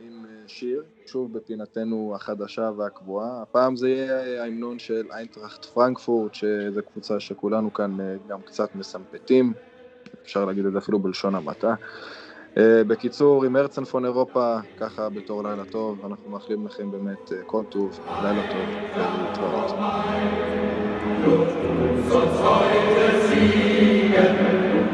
עם 0.00 0.26
שיר, 0.46 0.82
שוב 1.06 1.32
בפינתנו 1.32 2.12
החדשה 2.16 2.70
והקבועה. 2.76 3.42
הפעם 3.42 3.76
זה 3.76 3.88
יהיה 3.88 4.42
ההמנון 4.42 4.78
של 4.78 5.06
איינטראכט 5.12 5.64
פרנקפורט, 5.64 6.34
שזו 6.34 6.80
קבוצה 6.92 7.20
שכולנו 7.20 7.72
כאן 7.72 7.96
גם 8.28 8.42
קצת 8.42 8.74
מסמפטים, 8.74 9.52
אפשר 10.22 10.44
להגיד 10.44 10.66
את 10.66 10.72
זה 10.72 10.78
אפילו 10.78 10.98
בלשון 10.98 11.34
המעטה. 11.34 11.74
בקיצור, 12.58 13.44
עם 13.44 13.56
הרצנפון 13.56 14.04
אירופה, 14.04 14.58
ככה 14.76 15.08
בתור 15.08 15.42
לילה 15.42 15.64
טוב, 15.64 16.04
אנחנו 16.04 16.30
מאחלים 16.30 16.66
לכם 16.66 16.90
באמת 16.90 17.32
כל 17.46 17.64
טוב, 17.68 17.98
לילה 18.20 18.42
טוב, 18.42 18.76
ולהתראות. 18.94 19.70
Siegen, 23.28 24.36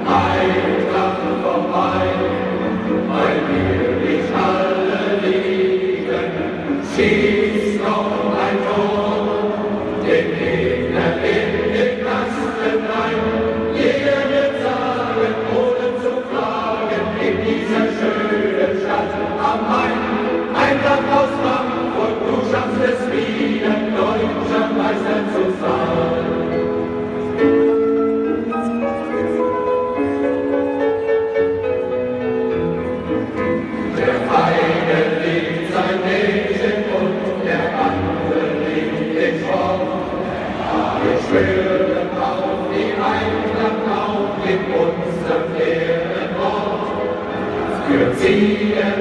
Eintracht 0.06 1.22
vorbei, 1.42 2.04
mein 3.08 3.47
see 48.18 48.74
and 48.74 48.97